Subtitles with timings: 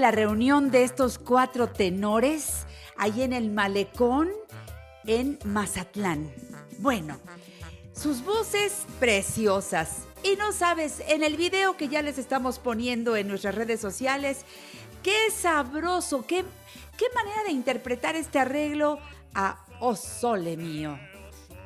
[0.00, 4.30] La reunión de estos cuatro tenores ahí en el malecón
[5.04, 6.32] en Mazatlán.
[6.78, 7.18] Bueno,
[7.92, 10.04] sus voces preciosas.
[10.22, 14.46] Y no sabes, en el video que ya les estamos poniendo en nuestras redes sociales,
[15.02, 16.42] qué sabroso, qué,
[16.96, 18.98] qué manera de interpretar este arreglo
[19.34, 19.96] a Oh
[20.56, 20.98] Mío.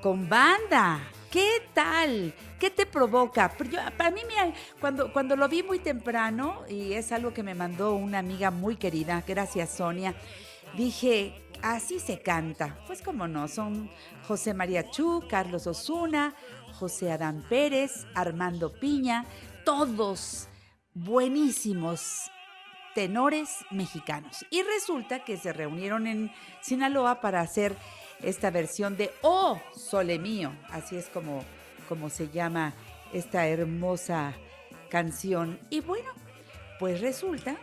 [0.03, 1.01] Con banda,
[1.37, 2.33] ¿Qué tal?
[2.59, 3.53] ¿Qué te provoca?
[3.97, 7.95] para mí, mira, cuando, cuando lo vi muy temprano, y es algo que me mandó
[7.95, 10.15] una amiga muy querida, gracias Sonia,
[10.75, 12.79] dije, así se canta.
[12.87, 13.91] Pues como no, son
[14.27, 16.35] José María Chu, Carlos Osuna,
[16.79, 19.27] José Adán Pérez, Armando Piña,
[19.65, 20.49] todos
[20.95, 22.31] buenísimos
[22.95, 24.47] tenores mexicanos.
[24.51, 27.77] Y resulta que se reunieron en Sinaloa para hacer
[28.23, 31.45] esta versión de Oh Sole Mío, así es como,
[31.89, 32.75] como se llama
[33.13, 34.35] esta hermosa
[34.91, 35.59] canción.
[35.71, 36.11] Y bueno,
[36.79, 37.57] pues resulta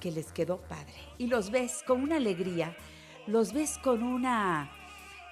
[0.00, 0.94] que les quedó padre.
[1.18, 2.76] Y los ves con una alegría,
[3.26, 4.70] los ves con una,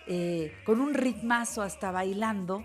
[0.07, 2.65] eh, con un ritmazo hasta bailando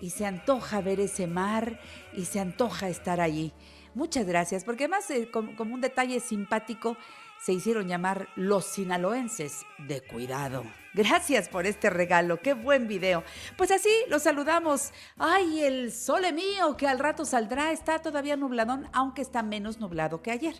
[0.00, 1.80] y se antoja ver ese mar
[2.12, 3.52] y se antoja estar allí.
[3.94, 6.96] Muchas gracias, porque además eh, como un detalle simpático,
[7.40, 10.64] se hicieron llamar los sinaloenses de cuidado.
[10.96, 13.22] Gracias por este regalo, qué buen video.
[13.58, 14.92] Pues así los saludamos.
[15.18, 20.22] Ay, el sole mío que al rato saldrá, está todavía nubladón, aunque está menos nublado
[20.22, 20.54] que ayer.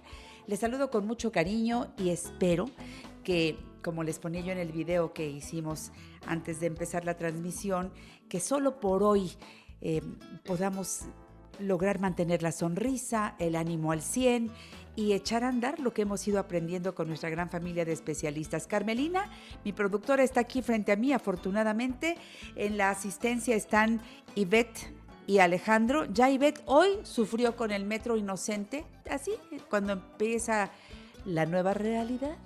[0.47, 2.67] Les saludo con mucho cariño y espero
[3.25, 5.91] que, como les ponía yo en el video que hicimos
[6.27, 7.91] antes de empezar la transmisión,
[8.29, 9.39] que solo por hoy
[9.81, 10.03] eh,
[10.45, 11.07] podamos
[11.61, 14.51] lograr mantener la sonrisa, el ánimo al 100
[14.97, 18.67] y echar a andar lo que hemos ido aprendiendo con nuestra gran familia de especialistas.
[18.67, 19.31] Carmelina,
[19.65, 22.17] mi productora, está aquí frente a mí, afortunadamente.
[22.57, 24.01] En la asistencia están
[24.35, 24.93] Ivette
[25.27, 26.07] y Alejandro.
[26.07, 29.33] Ya Ivette hoy sufrió con el metro inocente, así,
[29.69, 30.71] cuando empieza
[31.27, 32.37] la nueva realidad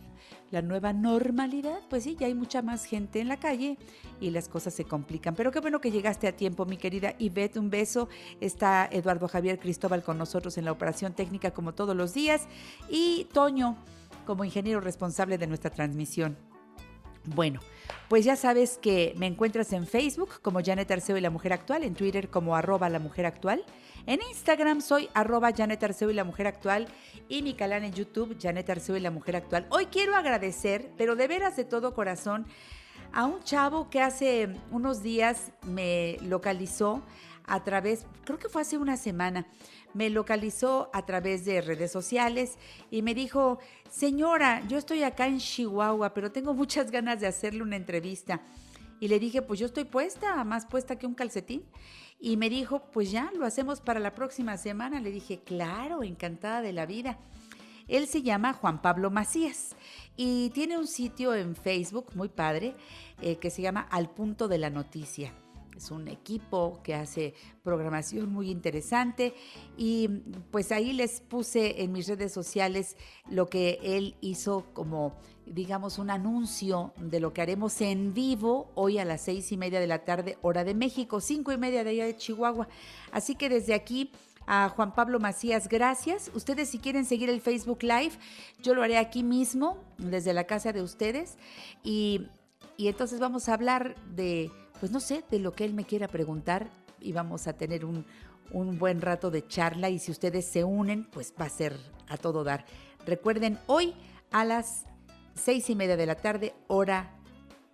[0.50, 3.78] la nueva normalidad, pues sí, ya hay mucha más gente en la calle
[4.20, 5.34] y las cosas se complican.
[5.34, 8.08] Pero qué bueno que llegaste a tiempo, mi querida Ivette, un beso.
[8.40, 12.46] Está Eduardo Javier Cristóbal con nosotros en la operación técnica como todos los días
[12.88, 13.76] y Toño
[14.26, 16.36] como ingeniero responsable de nuestra transmisión.
[17.24, 17.60] Bueno,
[18.08, 21.84] pues ya sabes que me encuentras en Facebook como Janet Arceo y la Mujer Actual,
[21.84, 23.64] en Twitter como arroba la Mujer Actual,
[24.06, 26.88] en Instagram soy arroba Janet Arceo y la Mujer Actual
[27.28, 29.66] y mi canal en YouTube Janet Arceo y la Mujer Actual.
[29.70, 32.46] Hoy quiero agradecer, pero de veras de todo corazón,
[33.12, 37.02] a un chavo que hace unos días me localizó
[37.46, 39.46] a través, creo que fue hace una semana,
[39.94, 42.58] me localizó a través de redes sociales
[42.90, 43.58] y me dijo,
[43.90, 48.40] señora, yo estoy acá en Chihuahua, pero tengo muchas ganas de hacerle una entrevista.
[49.00, 51.64] Y le dije, pues yo estoy puesta, más puesta que un calcetín.
[52.20, 55.00] Y me dijo, pues ya, lo hacemos para la próxima semana.
[55.00, 57.18] Le dije, claro, encantada de la vida.
[57.88, 59.74] Él se llama Juan Pablo Macías
[60.16, 62.76] y tiene un sitio en Facebook muy padre
[63.20, 65.32] eh, que se llama Al Punto de la Noticia.
[65.76, 69.34] Es un equipo que hace programación muy interesante
[69.76, 70.08] y
[70.50, 72.96] pues ahí les puse en mis redes sociales
[73.30, 75.14] lo que él hizo como
[75.46, 79.80] digamos un anuncio de lo que haremos en vivo hoy a las seis y media
[79.80, 82.68] de la tarde hora de México, cinco y media de allá de Chihuahua.
[83.10, 84.12] Así que desde aquí
[84.46, 86.30] a Juan Pablo Macías, gracias.
[86.34, 88.12] Ustedes si quieren seguir el Facebook Live,
[88.62, 91.36] yo lo haré aquí mismo, desde la casa de ustedes.
[91.82, 92.28] Y,
[92.76, 94.50] y entonces vamos a hablar de
[94.80, 96.68] pues no sé, de lo que él me quiera preguntar
[97.00, 98.04] y vamos a tener un,
[98.50, 101.76] un buen rato de charla y si ustedes se unen, pues va a ser
[102.08, 102.64] a todo dar.
[103.06, 103.94] Recuerden, hoy
[104.30, 104.84] a las
[105.34, 107.16] seis y media de la tarde, hora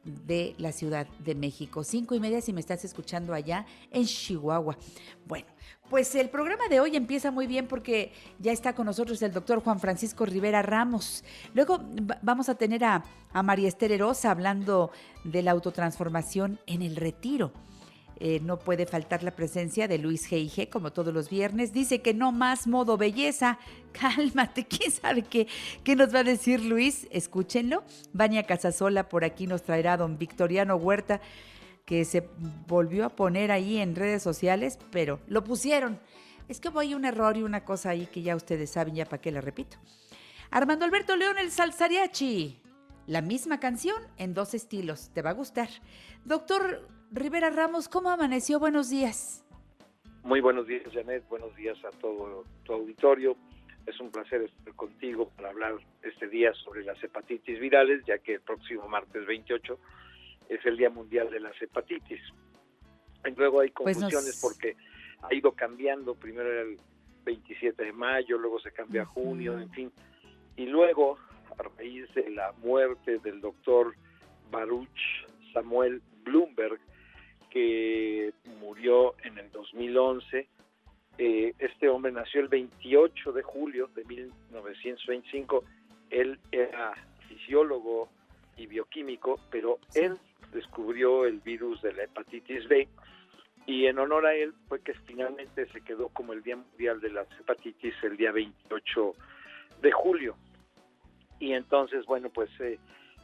[0.05, 1.83] de la Ciudad de México.
[1.83, 4.77] Cinco y media si me estás escuchando allá en Chihuahua.
[5.27, 5.49] Bueno,
[5.89, 9.63] pues el programa de hoy empieza muy bien porque ya está con nosotros el doctor
[9.63, 11.25] Juan Francisco Rivera Ramos.
[11.55, 11.81] Luego
[12.23, 13.05] vamos a tener a,
[13.45, 14.91] María Esther Erosa hablando
[15.25, 17.53] de la autotransformación en el retiro.
[18.19, 20.71] Eh, no puede faltar la presencia de Luis G.I.G.
[20.71, 21.75] como todos los viernes.
[21.75, 23.59] Dice que no más modo belleza.
[23.93, 25.47] Cálmate, ¿quién sabe qué,
[25.85, 27.07] qué nos va a decir Luis?
[27.11, 27.85] Escúchenlo.
[28.15, 31.21] Vania Casasola por aquí nos traerá a don Victoriano Huerta
[31.87, 32.29] que se
[32.67, 35.99] volvió a poner ahí en redes sociales, pero lo pusieron.
[36.49, 39.23] Es que hay un error y una cosa ahí que ya ustedes saben, ya para
[39.23, 39.79] qué la repito.
[40.51, 42.61] Armando Alberto León, el salsariachi.
[43.07, 45.11] La misma canción en dos estilos.
[45.15, 45.69] Te va a gustar.
[46.25, 48.59] Doctor Rivera Ramos, ¿cómo amaneció?
[48.59, 49.45] Buenos días.
[50.25, 51.27] Muy buenos días, Janet.
[51.29, 53.37] Buenos días a todo tu auditorio.
[53.87, 58.35] Es un placer estar contigo para hablar este día sobre las hepatitis virales, ya que
[58.35, 59.79] el próximo martes 28
[60.49, 62.21] es el Día Mundial de las Hepatitis.
[63.25, 64.77] Y luego hay pues confusiones porque
[65.23, 66.79] ha ido cambiando, primero era el
[67.25, 69.93] 27 de mayo, luego se cambia a junio, en fin.
[70.57, 71.19] Y luego,
[71.59, 73.95] a raíz de la muerte del doctor
[74.51, 76.79] Baruch Samuel Bloomberg,
[77.51, 80.49] que murió en el 2011,
[81.19, 85.65] eh, este hombre nació el 28 de julio de 1925,
[86.11, 86.93] él era
[87.29, 88.09] fisiólogo
[88.57, 90.19] y bioquímico, pero él
[90.57, 92.89] descubrió el virus de la hepatitis B
[93.67, 97.11] y en honor a él fue que finalmente se quedó como el Día Mundial de
[97.11, 99.13] las Hepatitis el día 28
[99.83, 100.37] de julio.
[101.41, 102.79] Y entonces, bueno, pues eh,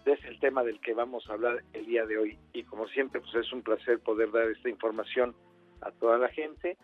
[0.04, 2.38] es el tema del que vamos a hablar el día de hoy.
[2.52, 5.34] Y como siempre, pues es un placer poder dar esta información
[5.80, 6.76] a toda la gente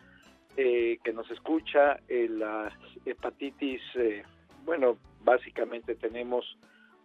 [0.55, 1.99] eh, que nos escucha.
[2.07, 2.73] Eh, las
[3.05, 4.23] hepatitis, eh,
[4.63, 6.57] bueno, básicamente tenemos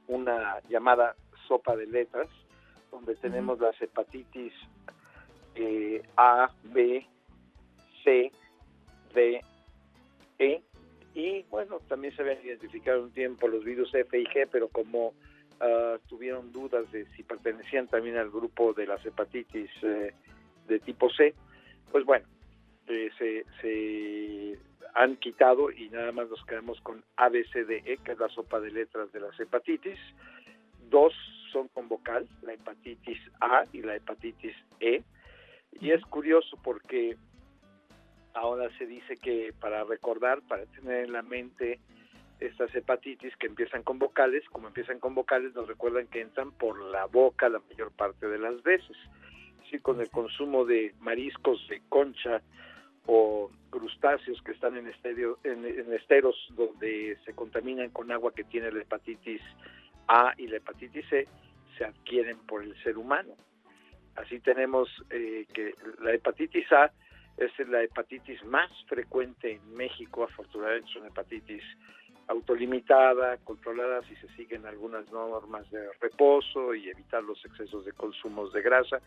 [0.07, 1.17] una llamada
[1.49, 2.29] sopa de letras
[2.95, 4.53] donde tenemos las hepatitis
[5.57, 7.05] eh, A, B,
[8.05, 8.31] C,
[9.13, 9.45] D,
[10.39, 10.63] E,
[11.15, 15.09] y bueno, también se habían identificado un tiempo los virus F y G, pero como
[15.09, 20.13] uh, tuvieron dudas de si pertenecían también al grupo de las hepatitis eh,
[20.69, 21.35] de tipo C,
[21.91, 22.27] pues bueno,
[22.87, 24.59] eh, se, se
[24.95, 28.19] han quitado y nada más nos quedamos con A, B, C, D, E, que es
[28.19, 29.99] la sopa de letras de las hepatitis.
[30.91, 31.13] Dos
[31.55, 35.03] son con vocal, la hepatitis A y la hepatitis E.
[35.81, 37.17] Y es curioso porque
[38.35, 41.79] ahora se dice que para recordar, para tener en la mente
[42.41, 46.79] estas hepatitis que empiezan con vocales, como empiezan con vocales, nos recuerdan que entran por
[46.91, 48.97] la boca la mayor parte de las veces.
[49.71, 52.43] Sí, con el consumo de mariscos de concha
[53.07, 58.73] o crustáceos que están en, en, en esteros donde se contaminan con agua que tiene
[58.73, 59.84] la hepatitis A
[60.37, 61.29] y la hepatitis C,
[61.77, 63.35] se adquieren por el ser humano.
[64.17, 66.93] Así tenemos eh, que la hepatitis A
[67.37, 71.63] es la hepatitis más frecuente en México, afortunadamente es una hepatitis
[72.29, 78.53] autolimitada, controlada si se siguen algunas normas de reposo y evitar los excesos de consumos
[78.53, 79.01] de grasa.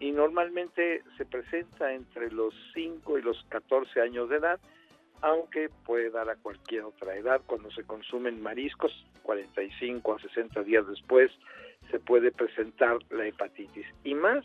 [0.00, 4.60] Y normalmente se presenta entre los 5 y los 14 años de edad,
[5.22, 10.86] aunque puede dar a cualquier otra edad cuando se consumen mariscos, 45 a 60 días
[10.86, 11.30] después
[11.90, 13.86] se puede presentar la hepatitis.
[14.04, 14.44] Y más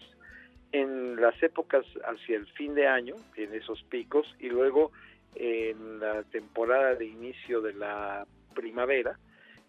[0.72, 4.92] en las épocas hacia el fin de año, en esos picos, y luego
[5.36, 9.18] en la temporada de inicio de la primavera,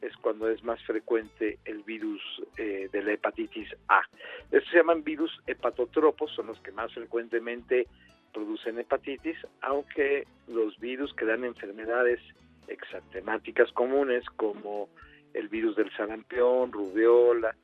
[0.01, 2.23] es cuando es más frecuente el virus
[2.57, 4.03] eh, de la hepatitis A.
[4.51, 7.87] Estos se llaman virus hepatotropos, son los que más frecuentemente
[8.33, 12.21] producen hepatitis, aunque los virus que dan enfermedades
[12.69, 14.89] exantemáticas comunes como
[15.35, 17.55] el virus del sarampión, rubiola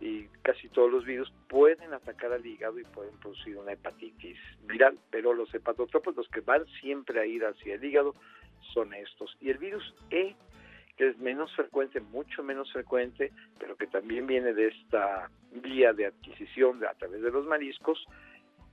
[0.00, 4.98] y casi todos los virus pueden atacar al hígado y pueden producir una hepatitis viral,
[5.10, 8.14] pero los hepatotropos, los que van siempre a ir hacia el hígado,
[8.72, 9.36] son estos.
[9.40, 10.34] Y el virus E,
[10.96, 16.06] que es menos frecuente, mucho menos frecuente, pero que también viene de esta vía de
[16.06, 18.06] adquisición a través de los mariscos,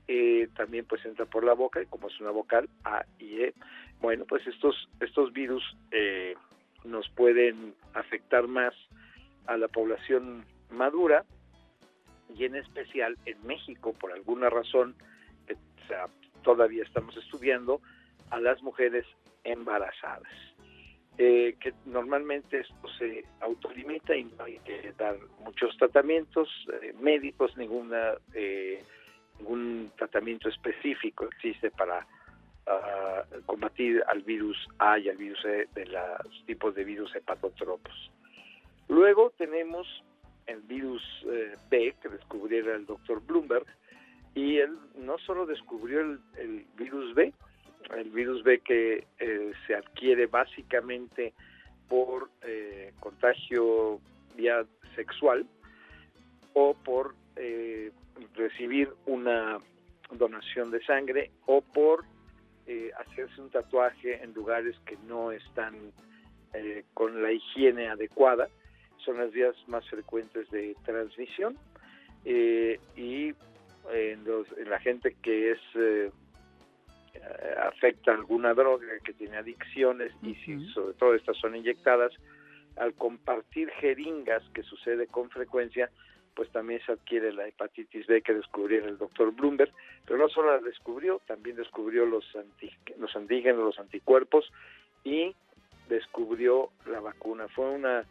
[0.07, 3.53] eh, también pues entra por la boca y como es una vocal A y E,
[3.99, 6.35] bueno pues estos estos virus eh,
[6.85, 8.73] nos pueden afectar más
[9.47, 11.25] a la población madura
[12.33, 14.95] y en especial en México por alguna razón
[15.45, 15.57] que
[16.43, 17.81] todavía estamos estudiando
[18.29, 19.05] a las mujeres
[19.43, 20.31] embarazadas.
[21.17, 26.47] Eh, que normalmente esto se autolimita y no hay que dar muchos tratamientos
[27.01, 28.13] médicos ninguna
[29.39, 32.05] ningún tratamiento específico existe para
[32.67, 38.11] ah, combatir al virus A y al virus E de los tipos de virus hepatotropos.
[38.89, 39.87] Luego tenemos
[40.47, 43.65] el virus eh, B que descubriera el doctor Bloomberg
[44.33, 47.33] y él no solo descubrió el, virus B,
[47.95, 51.33] el virus B que eh, se adquiere básicamente
[51.89, 53.99] por eh, contagio
[54.35, 54.65] vía
[54.95, 55.45] sexual
[56.53, 57.15] o por
[58.35, 59.59] recibir una
[60.11, 62.05] donación de sangre o por
[62.65, 65.75] eh, hacerse un tatuaje en lugares que no están
[66.53, 68.49] eh, con la higiene adecuada.
[69.05, 71.57] Son las vías más frecuentes de transmisión
[72.25, 73.33] eh, y
[73.93, 75.59] en, la gente que es
[77.63, 82.11] afecta alguna droga, que tiene adicciones y si sobre todo estas son inyectadas,
[82.75, 85.89] al compartir jeringas, que sucede con frecuencia,
[86.37, 89.71] pues también se adquiere la hepatitis B que descubrió el doctor Bloomberg,
[90.05, 92.23] pero no solo la descubrió, también descubrió los,
[92.99, 94.45] los antígenos, los anticuerpos
[95.03, 95.35] y
[95.89, 97.47] descubrió la vacuna.
[97.47, 98.05] Fue una,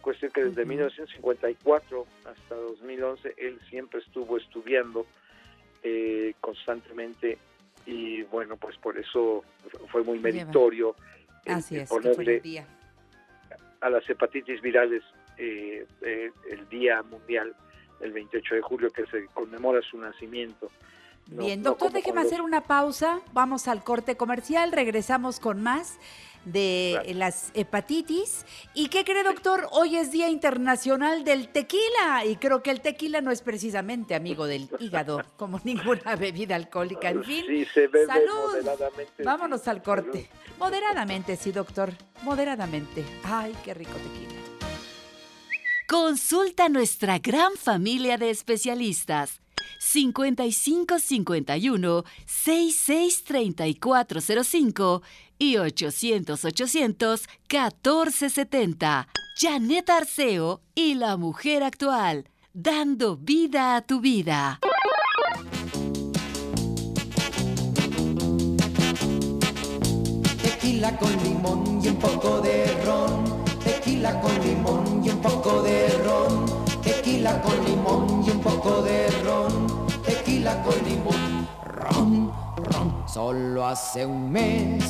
[0.00, 5.04] cuestión que desde 1954 hasta 2011 él siempre estuvo estudiando
[5.82, 7.36] eh, constantemente
[7.84, 9.42] y bueno, pues por eso
[9.90, 10.94] fue muy meritorio.
[11.46, 12.64] Así es, ponerle
[13.80, 15.02] a las hepatitis virales
[15.40, 17.54] eh, eh, el Día Mundial,
[18.00, 20.70] el 28 de julio, que se conmemora su nacimiento.
[21.26, 23.20] Bien, doctor, déjeme hacer una pausa.
[23.32, 25.98] Vamos al corte comercial, regresamos con más
[26.44, 28.44] de las hepatitis.
[28.74, 29.68] ¿Y qué cree, doctor?
[29.72, 34.46] Hoy es Día Internacional del Tequila y creo que el tequila no es precisamente amigo
[34.46, 37.10] del hígado, como ninguna bebida alcohólica.
[37.10, 38.56] En fin, sí, se bebe salud.
[39.24, 40.28] Vámonos al corte.
[40.58, 41.92] Moderadamente, sí, doctor.
[42.22, 43.04] Moderadamente.
[43.24, 44.29] Ay, qué rico tequila.
[45.90, 49.40] Consulta nuestra gran familia de especialistas.
[49.80, 55.02] 5551 663405
[55.36, 59.08] y 800 800 1470.
[59.36, 64.60] Janet Arceo y la mujer actual, dando vida a tu vida.
[70.40, 76.46] Tequila con limón y un poco de ron tequila con limón un poco de ron,
[76.82, 79.66] tequila con limón y un poco de ron,
[80.02, 83.04] tequila con limón, ron, ron.
[83.06, 84.82] Solo hace un mes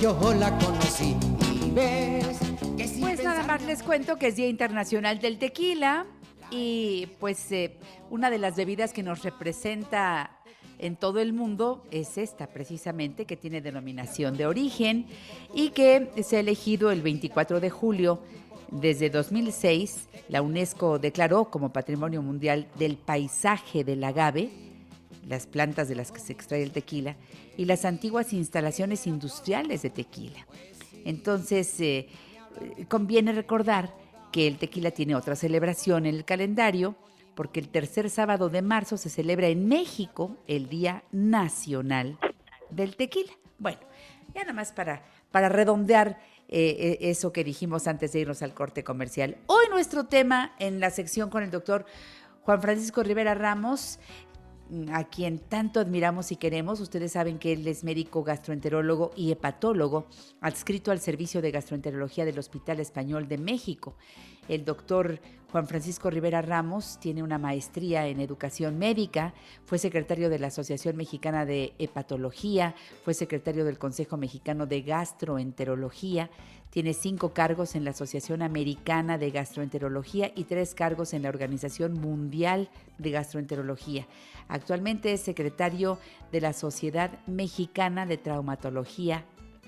[0.00, 1.16] yo la conocí
[1.64, 2.38] y ves
[2.76, 6.06] que Pues nada más les cuento que es Día Internacional del Tequila
[6.52, 7.78] y pues eh,
[8.10, 10.38] una de las bebidas que nos representa
[10.78, 15.06] en todo el mundo es esta precisamente, que tiene denominación de origen
[15.52, 18.20] y que se ha elegido el 24 de julio.
[18.72, 24.50] Desde 2006, la UNESCO declaró como Patrimonio Mundial del Paisaje del agave
[25.28, 27.16] las plantas de las que se extrae el tequila
[27.56, 30.46] y las antiguas instalaciones industriales de tequila.
[31.04, 32.08] Entonces, eh,
[32.88, 33.94] conviene recordar
[34.32, 36.96] que el tequila tiene otra celebración en el calendario
[37.34, 42.18] porque el tercer sábado de marzo se celebra en México el Día Nacional
[42.70, 43.32] del Tequila.
[43.58, 43.80] Bueno,
[44.34, 46.18] ya nada más para, para redondear
[46.54, 49.38] eh, eh, eso que dijimos antes de irnos al corte comercial.
[49.46, 51.86] Hoy nuestro tema en la sección con el doctor
[52.42, 53.98] Juan Francisco Rivera Ramos
[54.92, 56.80] a quien tanto admiramos y queremos.
[56.80, 60.06] Ustedes saben que él es médico gastroenterólogo y hepatólogo,
[60.42, 63.96] adscrito al Servicio de Gastroenterología del Hospital Español de México.
[64.48, 65.20] El doctor
[65.52, 69.34] Juan Francisco Rivera Ramos tiene una maestría en educación médica,
[69.66, 76.30] fue secretario de la Asociación Mexicana de Hepatología, fue secretario del Consejo Mexicano de Gastroenterología,
[76.70, 81.92] tiene cinco cargos en la Asociación Americana de Gastroenterología y tres cargos en la Organización
[81.92, 84.06] Mundial de Gastroenterología.
[84.48, 85.98] Actualmente es secretario
[86.32, 89.26] de la Sociedad Mexicana de Traumatología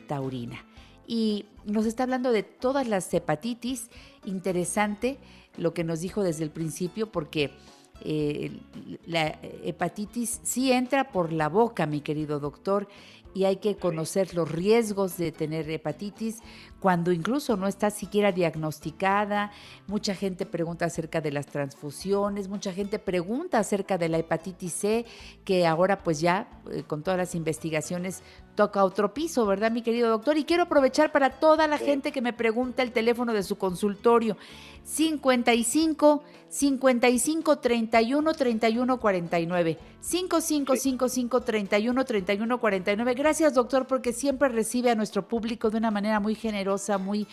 [0.09, 0.65] Taurina.
[1.07, 3.91] Y nos está hablando de todas las hepatitis.
[4.25, 5.19] Interesante
[5.57, 7.53] lo que nos dijo desde el principio porque
[8.01, 8.61] eh,
[9.07, 12.89] la hepatitis sí entra por la boca, mi querido doctor,
[13.35, 16.39] y hay que conocer los riesgos de tener hepatitis
[16.79, 19.51] cuando incluso no está siquiera diagnosticada.
[19.89, 25.07] Mucha gente pregunta acerca de las transfusiones, mucha gente pregunta acerca de la hepatitis C,
[25.45, 28.23] que ahora pues ya eh, con todas las investigaciones
[28.55, 30.37] toca otro piso, ¿verdad, mi querido doctor?
[30.39, 34.37] Y quiero aprovechar para toda la gente que me pregunta el teléfono de su consultorio.
[34.85, 39.79] 55 55 31 31 49.
[40.01, 43.15] 55 55 31 31 49.
[43.15, 47.27] Gracias, doctor, porque siempre recibe a nuestro público de una manera muy generosa, muy,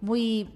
[0.00, 0.48] muy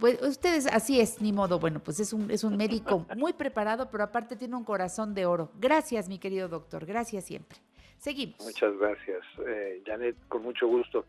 [0.00, 1.58] pues ustedes, así es, ni modo.
[1.58, 5.26] Bueno, pues es un, es un médico muy preparado, pero aparte tiene un corazón de
[5.26, 5.52] oro.
[5.60, 6.86] Gracias, mi querido doctor.
[6.86, 7.58] Gracias siempre.
[8.00, 8.40] Seguimos.
[8.40, 11.04] Muchas gracias, eh, Janet, con mucho gusto.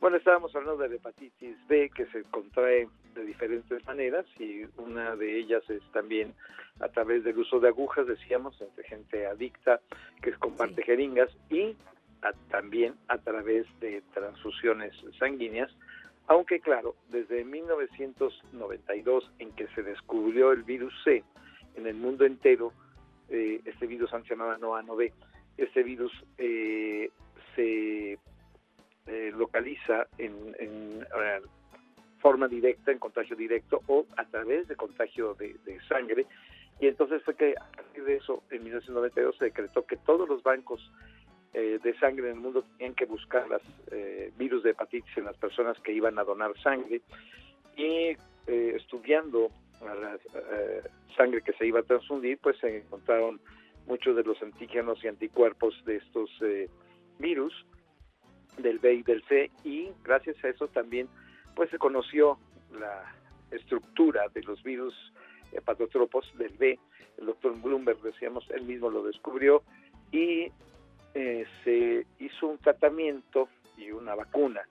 [0.00, 5.16] Bueno, estábamos hablando de la hepatitis B que se contrae de diferentes maneras y una
[5.16, 6.34] de ellas es también
[6.80, 9.80] a través del uso de agujas, decíamos, entre gente adicta
[10.20, 11.74] que comparte jeringas y
[12.50, 15.70] también a través de transfusiones sanguíneas,
[16.26, 21.24] aunque claro, desde 1992 en que se descubrió el virus C
[21.76, 22.74] en el mundo entero,
[23.30, 25.12] eh, este virus antes se llamaba NOA-9,
[25.56, 27.10] este virus eh,
[27.54, 28.18] se
[29.06, 31.40] eh, localiza en, eh,
[32.18, 35.56] forma directa, en contagio directo o a través de contagio de,
[35.88, 36.26] sangre.
[36.80, 40.42] Y entonces fue que a partir de eso, en 1992 se decretó que todos los
[40.42, 40.80] bancos
[41.54, 43.62] eh, de sangre en el mundo tenían que buscar las
[44.36, 47.00] virus de hepatitis en las personas que iban a donar sangre
[47.76, 50.18] y estudiando la
[51.16, 53.40] sangre que se iba a transfundir, pues se encontraron
[53.86, 56.30] muchos de los antígenos y anticuerpos de estos
[57.18, 57.52] virus
[58.58, 61.08] del B y del C y gracias a eso también
[61.54, 62.38] pues se conoció
[62.78, 63.14] la
[63.50, 64.94] estructura de los virus
[65.52, 66.78] hepatotropos del B.
[67.18, 69.62] El doctor Bloomberg, decíamos, él mismo lo descubrió
[70.12, 70.50] y
[71.14, 74.62] eh, se hizo un tratamiento y una vacuna.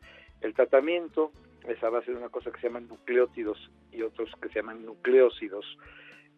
[0.41, 1.31] El tratamiento
[1.67, 4.85] es a base de una cosa que se llaman nucleótidos y otros que se llaman
[4.85, 5.65] nucleócidos.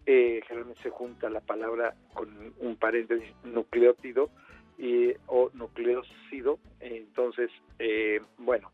[0.10, 4.30] Eh, generalmente se junta la palabra con un paréntesis nucleótido
[4.78, 6.60] y, o nucleócido.
[6.80, 8.72] Entonces, eh, bueno,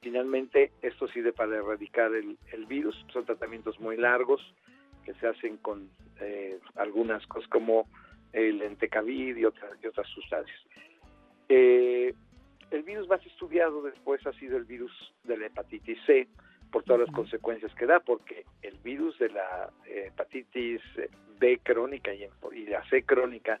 [0.00, 2.96] finalmente esto sirve para erradicar el, virus.
[3.12, 4.40] Son tratamientos muy largos
[5.04, 7.86] que se hacen con eh, algunas cosas como
[8.32, 10.60] el entecavid y otras, y otras sustancias.
[11.50, 12.14] Eh,
[12.70, 14.92] el virus más estudiado después ha sido el virus
[15.24, 16.26] de la hepatitis C
[16.70, 20.80] por todas las consecuencias que da, porque el virus de la hepatitis
[21.38, 23.60] B crónica y, y la C crónica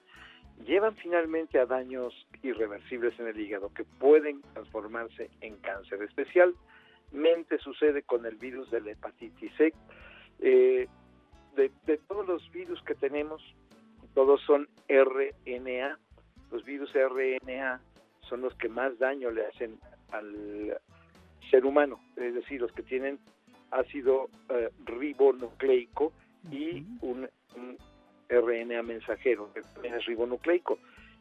[0.66, 6.02] llevan finalmente a daños irreversibles en el hígado que pueden transformarse en cáncer.
[6.02, 9.72] Especialmente sucede con el virus de la hepatitis C.
[10.40, 10.88] Eh,
[11.56, 13.42] de, todos los virus que tenemos,
[14.14, 15.98] todos son RNA.
[16.50, 17.80] Los virus RNA
[18.28, 19.78] son los que más daño le hacen
[20.12, 20.78] al
[21.50, 23.18] ser humano, es decir, los que tienen
[23.70, 26.12] ácido eh, ribonucleico
[26.50, 27.28] y un
[28.28, 30.78] RNA mensajero, que también es ribonucleico.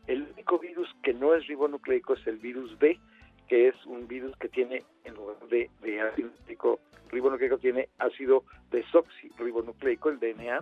[0.08, 3.00] El único virus que no es ribonucleico es el virus B,
[3.48, 5.70] que es un virus que tiene, en lugar de,
[6.02, 6.80] ácido
[7.12, 10.62] ribonucleico, tiene ácido desoxirribonucleico, el DNA,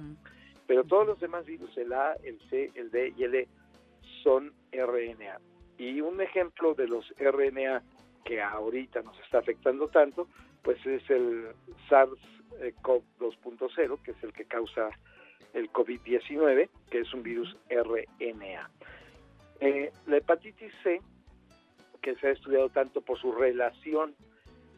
[0.66, 3.48] pero todos los demás virus, el A, el C, el D y el E,
[4.24, 5.40] son RNA.
[5.78, 7.84] Y un ejemplo de los RNA
[8.28, 10.28] que ahorita nos está afectando tanto,
[10.62, 11.48] pues es el
[11.90, 14.90] SARS-CoV-2.0, que es el que causa
[15.54, 18.70] el COVID-19, que es un virus RNA.
[19.62, 21.00] Eh, la hepatitis C,
[22.02, 24.14] que se ha estudiado tanto por su relación,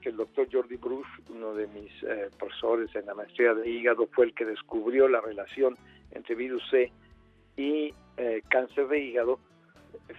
[0.01, 4.05] que el doctor Jordi Bruce, uno de mis eh, profesores en la maestría de hígado,
[4.11, 5.75] fue el que descubrió la relación
[6.11, 6.91] entre virus C
[7.57, 9.39] y eh, cáncer de hígado,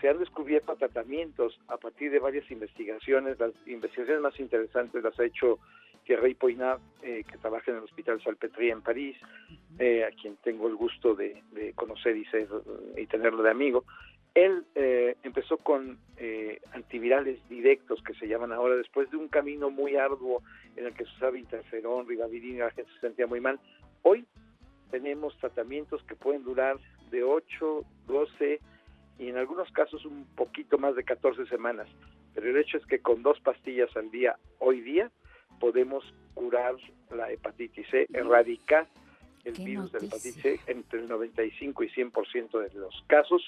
[0.00, 3.38] se han descubierto tratamientos a partir de varias investigaciones.
[3.38, 5.59] Las investigaciones más interesantes las ha hecho
[6.04, 9.16] Thierry Poinard, eh, que trabaja en el Hospital Salpêtrière en París,
[9.78, 11.42] eh, a quien tengo el gusto de,
[11.74, 12.48] conocer y, ser,
[12.96, 13.85] y tenerlo de amigo.
[14.35, 15.98] Él eh, empezó con
[16.72, 20.42] antivirales directos, que se llaman ahora, después de un camino muy arduo
[20.76, 23.59] en el que se usaba interferón, ribavirina, la gente se sentía muy mal.
[24.02, 24.24] Hoy
[24.90, 26.78] tenemos tratamientos que pueden durar
[27.11, 28.61] de 8, 12
[29.20, 31.87] y en algunos casos un poquito más de 14 semanas.
[32.35, 35.11] Pero el hecho es que con dos pastillas al día, hoy día,
[35.61, 36.02] podemos
[36.33, 36.76] curar
[37.14, 38.88] la hepatitis C, erradicar
[39.44, 43.46] el virus de hepatitis C entre el 95 y 100% de los casos.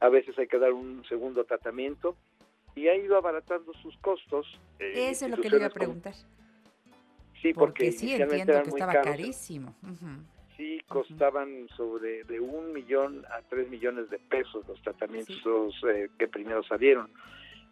[0.00, 2.16] A veces hay que dar un segundo tratamiento
[2.74, 4.46] y ha ido abaratando sus costos.
[4.80, 6.14] Eh, Eso es lo que le iba a preguntar.
[7.40, 9.72] Sí, porque, sí entiendo que estaba carísimo.
[10.56, 16.28] Sí, costaban sobre de un millón a tres millones de pesos los tratamientos eh, que
[16.28, 17.08] primero salieron.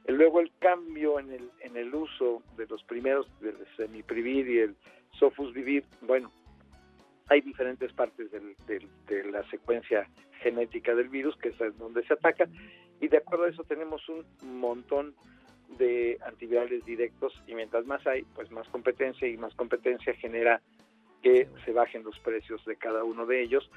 [0.09, 4.77] Luego el cambio en el, en el uso de los primeros, del semiprivir y el
[5.19, 6.33] sofus vivir, bueno,
[7.29, 10.09] hay diferentes partes de la secuencia
[10.40, 12.49] genética del virus, que es donde se ataca,
[13.01, 14.25] y de acuerdo a eso tenemos un
[14.59, 15.14] montón
[15.79, 20.61] de antivirales directos y mientras más hay, pues más competencia y más competencia genera
[21.22, 23.70] que se bajen los precios de cada uno de ellos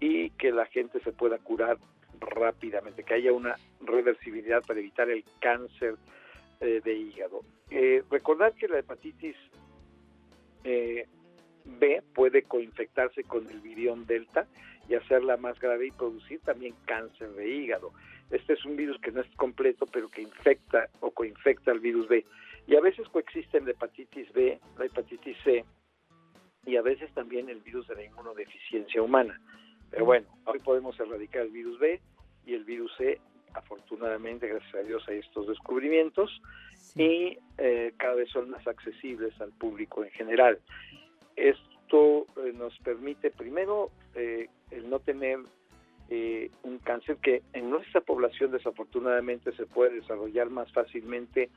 [0.00, 1.78] y que la gente se pueda curar
[2.20, 5.96] rápidamente, que haya una reversibilidad para evitar el cáncer
[6.60, 7.42] eh, de hígado.
[7.70, 9.36] Eh, recordar que la hepatitis
[10.64, 11.06] eh,
[11.64, 14.46] B puede coinfectarse con el virión delta
[14.88, 17.92] y hacerla más grave y producir también cáncer de hígado.
[18.30, 22.08] Este es un virus que no es completo, pero que infecta o coinfecta el virus
[22.08, 22.24] B.
[22.66, 25.64] Y a veces coexisten la hepatitis B, la hepatitis C
[26.64, 29.40] y a veces también el virus de la inmunodeficiencia humana.
[29.90, 32.00] Pero bueno, hoy podemos erradicar el virus B
[32.46, 33.20] y el virus C.
[33.54, 36.40] Afortunadamente, gracias a Dios, hay estos descubrimientos
[36.94, 40.58] y eh, cada vez son más accesibles al público en general.
[41.36, 45.40] Esto eh, nos permite primero eh, el no tener
[46.62, 51.48] un cáncer que en nuestra población desafortunadamente se puede desarrollar más fácilmente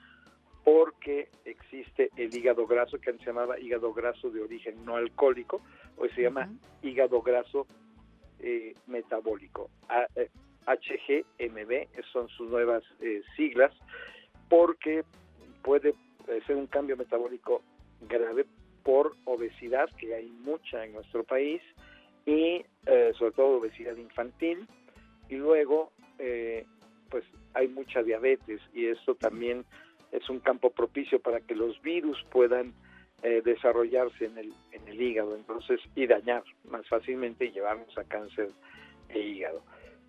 [0.65, 5.62] porque existe el hígado graso que antes se llamaba hígado graso de origen no alcohólico,
[5.95, 6.49] hoy se llama
[6.82, 7.65] hígado graso
[8.88, 9.69] metabólico.
[10.65, 13.71] HGMB, son sus nuevas eh, siglas,
[14.49, 15.04] porque
[15.63, 15.89] puede
[16.28, 17.62] eh, ser un cambio metabólico
[18.01, 18.45] grave
[18.84, 21.62] por obesidad, que hay mucha en nuestro país,
[22.25, 24.67] y eh, sobre todo obesidad infantil,
[25.30, 25.91] y luego
[27.10, 29.65] pues hay mucha diabetes, y esto también
[30.15, 32.73] es un campo propicio para que los virus puedan
[33.43, 38.49] desarrollarse en el, en el hígado, entonces, y dañar más fácilmente y llevarnos a cáncer
[39.08, 39.63] de hígado.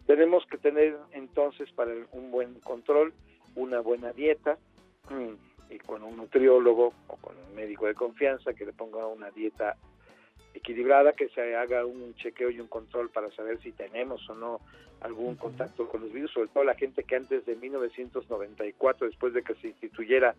[0.06, 3.14] Tenemos que tener entonces para un buen control
[3.56, 4.56] una buena dieta
[5.10, 9.30] mm, y con un nutriólogo o con un médico de confianza que le ponga una
[9.30, 9.76] dieta
[10.56, 14.60] equilibrada, que se haga un chequeo y un control para saber si tenemos o no
[15.00, 19.42] algún contacto con los virus, sobre todo la gente que antes de 1994, después de
[19.42, 20.34] que se instituyera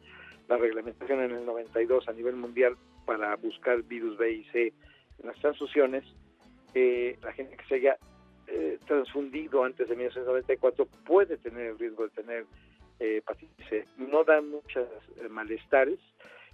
[0.48, 2.76] la reglamentación en el 92 a nivel mundial
[3.06, 4.74] para buscar virus B y C
[5.20, 6.04] en las transfusiones,
[6.74, 7.98] eh, la gente que se haya
[8.48, 12.46] eh, transfundido antes de 1994 puede tener el riesgo de tener
[13.00, 13.86] eh, hepatitis C.
[13.98, 16.00] No dan muchos eh, malestares,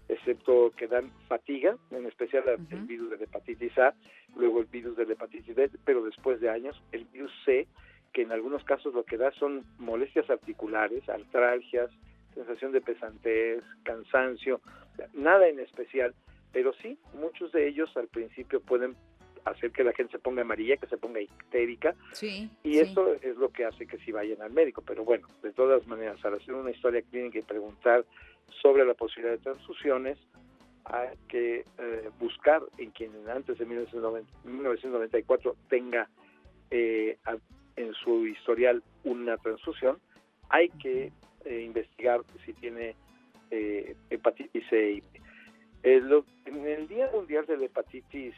[0.10, 3.94] excepto que dan fatiga, en especial el virus de la hepatitis A,
[4.36, 7.68] luego el virus de la hepatitis B, pero después de años, el virus C,
[8.12, 11.90] que en algunos casos lo que da son molestias articulares, artralgias,
[12.34, 14.62] sensación de pesantez, cansancio,
[15.14, 16.14] nada en especial,
[16.52, 18.96] pero sí, muchos de ellos al principio pueden
[19.46, 21.96] hacer que la gente se ponga amarilla, que se ponga histérica.
[22.64, 24.82] y eso es lo que hace que sí vayan al médico.
[24.86, 28.06] Pero bueno, de todas maneras, al hacer una historia clínica y preguntar
[28.62, 30.18] sobre la posibilidad de transfusiones,
[30.86, 36.10] hay que eh, buscar en quien antes de 1994 tenga
[36.72, 37.18] eh,
[37.76, 40.00] en su historial una transfusión,
[40.50, 41.12] hay que
[41.46, 42.96] eh, investigar si tiene
[44.10, 45.04] hepatitis C.
[45.84, 48.34] en el Día Mundial de la Hepatitis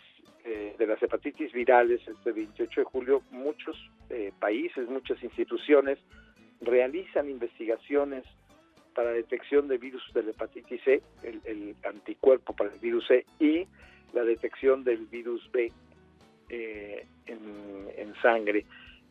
[0.48, 3.76] eh, de las hepatitis virales este 28 de julio, muchos
[4.12, 5.98] eh, países, muchas instituciones
[6.62, 8.24] realizan investigaciones
[8.96, 13.68] para detección de virus de la hepatitis C, el, anticuerpo para el virus C y
[14.14, 15.72] la detección del virus B
[16.50, 18.66] eh, en, sangre.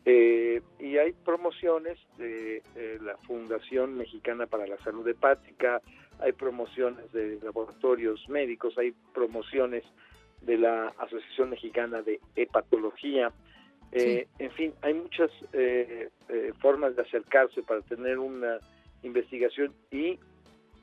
[0.06, 2.62] y hay promociones de
[3.02, 5.80] la Fundación Mexicana para la Salud Hepática,
[6.20, 9.84] hay promociones de laboratorios médicos, hay promociones
[10.42, 13.32] de la Asociación Mexicana de Hepatología.
[13.92, 18.58] Eh, en fin, hay muchas eh, eh, formas de acercarse para tener una
[19.04, 20.18] investigación y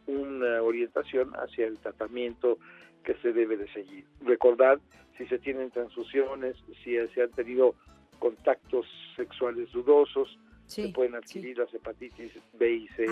[0.07, 2.57] una orientación hacia el tratamiento
[3.03, 4.05] que se debe de seguir.
[4.21, 4.79] Recordar
[5.17, 7.75] si se tienen transfusiones, si se han tenido
[8.19, 13.05] contactos sexuales dudosos, se pueden adquirir las hepatitis B y C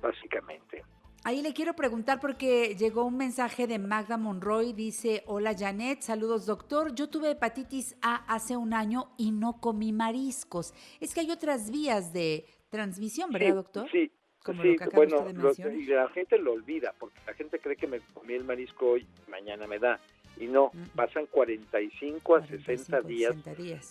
[0.00, 0.82] básicamente.
[1.24, 6.46] Ahí le quiero preguntar porque llegó un mensaje de Magda Monroy, dice, hola Janet, saludos
[6.46, 10.74] doctor, yo tuve hepatitis A hace un año y no comí mariscos.
[10.98, 13.88] Es que hay otras vías de transmisión, ¿verdad doctor?
[13.92, 14.10] Sí,
[14.42, 15.24] Como lo que bueno,
[15.70, 19.06] y la gente lo olvida, porque la gente cree que me comí el marisco hoy,
[19.28, 20.00] mañana me da.
[20.38, 20.96] Y no, mm.
[20.96, 23.36] pasan 45 a 60, días,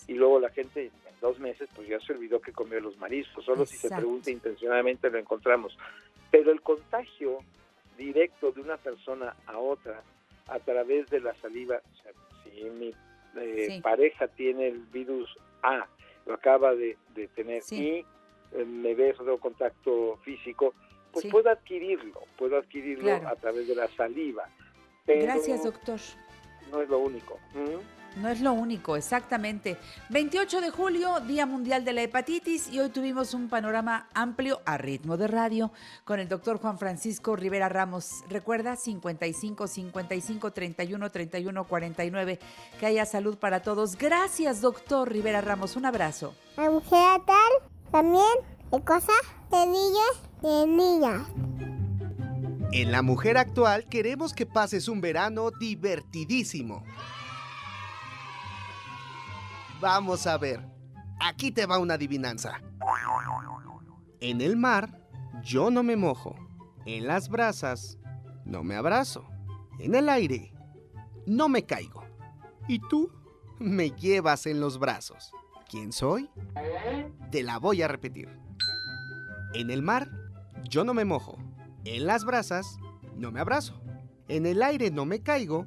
[0.08, 0.92] y luego la gente en
[1.22, 3.46] dos meses pues ya se olvidó que comió los mariscos.
[3.46, 5.78] Solo si se pregunta intencionadamente lo encontramos.
[6.32, 7.38] Pero el contagio
[7.98, 10.02] directo de una persona a otra
[10.48, 12.12] a través de la saliva, o sea,
[12.44, 12.94] si mi
[13.38, 15.30] eh, pareja tiene el virus
[15.62, 15.88] A,
[16.26, 16.98] lo acaba de,
[17.36, 18.06] tener, y eh,
[18.66, 20.74] me beso, tengo contacto físico,
[21.12, 21.30] pues Sí.
[21.32, 23.28] puedo adquirirlo, puedo adquirirlo Claro.
[23.30, 24.48] a través de la saliva.
[25.06, 26.00] Pero Gracias, doctor.
[26.72, 27.38] No es lo único.
[27.54, 28.22] ¿Mm?
[28.22, 29.78] No es lo único, exactamente.
[30.10, 34.78] 28 de julio, Día Mundial de la Hepatitis, y hoy tuvimos un panorama amplio a
[34.78, 35.72] ritmo de radio
[36.04, 38.26] con el doctor Juan Francisco Rivera Ramos.
[38.28, 42.40] Recuerda 55 55 31 31 49.
[42.82, 43.98] Que haya salud para todos.
[43.98, 45.78] Gracias, doctor Rivera Ramos.
[45.78, 46.36] Un abrazo.
[46.58, 48.24] Tal también
[48.72, 49.16] de cosas
[49.52, 50.22] de niños.
[52.72, 56.84] En La Mujer Actual queremos que pases un verano divertidísimo.
[59.80, 60.66] Vamos a ver.
[61.20, 62.62] Aquí te va una adivinanza.
[64.20, 65.08] En el mar,
[65.44, 66.36] yo no me mojo.
[66.86, 68.00] En las brasas,
[68.46, 69.28] no me abrazo.
[69.80, 70.54] En el aire,
[71.26, 72.04] no me caigo.
[72.68, 73.12] Y tú
[73.60, 75.32] me llevas en los brazos.
[75.72, 76.30] ¿Quién soy?
[77.32, 78.28] Te la voy a repetir.
[79.54, 80.12] En el mar,
[80.70, 81.38] yo no me mojo.
[81.86, 82.78] En las brasas,
[83.16, 83.82] no me abrazo.
[84.28, 85.66] En el aire no me caigo.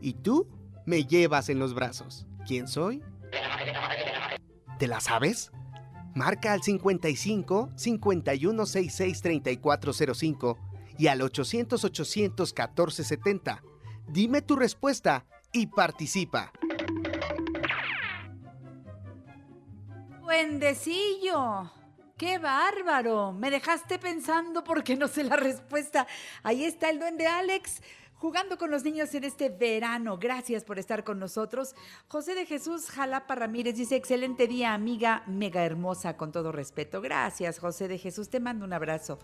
[0.00, 0.48] Y tú
[0.86, 2.26] me llevas en los brazos.
[2.46, 3.02] ¿Quién soy?
[4.78, 5.52] ¿Te la sabes?
[6.14, 10.58] Marca al 55 5166 3405
[10.96, 13.62] y al 800 800 1470.
[14.08, 16.50] Dime tu respuesta y participa.
[20.34, 21.70] Duendecillo.
[22.18, 23.32] ¡Qué bárbaro!
[23.32, 26.08] Me dejaste pensando porque no sé la respuesta.
[26.42, 27.80] Ahí está el duende Alex
[28.24, 30.16] jugando con los niños en este verano.
[30.16, 31.74] Gracias por estar con nosotros.
[32.08, 37.02] José de Jesús Jalapa Ramírez dice, excelente día, amiga mega hermosa, con todo respeto.
[37.02, 38.30] Gracias, José de Jesús.
[38.30, 39.18] Te mando un abrazo.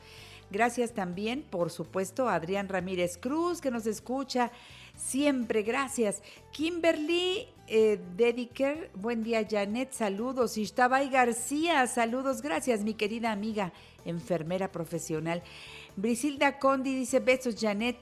[0.51, 4.51] Gracias también, por supuesto, a Adrián Ramírez Cruz, que nos escucha
[4.95, 5.63] siempre.
[5.63, 6.23] Gracias.
[6.53, 10.59] Kimberly eh, Dediker, buen día, Janet, saludos.
[10.59, 12.43] Ishtabay García, saludos.
[12.43, 13.73] Gracias, mi querida amiga,
[14.05, 15.43] enfermera profesional.
[15.95, 17.97] Brisilda Condi dice besos, Janet.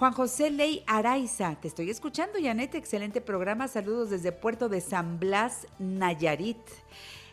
[0.00, 3.68] Juan José Ley Araiza, te estoy escuchando, Janet, excelente programa.
[3.68, 6.56] Saludos desde Puerto de San Blas, Nayarit.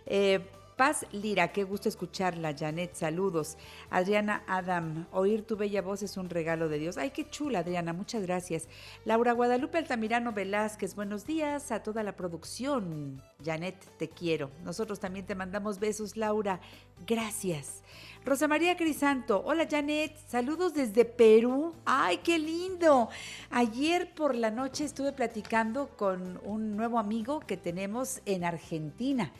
[0.05, 0.41] Eh,
[0.77, 3.57] Paz Lira, qué gusto escucharla, Janet, saludos.
[3.89, 6.99] Adriana Adam, oír tu bella voz es un regalo de Dios.
[6.99, 8.69] Ay, qué chula, Adriana, muchas gracias.
[9.03, 13.23] Laura Guadalupe Altamirano Velázquez, buenos días a toda la producción.
[13.43, 14.51] Janet, te quiero.
[14.63, 16.59] Nosotros también te mandamos besos, Laura.
[17.07, 17.81] Gracias.
[18.23, 21.73] Rosa María Crisanto, hola Janet, saludos desde Perú.
[21.85, 23.09] ¡Ay, qué lindo!
[23.49, 29.33] Ayer por la noche estuve platicando con un nuevo amigo que tenemos en Argentina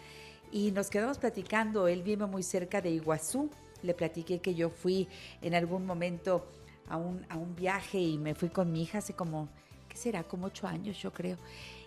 [0.52, 1.88] y nos quedamos platicando.
[1.88, 3.50] Él vive muy cerca de Iguazú.
[3.84, 5.08] Le platiqué que yo fui
[5.42, 6.48] en algún momento
[6.90, 9.50] a un, a un viaje y me fui con mi hija hace como,
[9.90, 10.24] ¿qué será?
[10.24, 11.38] Como ocho años, yo creo.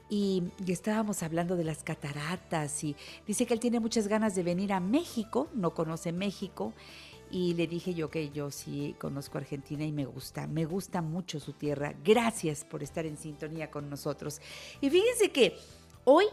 [0.08, 2.96] Y, y estábamos hablando de las cataratas y
[3.26, 6.72] dice que él tiene muchas ganas de venir a México, no conoce México.
[7.32, 11.38] Y le dije yo que yo sí conozco Argentina y me gusta, me gusta mucho
[11.38, 11.94] su tierra.
[12.04, 14.40] Gracias por estar en sintonía con nosotros.
[14.80, 15.56] Y fíjense que
[16.04, 16.24] Hoy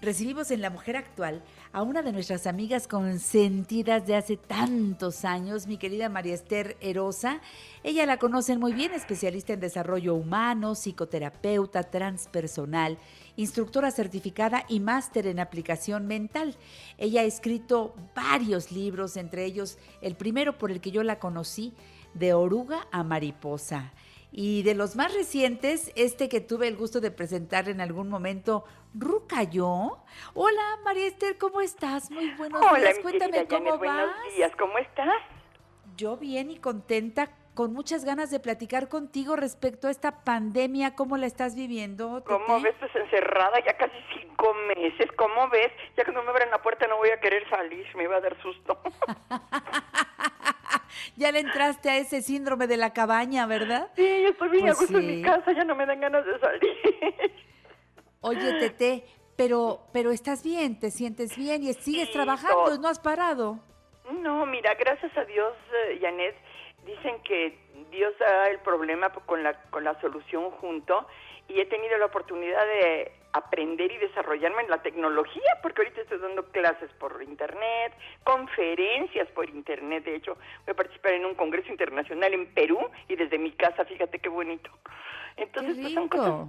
[0.00, 5.66] recibimos en La Mujer Actual a una de nuestras amigas consentidas de hace tantos años,
[5.66, 7.40] mi querida María Esther Erosa.
[7.82, 12.98] Ella la conocen muy bien, especialista en desarrollo humano, psicoterapeuta transpersonal,
[13.34, 16.54] instructora certificada y máster en aplicación mental.
[16.96, 21.74] Ella ha escrito varios libros, entre ellos el primero por el que yo la conocí,
[22.14, 23.92] De oruga a mariposa.
[24.32, 28.64] Y de los más recientes, este que tuve el gusto de presentar en algún momento,
[28.94, 29.98] Rucayó.
[30.34, 32.10] Hola, María Esther, ¿cómo estás?
[32.10, 32.96] Muy buenos Hola, días.
[32.96, 34.06] mi Cuéntame cómo Janet, vas.
[34.06, 35.22] buenos días, ¿cómo estás?
[35.96, 41.16] Yo bien y contenta, con muchas ganas de platicar contigo respecto a esta pandemia, ¿cómo
[41.16, 42.22] la estás viviendo?
[42.26, 42.74] ¿Cómo ves?
[42.78, 45.72] Pues encerrada ya casi cinco meses, ¿cómo ves?
[45.96, 48.20] Ya que no me abran la puerta no voy a querer salir, me va a
[48.20, 48.78] dar susto.
[51.16, 53.88] Ya le entraste a ese síndrome de la cabaña, ¿verdad?
[53.96, 56.24] Sí, yo estoy bien Pues a gusto en mi casa, ya no me dan ganas
[56.24, 56.76] de salir.
[58.20, 59.04] Oye, Tete,
[59.36, 63.60] pero, pero estás bien, te sientes bien y sigues Sí, trabajando, no has parado.
[64.20, 65.52] No, mira, gracias a Dios,
[65.88, 66.34] eh, Janet,
[66.84, 67.58] dicen que
[67.90, 71.06] Dios da el problema con la, con la solución junto
[71.48, 76.18] y he tenido la oportunidad de aprender y desarrollarme en la tecnología, porque ahorita estoy
[76.18, 77.92] dando clases por internet,
[78.24, 83.16] conferencias por internet, de hecho, voy a participar en un congreso internacional en Perú y
[83.16, 84.70] desde mi casa, fíjate qué bonito.
[85.36, 86.48] Entonces, Qué pues, son cosas rico.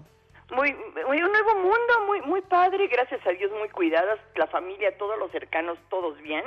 [0.56, 0.73] muy,
[1.08, 5.17] muy un nuevo mundo, muy muy padre, gracias a Dios muy cuidadas, la familia, todos
[5.19, 6.43] los cercanos, todos bien.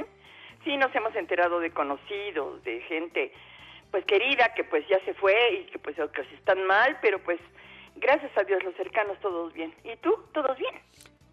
[0.65, 3.33] Sí, nos hemos enterado de conocidos, de gente
[3.91, 7.41] pues querida que pues ya se fue y que pues que están mal, pero pues
[8.01, 9.75] gracias a Dios los cercanos todos bien.
[9.85, 10.15] ¿Y tú?
[10.33, 10.75] ¿Todos bien?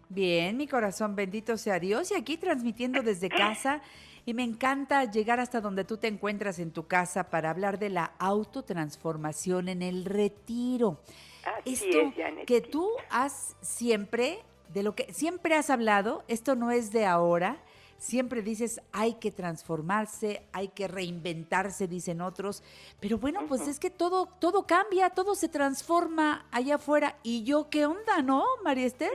[0.08, 2.10] Bien, mi corazón, bendito sea Dios.
[2.10, 3.82] Y aquí transmitiendo desde casa
[4.24, 7.88] Y me encanta llegar hasta donde tú te encuentras en tu casa para hablar de
[7.88, 11.00] la autotransformación en el retiro.
[11.44, 12.46] Así Esto es, Janet.
[12.46, 17.62] que tú has siempre, de lo que siempre has hablado, esto no es de ahora.
[17.98, 22.62] Siempre dices, hay que transformarse, hay que reinventarse, dicen otros.
[23.00, 27.16] Pero bueno, pues es que todo, todo cambia, todo se transforma allá afuera.
[27.24, 29.10] ¿Y yo qué onda, no, María Esther?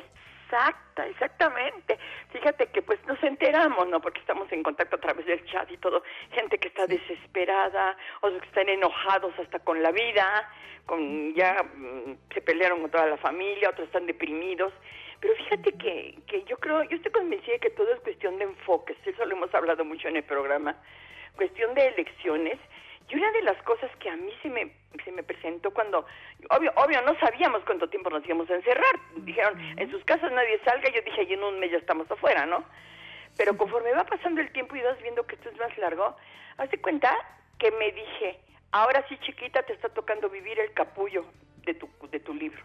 [0.54, 1.98] Exacta, exactamente.
[2.32, 4.00] Fíjate que pues nos enteramos, ¿no?
[4.02, 6.04] Porque estamos en contacto a través del chat y todo.
[6.32, 10.48] Gente que está desesperada, otros que están enojados hasta con la vida,
[10.86, 14.74] con ya mm, se pelearon con toda la familia, otros están deprimidos.
[15.24, 18.44] Pero fíjate que, que yo creo, yo estoy convencida de que todo es cuestión de
[18.44, 18.98] enfoques.
[19.06, 20.76] Eso lo hemos hablado mucho en el programa.
[21.38, 22.60] Cuestión de elecciones.
[23.08, 26.06] Y una de las cosas que a mí se me, se me presentó cuando,
[26.50, 29.00] obvio, obvio, no sabíamos cuánto tiempo nos íbamos a encerrar.
[29.16, 30.90] Dijeron, en sus casas nadie salga.
[30.90, 32.66] Yo dije, y en un mes ya estamos afuera, ¿no?
[33.38, 36.18] Pero conforme va pasando el tiempo y vas viendo que esto es más largo,
[36.58, 37.16] haz de cuenta
[37.60, 41.24] que me dije, ahora sí chiquita te está tocando vivir el capullo
[41.66, 42.62] de tu, de tu libro.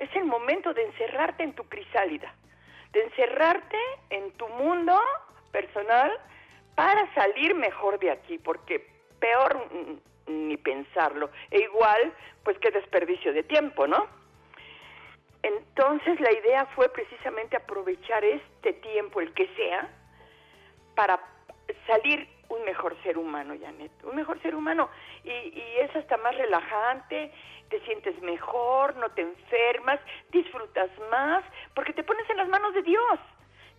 [0.00, 2.34] Es el momento de encerrarte en tu crisálida,
[2.92, 3.76] de encerrarte
[4.08, 4.98] en tu mundo
[5.52, 6.10] personal
[6.74, 8.86] para salir mejor de aquí, porque
[9.20, 11.30] peor mm, ni pensarlo.
[11.50, 14.06] E igual, pues qué desperdicio de tiempo, ¿no?
[15.42, 19.86] Entonces la idea fue precisamente aprovechar este tiempo, el que sea,
[20.94, 21.20] para
[21.86, 24.90] salir un mejor ser humano, Janet, un mejor ser humano.
[25.24, 27.32] Y, y es hasta más relajante,
[27.70, 31.42] te sientes mejor, no te enfermas, disfrutas más,
[31.74, 33.18] porque te pones en las manos de Dios.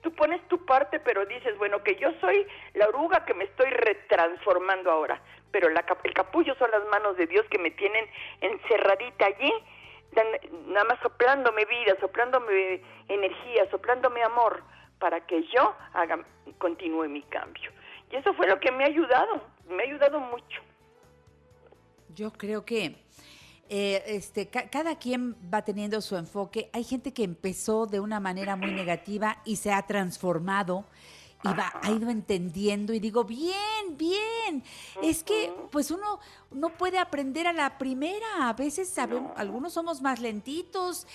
[0.02, 3.70] Tú pones tu parte, pero dices, bueno, que yo soy la oruga que me estoy
[3.70, 8.08] retransformando ahora, pero la, el capullo son las manos de Dios que me tienen
[8.40, 9.54] encerradita allí,
[10.68, 14.64] nada más soplándome vida, soplándome energía, soplándome amor,
[14.98, 16.20] para que yo haga,
[16.58, 17.72] continúe mi cambio.
[18.12, 20.62] Y eso fue lo que me ha ayudado, me ha ayudado mucho.
[22.13, 22.97] Yo creo que
[23.69, 26.69] eh, este, ca- cada quien va teniendo su enfoque.
[26.74, 30.84] Hay gente que empezó de una manera muy negativa y se ha transformado
[31.43, 34.63] y va, ha ido entendiendo y digo, bien, bien.
[35.02, 36.19] Es que pues uno
[36.52, 38.50] no puede aprender a la primera.
[38.50, 41.08] A veces sabemos, algunos somos más lentitos.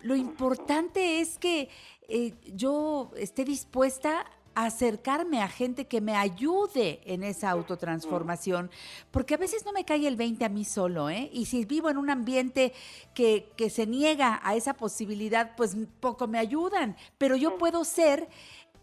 [0.00, 1.68] Lo importante es que
[2.08, 8.70] eh, yo esté dispuesta a acercarme a gente que me ayude en esa autotransformación,
[9.10, 11.30] porque a veces no me cae el 20 a mí solo, ¿eh?
[11.32, 12.72] Y si vivo en un ambiente
[13.14, 18.28] que, que se niega a esa posibilidad, pues poco me ayudan, pero yo puedo ser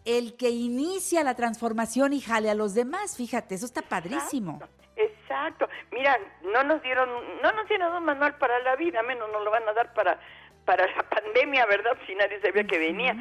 [0.04, 4.60] el que inicia la transformación y jale a los demás, fíjate, eso está padrísimo.
[4.96, 5.68] Exacto.
[5.92, 7.08] Mira, no nos dieron,
[7.40, 10.18] no nos dieron un manual para la vida, menos nos lo van a dar para
[10.64, 11.96] para la pandemia, ¿verdad?
[12.06, 13.16] Si nadie sabía que venía.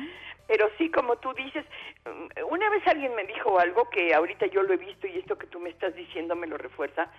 [0.51, 1.63] Pero sí, como tú dices,
[2.03, 5.37] mm, una vez alguien me dijo algo que ahorita yo lo he visto y esto
[5.37, 7.09] que tú me estás diciendo me lo refuerza,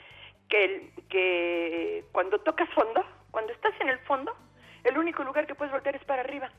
[0.51, 4.37] que, el- que cuando tocas fondo, cuando estás en el fondo,
[4.85, 6.51] el único lugar que puedes voltear es para arriba.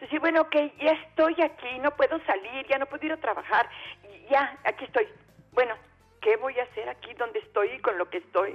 [0.00, 3.66] Decir, bueno, que ya estoy aquí, no puedo salir, ya no puedo ir a trabajar,
[4.28, 5.08] ya, aquí estoy.
[5.52, 5.74] Bueno,
[6.20, 8.54] ¿qué voy a hacer aquí donde estoy y con lo que estoy?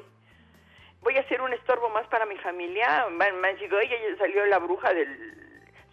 [1.01, 3.07] voy a ser un estorbo más para mi familia.
[3.09, 5.07] Me han dicho, oye, salió la bruja de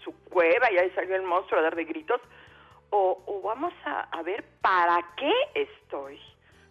[0.06, 2.20] su cueva, ya salió el monstruo a dar de gritos.
[2.90, 6.20] O, o vamos a, a ver para qué estoy.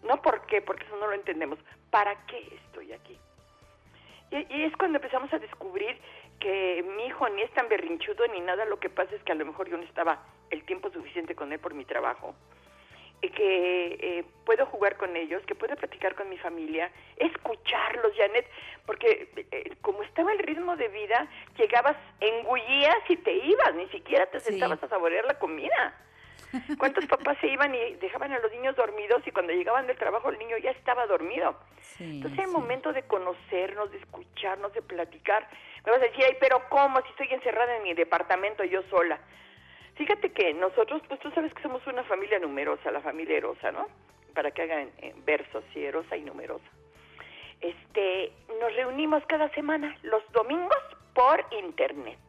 [0.04, 1.60] No por qué, porque eso no lo entendemos.
[1.92, 3.20] ¿Para qué estoy aquí?
[4.32, 6.00] Y, y es cuando empezamos a descubrir
[6.40, 8.64] que mi hijo ni es tan berrinchudo ni nada.
[8.66, 11.52] Lo que pasa es que a lo mejor yo no estaba el tiempo suficiente con
[11.52, 12.75] él por mi trabajo y
[13.30, 18.48] que eh, puedo jugar con ellos, que puedo platicar con mi familia, escucharlos, Janet,
[18.86, 24.26] porque eh, como estaba el ritmo de vida, llegabas, engullías y te ibas, ni siquiera
[24.28, 24.52] te Sí.
[24.52, 26.02] sentabas a saborear la comida.
[26.78, 30.30] ¿Cuántos papás se iban y dejaban a los niños dormidos y cuando llegaban del trabajo
[30.30, 31.58] el niño ya estaba dormido?
[31.82, 32.52] Sí, Entonces el sí.
[32.52, 35.50] momento de conocernos, de escucharnos, de platicar.
[35.86, 37.02] Me vas a decir, ay, pero ¿cómo?
[37.02, 39.20] Si estoy encerrada en mi departamento yo sola.
[39.96, 43.88] Fíjate que nosotros, pues tú sabes que somos una familia numerosa, la familia Erosa, ¿no?
[44.34, 46.66] Para que hagan eh, versos, sí, Erosa y numerosa.
[47.62, 50.78] Este, nos reunimos cada semana, los domingos,
[51.14, 52.20] por internet.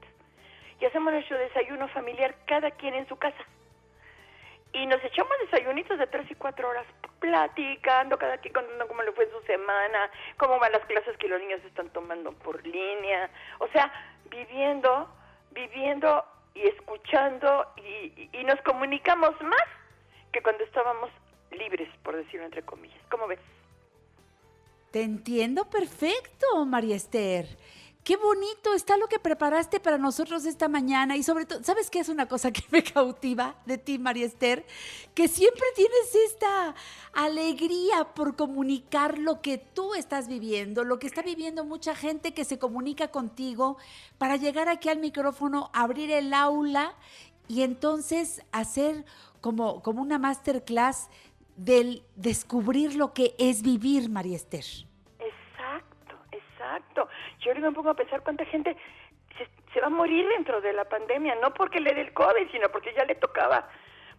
[0.80, 3.44] Y hacemos nuestro desayuno familiar cada quien en su casa.
[4.72, 6.86] Y nos echamos desayunitos de tres y cuatro horas
[7.18, 11.40] platicando, cada quien contando cómo le fue su semana, cómo van las clases que los
[11.40, 13.28] niños están tomando por línea.
[13.58, 13.90] O sea,
[14.30, 15.08] viviendo,
[15.50, 16.24] viviendo
[16.56, 19.68] y escuchando y, y- nos comunicamos más
[20.32, 21.10] que cuando estábamos
[21.50, 22.98] libres, por decirlo entre comillas.
[23.10, 23.40] ¿Cómo ves?
[24.90, 27.46] Te entiendo perfecto, María Esther.
[28.06, 31.98] Qué bonito está lo que preparaste para nosotros esta mañana y sobre todo, ¿sabes qué
[31.98, 34.64] es una cosa que me cautiva de ti, María Esther?
[35.12, 36.76] Que siempre tienes esta
[37.12, 42.44] alegría por comunicar lo que tú estás viviendo, lo que está viviendo mucha gente que
[42.44, 43.76] se comunica contigo
[44.18, 46.94] para llegar aquí al micrófono, abrir el aula
[47.48, 49.04] y entonces hacer
[49.40, 51.08] como, como una masterclass
[51.56, 54.64] del descubrir lo que es vivir, María Esther.
[56.66, 57.08] Exacto.
[57.40, 58.76] Yo ahora me pongo a pensar cuánta gente
[59.38, 62.50] se, se, va a morir dentro de la pandemia, no porque le dé el COVID,
[62.50, 63.68] sino porque ya le tocaba.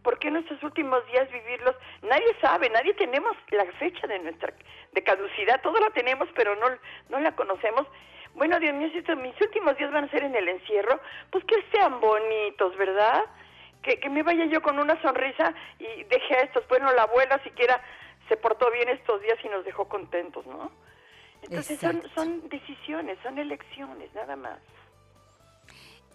[0.03, 1.75] ¿Por qué en estos últimos días vivirlos?
[2.03, 4.53] Nadie sabe, nadie tenemos la fecha de nuestra
[4.93, 6.67] de caducidad, todo la tenemos, pero no,
[7.09, 7.87] no la conocemos.
[8.35, 11.43] Bueno, Dios mío, si estos, mis últimos días van a ser en el encierro, pues
[11.45, 13.25] que sean bonitos, ¿verdad?
[13.81, 16.67] Que, que me vaya yo con una sonrisa y deje a estos.
[16.67, 17.81] Bueno, la abuela siquiera
[18.29, 20.71] se portó bien estos días y nos dejó contentos, ¿no?
[21.43, 24.59] Entonces son, son decisiones, son elecciones, nada más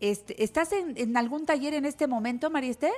[0.00, 2.90] Este, ¿Estás en, en, algún taller en este momento, María Esther?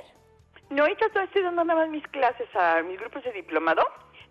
[0.69, 3.83] No, ahorita estoy dando nada más mis clases a mis grupos de diplomado.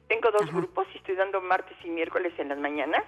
[0.09, 0.53] Tengo dos Ajá.
[0.53, 3.05] grupos y estoy dando martes y miércoles en las mañanas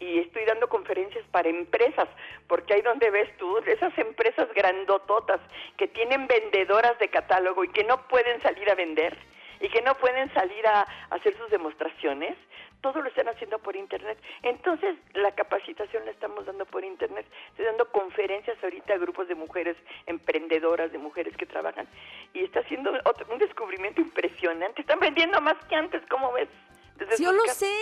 [0.00, 2.08] y estoy dando conferencias para empresas,
[2.48, 5.40] porque ahí donde ves tú, esas empresas grandototas
[5.76, 9.16] que tienen vendedoras de catálogo y que no pueden salir a vender
[9.60, 12.36] y que no pueden salir a, a hacer sus demostraciones,
[12.80, 14.18] todo lo están haciendo por internet.
[14.42, 17.26] Entonces, la capacitación la estamos dando por internet.
[17.50, 19.76] Estoy dando conferencias ahorita a grupos de mujeres
[20.06, 21.86] emprendedoras, de mujeres que trabajan.
[22.34, 24.80] Y está haciendo otro, un descubrimiento impresionante.
[24.80, 26.48] Están vendiendo más que antes, ¿cómo ves?
[26.96, 27.72] Desde yo lo sé.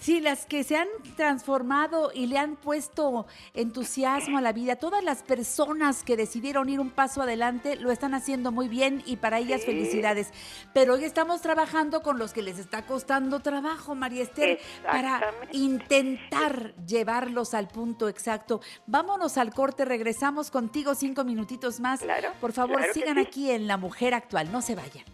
[0.00, 5.04] Sí, las que se han transformado y le han puesto entusiasmo a la vida, todas
[5.04, 9.38] las personas que decidieron ir un paso adelante lo están haciendo muy bien y para
[9.38, 9.66] ellas sí.
[9.66, 10.32] felicidades.
[10.72, 15.20] Pero hoy estamos trabajando con los que les está costando trabajo, María Esther, para
[15.52, 18.62] intentar llevarlos al punto exacto.
[18.86, 22.00] Vámonos al corte, regresamos contigo cinco minutitos más.
[22.00, 23.20] Claro, Por favor, claro sigan sí.
[23.20, 25.04] aquí en La Mujer Actual, no se vayan.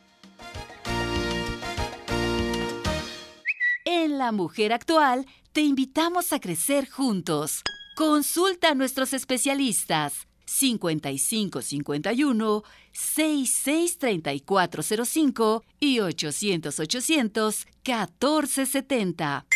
[3.88, 7.62] En La Mujer Actual te invitamos a crecer juntos.
[7.94, 19.46] Consulta a nuestros especialistas 5551 663405 y 800 800 1470.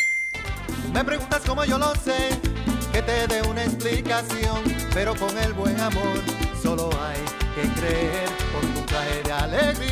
[0.94, 2.40] Me preguntas cómo yo lo sé,
[2.92, 4.62] que te dé una explicación,
[4.94, 6.22] pero con el buen amor
[6.62, 7.18] solo hay
[7.56, 8.28] que creer.
[8.52, 9.89] Con un traje de alegría,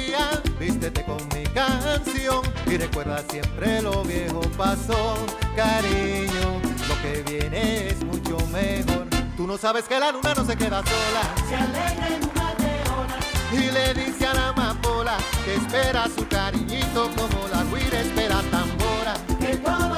[0.79, 5.17] vístete con mi canción y recuerda siempre lo viejo pasó,
[5.57, 6.61] cariño.
[6.89, 9.07] Lo que viene es mucho mejor.
[9.37, 11.35] Tú no sabes que la luna no se queda sola.
[11.49, 13.17] Se alegra en una leona
[13.53, 19.15] y le dice a la amapola que espera su cariñito como la guira espera tambora.
[19.41, 19.98] Que todo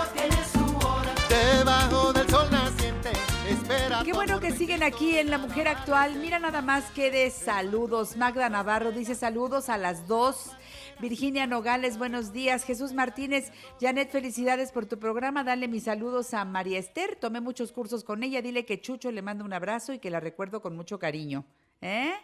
[4.05, 6.19] Qué bueno que siguen aquí en La Mujer Actual.
[6.21, 8.17] Mira nada más que de saludos.
[8.17, 10.53] Magda Navarro dice saludos a las dos.
[11.01, 12.65] Virginia Nogales, buenos días.
[12.65, 15.45] Jesús Martínez, Janet, felicidades por tu programa.
[15.45, 17.17] Dale mis saludos a María Esther.
[17.17, 18.41] Tomé muchos cursos con ella.
[18.41, 21.45] Dile que Chucho le manda un abrazo y que la recuerdo con mucho cariño.
[21.83, 22.15] ¿Eh?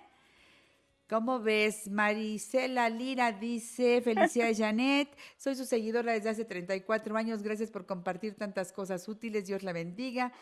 [1.11, 1.89] ¿Cómo ves?
[1.91, 8.35] Marisela Lira dice, felicidades Janet, soy su seguidora desde hace 34 años, gracias por compartir
[8.35, 10.33] tantas cosas útiles, Dios la bendiga.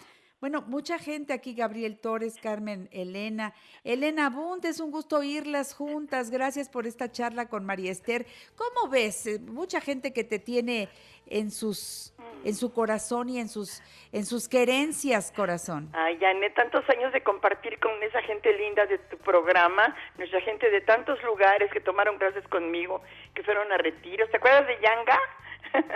[0.44, 3.54] Bueno, mucha gente aquí, Gabriel Torres, Carmen, Elena.
[3.82, 6.30] Elena Bunt, es un gusto oírlas juntas.
[6.30, 8.26] Gracias por esta charla con María Esther.
[8.54, 9.26] ¿Cómo ves?
[9.26, 10.90] Eh, Mucha gente que te tiene
[11.28, 12.12] en sus
[12.44, 13.82] en su corazón y en sus
[14.12, 15.88] en sus querencias, corazón.
[15.94, 20.70] Ay, Janet, tantos años de compartir con esa gente linda de tu programa, nuestra gente
[20.70, 23.00] de tantos lugares que tomaron clases conmigo,
[23.34, 24.30] que fueron a retiros.
[24.30, 25.18] ¿Te acuerdas de Yanga?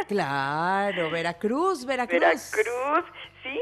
[0.08, 2.20] Claro, Veracruz, Veracruz.
[2.20, 3.04] Veracruz,
[3.42, 3.60] sí.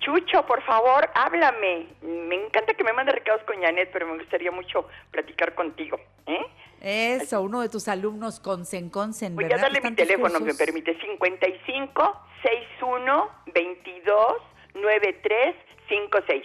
[0.00, 1.86] Chucho, por favor, háblame.
[2.02, 5.98] Me encanta que me mande recados con Janet, pero me gustaría mucho platicar contigo.
[6.26, 6.46] ¿eh?
[6.80, 9.58] Eso, uno de tus alumnos Consen Consen, Voy ¿verdad?
[9.58, 10.46] a darle Que mi teléfono, cursos.
[10.46, 14.36] me permite, 55 61 22
[14.74, 15.56] 93
[15.88, 16.44] 56.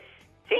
[0.49, 0.55] ¿Sí?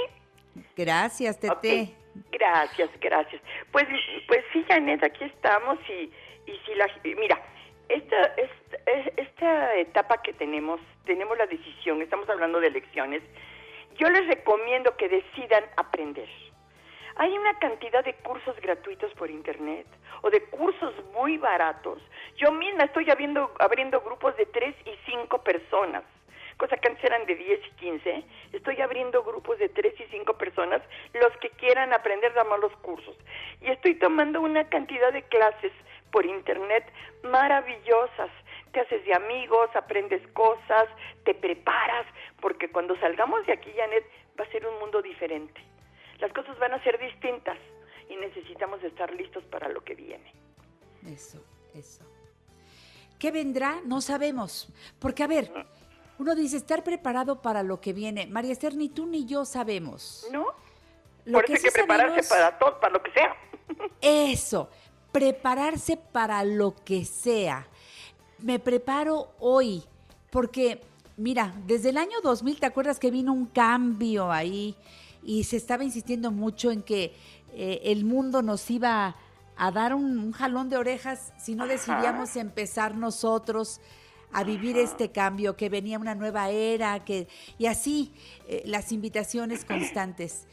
[0.76, 1.94] Gracias, Tete.
[2.30, 3.42] Gracias, gracias.
[3.72, 3.86] Pues,
[4.28, 6.12] pues sí, Janet, aquí estamos y,
[6.48, 6.86] y si la,
[7.18, 7.40] mira,
[7.88, 13.22] esta, esta, esta etapa que tenemos, tenemos la decisión, estamos hablando de elecciones,
[13.96, 16.28] yo les recomiendo que decidan aprender.
[17.16, 19.86] hay una cantidad de cursos gratuitos por internet
[20.22, 22.00] o de cursos muy baratos.
[22.36, 26.02] Yo misma estoy abriendo, abriendo grupos de tres y cinco personas,
[26.56, 28.24] cosa que antes eran de 10 y 15.
[28.52, 30.82] Estoy abriendo grupos de tres y cinco personas,
[31.12, 33.16] los que quieran aprender damos los cursos.
[33.60, 35.72] Y estoy tomando una cantidad de clases
[36.14, 36.84] por internet
[37.24, 38.30] maravillosas.
[38.72, 40.86] Te haces de amigos, aprendes cosas,
[41.24, 42.06] te preparas,
[42.40, 44.04] porque cuando salgamos de aquí, Janet,
[44.38, 45.60] va a ser un mundo diferente.
[46.20, 47.58] Las cosas van a ser distintas
[48.08, 50.32] y necesitamos estar listos para lo que viene.
[51.06, 51.44] Eso,
[51.74, 52.04] eso.
[53.18, 53.80] ¿Qué vendrá?
[53.84, 54.68] No sabemos.
[55.00, 55.50] Porque, a ver,
[56.18, 58.26] uno dice estar preparado para lo que viene.
[58.28, 60.28] María Esther, ni tú ni yo sabemos.
[60.30, 60.46] ¿No?
[61.24, 63.36] Lo Por eso hay sí que prepararse sabemos- para todo, para lo que sea.
[64.00, 64.68] Eso,
[65.14, 67.68] prepararse para lo que sea.
[68.40, 69.84] Me preparo hoy,
[70.30, 70.80] porque,
[71.16, 74.74] mira, desde el año 2000, ¿te acuerdas que vino un cambio ahí?
[75.22, 77.14] Y se estaba insistiendo mucho en que
[77.54, 79.14] eh, el mundo nos iba
[79.56, 81.72] a dar un, un jalón de orejas si no Ajá.
[81.74, 83.80] decidíamos empezar nosotros
[84.32, 88.12] a vivir este cambio, que venía una nueva era, que y así
[88.48, 90.48] eh, las invitaciones constantes.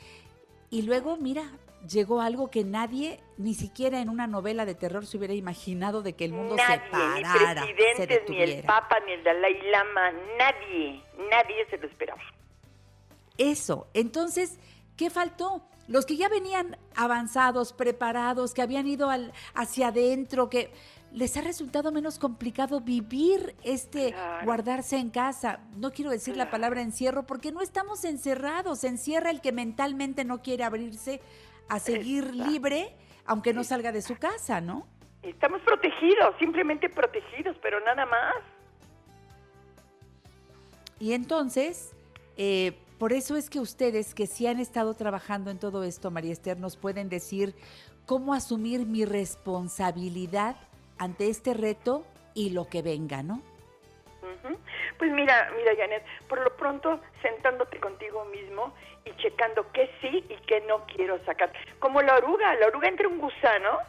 [0.70, 1.52] Y luego, mira,
[1.88, 6.14] llegó algo que nadie, ni siquiera en una novela de terror, se hubiera imaginado de
[6.14, 8.64] que el mundo se ni parara, se presidentes, ni el.
[8.64, 12.22] Papa, ni el Dalai Lama, nadie, nadie se lo esperaba.
[13.38, 13.88] Eso.
[13.94, 14.60] Entonces,
[14.98, 15.64] ¿qué faltó?
[15.88, 20.72] Los que ya venían avanzados, preparados, que habían ido al, hacia adentro, que
[21.12, 24.46] les ha resultado menos complicado vivir este Claro.
[24.46, 25.60] guardarse en casa.
[25.76, 28.80] No quiero decir la palabra encierro porque no estamos encerrados.
[28.80, 31.20] Se encierra el que mentalmente no quiere abrirse
[31.72, 32.52] a seguir Exacto.
[32.52, 32.96] libre,
[33.26, 34.88] aunque no salga de su casa, ¿no?
[35.24, 38.36] Estamos protegidos, simplemente protegidos, pero nada más.
[41.00, 41.96] Y entonces,
[42.36, 46.34] eh, por eso es que ustedes que sí han estado trabajando en todo esto, María
[46.34, 47.56] Esther, nos pueden decir
[48.06, 50.58] cómo asumir mi responsabilidad
[50.98, 53.42] ante este reto y lo que venga, ¿no?
[55.02, 58.72] Pues mira, mira, Janet, por lo pronto sentándote contigo mismo
[59.04, 61.52] y checando qué sí y qué no quiero sacar.
[61.80, 63.80] Como la oruga, la oruga entra un gusano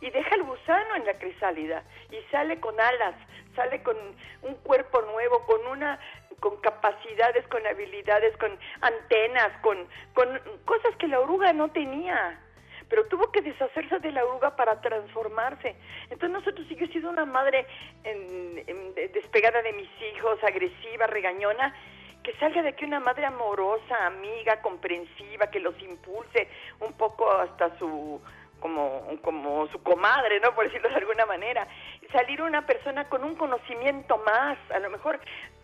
[0.00, 3.14] y deja el gusano en la crisálida y sale con alas,
[3.54, 3.96] sale con
[4.42, 6.00] un cuerpo nuevo, con una
[6.40, 8.50] con capacidades, con habilidades, con
[8.80, 10.28] antenas, con, con
[10.64, 12.40] cosas que la oruga no tenía
[12.88, 15.74] pero tuvo que deshacerse de la oruga para transformarse.
[16.04, 17.66] Entonces nosotros, si yo he sido una madre
[18.04, 21.74] en- en- de- despegada de mis hijos, agresiva, regañona,
[22.22, 26.48] que salga de aquí una madre amorosa, amiga, comprensiva, que los impulse
[26.80, 28.20] un poco hasta su
[28.60, 30.54] como como su comadre, ¿no?
[30.54, 31.68] Por decirlo de alguna manera.
[32.10, 35.20] Salir una persona con un conocimiento más, a lo mejor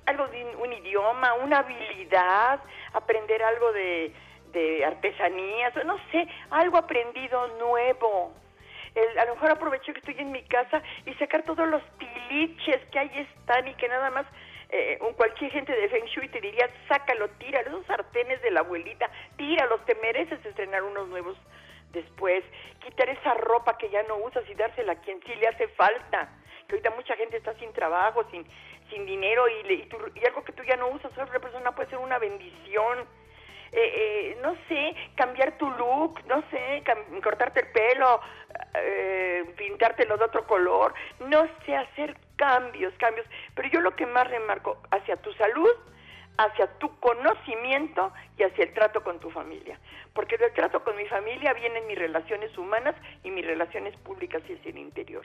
[0.07, 2.61] algo de un idioma, una habilidad,
[2.93, 4.13] aprender algo de
[4.53, 8.35] de artesanías, no sé, algo aprendido nuevo.
[8.95, 12.81] El- a lo mejor aprovecho que estoy en mi casa y sacar todos los tiliches
[12.91, 14.27] que ahí están y que nada más
[14.75, 18.61] eh, un cualquier gente de Feng Shui te diría, sácalo, tíralo, esos sartenes de la
[18.61, 21.37] abuelita, tíralos, te mereces estrenar unos nuevos
[21.93, 22.43] después,
[22.83, 26.31] quitar esa ropa que ya no usas y dársela a quien sí le hace falta,
[26.67, 28.47] que ahorita mucha gente está sin trabajo, sin,
[28.89, 31.73] sin dinero y, le- y, tú- y algo que tú ya no usas, otra persona
[31.73, 33.07] puede ser una bendición.
[33.73, 36.83] Eh, eh, no sé, cambiar tu look, no sé,
[37.23, 38.21] cortarte el pelo,
[38.75, 43.27] eh, pintártelo de otro color, no sé, hacer cambios, cambios.
[43.55, 45.71] Pero yo lo que más remarco hacia tu salud,
[46.37, 49.79] hacia tu conocimiento y hacia el trato con tu familia.
[50.13, 52.95] Porque del trato con mi familia vienen mis relaciones humanas
[53.25, 55.25] y mis relaciones públicas y hacia el interior.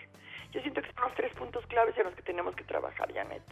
[0.53, 3.43] Yo siento que son los tres puntos claves en los que tenemos que trabajar, Janet.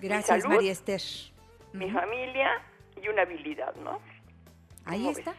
[0.00, 1.00] Gracias, salud, María Esther.
[1.72, 2.62] Mi familia
[3.02, 4.00] y una habilidad, ¿no?
[4.84, 5.34] Ahí ¿Cómo está.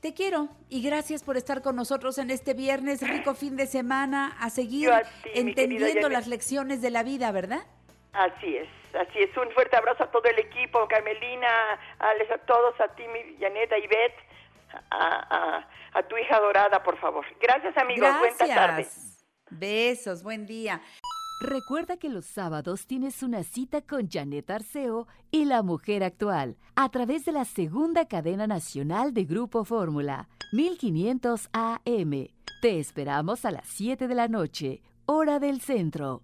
[0.00, 4.36] Te quiero y gracias por estar con nosotros en este viernes, rico fin de semana,
[4.40, 7.64] a seguir a ti, entendiendo las lecciones de la vida, ¿verdad?
[8.12, 9.36] Así es, así es.
[9.36, 11.46] Un fuerte abrazo a todo el equipo, Carmelina,
[12.00, 14.16] a Alex, a todos, a ti, mi Janet, a Ivette,
[14.90, 15.06] a,
[15.60, 17.24] a- a tu hija dorada, por favor.
[17.40, 18.08] Gracias, amigos.
[18.18, 18.82] Buena tarde.
[18.82, 19.24] Gracias.
[19.50, 20.80] Besos, buen día.
[21.42, 26.88] Recuerda que los sábados tienes una cita con Janet Arceo y la mujer actual a
[26.88, 32.28] través de la segunda cadena nacional de Grupo Fórmula, 1500 AM.
[32.60, 36.22] Te esperamos a las 7 de la noche, hora del centro.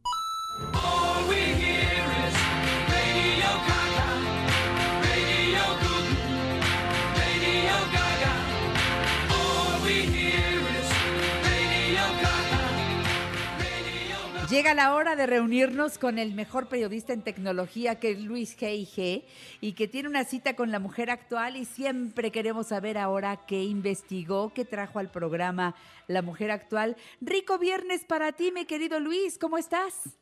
[14.59, 19.23] Llega la hora de reunirnos con el mejor periodista en tecnología, que es Luis G.I.G.,
[19.61, 23.63] y que tiene una cita con la mujer actual y siempre queremos saber ahora qué
[23.63, 25.77] investigó, qué trajo al programa
[26.09, 26.97] La Mujer Actual.
[27.21, 30.19] Rico viernes para ti, mi querido Luis, ¿cómo estás?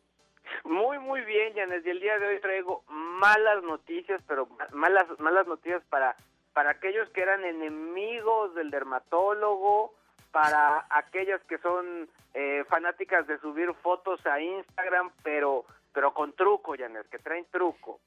[0.64, 1.87] Muy, muy bien, Janet.
[1.87, 6.14] Y el día de hoy traigo malas noticias, pero ma- malas, malas noticias para,
[6.53, 9.95] para aquellos que eran enemigos del dermatólogo,
[10.33, 16.74] para aquellas que son eh, fanáticas de subir fotos a Instagram, pero, pero con truco,
[16.79, 18.01] Janet, que traen truco.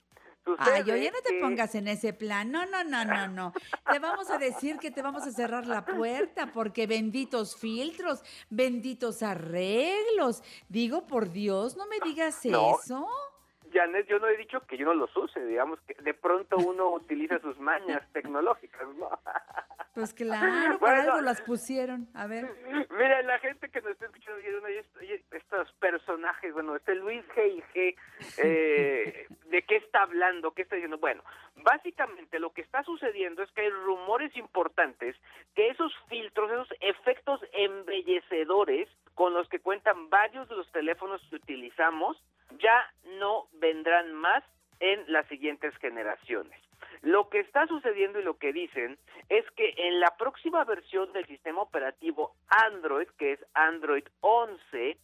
[0.57, 2.51] Ay, oye, no te pongas en ese plan.
[2.51, 3.53] No, no, no, no, no.
[3.91, 9.21] Te vamos a decir que te vamos a cerrar la puerta porque benditos filtros, benditos
[9.21, 10.41] arreglos.
[10.67, 12.77] Digo, por Dios, no me digas No.
[12.79, 13.07] eso.
[13.71, 16.89] Janet, yo no he dicho que yo no los use, digamos que de pronto uno
[16.89, 19.09] utiliza sus mañas tecnológicas, ¿no?
[19.99, 20.13] Pues
[20.79, 22.07] claro, algo las pusieron.
[22.13, 22.45] A ver.
[22.91, 26.95] Mira, la gente que nos está escuchando, dice, "Oye, est- oye, estos personajes, bueno, este
[26.95, 27.95] Luis G.I.G.,
[28.37, 30.51] eh, ¿de qué está hablando?
[30.53, 30.97] ¿Qué está diciendo?
[30.97, 31.23] Bueno,
[31.63, 35.15] básicamente lo que está sucediendo es que hay rumores importantes
[35.55, 41.35] que esos filtros, esos efectos embellecedores con los que cuentan varios de los teléfonos que
[41.35, 42.21] utilizamos,
[42.59, 44.43] ya no vendrán más
[44.79, 46.57] en las siguientes generaciones.
[47.01, 48.97] Lo que está sucediendo y lo que dicen
[49.29, 54.97] es que en la próxima versión del sistema operativo Android, que es Android 11,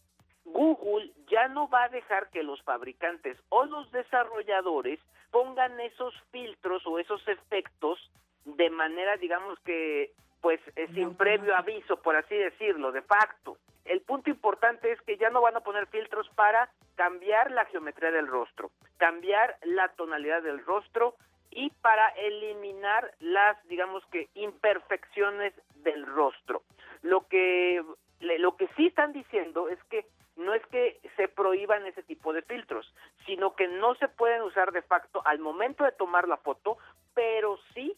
[0.44, 5.00] Google ya no va a dejar que los fabricantes o los desarrolladores
[5.30, 7.98] pongan esos filtros o esos efectos
[8.44, 13.58] de manera, digamos que, pues eh, sin previo aviso, por así decirlo, de facto.
[13.84, 18.10] El punto importante es que ya no van a poner filtros para cambiar la geometría
[18.10, 21.14] del rostro, cambiar la tonalidad del rostro
[21.56, 26.62] y para eliminar las, digamos que, imperfecciones del rostro.
[27.00, 27.82] Lo que,
[28.20, 30.04] lo que sí están diciendo es que
[30.36, 32.92] no es que se prohíban ese tipo de filtros,
[33.24, 36.76] sino que no se pueden usar de facto al momento de tomar la foto,
[37.14, 37.96] pero sí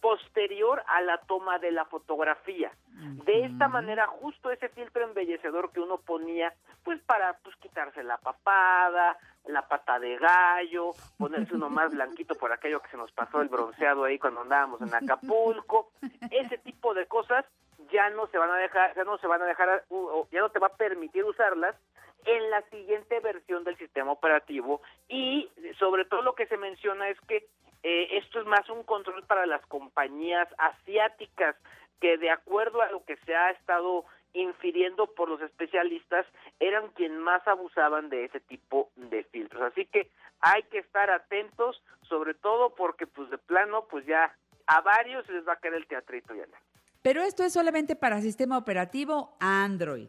[0.00, 2.70] posterior a la toma de la fotografía.
[3.24, 6.52] De esta manera, justo ese filtro embellecedor que uno ponía,
[6.84, 12.52] pues para pues quitarse la papada, la pata de gallo, ponerse uno más blanquito por
[12.52, 15.90] aquello que se nos pasó el bronceado ahí cuando andábamos en Acapulco,
[16.30, 17.44] ese tipo de cosas
[17.92, 19.84] ya no se van a dejar, ya no se van a dejar,
[20.30, 21.76] ya no te va a permitir usarlas
[22.24, 27.18] en la siguiente versión del sistema operativo y sobre todo lo que se menciona es
[27.22, 27.46] que
[27.82, 31.56] eh, esto es más un control para las compañías asiáticas
[32.00, 36.26] que de acuerdo a lo que se ha estado infiriendo por los especialistas
[36.60, 39.62] eran quien más abusaban de ese tipo de filtros.
[39.62, 40.10] Así que
[40.40, 44.34] hay que estar atentos, sobre todo porque pues de plano pues ya
[44.66, 46.44] a varios les va a caer el teatrito ya.
[47.02, 50.08] Pero esto es solamente para sistema operativo Android,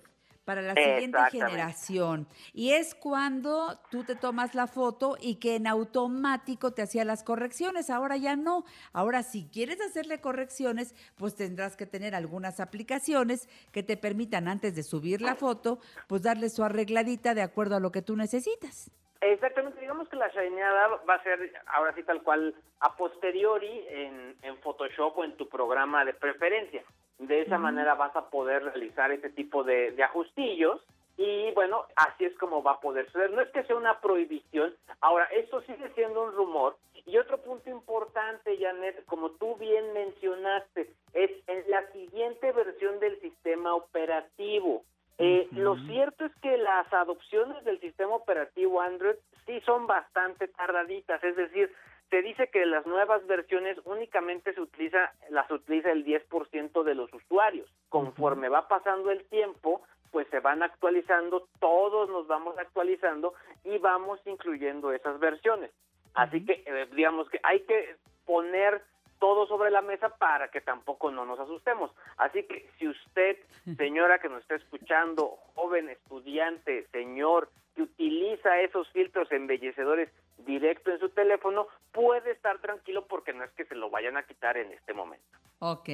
[0.49, 2.27] para la siguiente generación.
[2.53, 7.23] Y es cuando tú te tomas la foto y que en automático te hacía las
[7.23, 7.91] correcciones.
[7.91, 8.65] Ahora ya no.
[8.91, 14.75] Ahora si quieres hacerle correcciones, pues tendrás que tener algunas aplicaciones que te permitan antes
[14.75, 15.77] de subir la foto,
[16.07, 18.89] pues darle su arregladita de acuerdo a lo que tú necesitas.
[19.21, 24.35] Exactamente, digamos que la shineada va a ser ahora sí tal cual a posteriori en,
[24.41, 26.83] en Photoshop o en tu programa de preferencia.
[27.19, 30.81] De esa manera vas a poder realizar ese tipo de, de ajustillos
[31.19, 33.29] y bueno, así es como va a poder ser.
[33.31, 36.77] No es que sea una prohibición, ahora esto sigue siendo un rumor.
[37.05, 43.19] Y otro punto importante, Janet, como tú bien mencionaste, es en la siguiente versión del
[43.19, 44.85] sistema operativo.
[45.17, 49.15] Eh, Lo cierto es que las adopciones del sistema operativo Android
[49.45, 51.69] sí son bastante tardaditas, es decir,
[52.09, 57.13] se dice que las nuevas versiones únicamente se utiliza, las utiliza el 10% de los
[57.13, 57.69] usuarios.
[57.89, 59.81] Conforme va pasando el tiempo,
[60.11, 63.33] pues se van actualizando, todos nos vamos actualizando
[63.63, 65.71] y vamos incluyendo esas versiones.
[66.15, 67.95] Así que eh, digamos que hay que
[68.25, 68.81] poner
[69.19, 71.91] todo sobre la mesa para que tampoco no nos asustemos.
[72.17, 73.37] Así que si usted,
[73.77, 80.09] señora que nos está escuchando, joven estudiante, señor, que utiliza esos filtros embellecedores
[80.45, 84.23] directo en su teléfono, puede estar tranquilo porque no es que se lo vayan a
[84.23, 85.37] quitar en este momento.
[85.59, 85.89] Ok,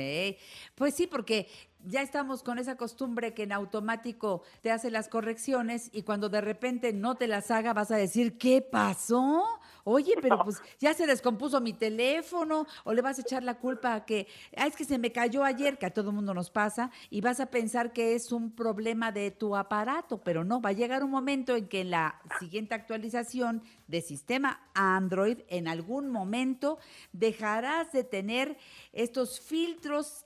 [0.75, 1.47] pues sí, porque
[1.87, 6.41] ya estamos con esa costumbre que en automático te hace las correcciones y cuando de
[6.41, 9.43] repente no te las haga vas a decir, ¿qué pasó?
[9.83, 13.93] Oye, pero pues ya se descompuso mi teléfono o le vas a echar la culpa
[13.93, 16.91] a que, ah, es que se me cayó ayer, que a todo mundo nos pasa,
[17.09, 20.73] y vas a pensar que es un problema de tu aparato, pero no, va a
[20.73, 26.79] llegar un momento en que en la siguiente actualización de sistema Android, en algún momento
[27.11, 28.57] dejarás de tener
[28.91, 29.54] estos filtros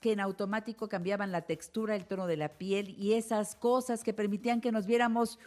[0.01, 4.13] que en automático cambiaban la textura, el tono de la piel y esas cosas que
[4.13, 5.39] permitían que nos viéramos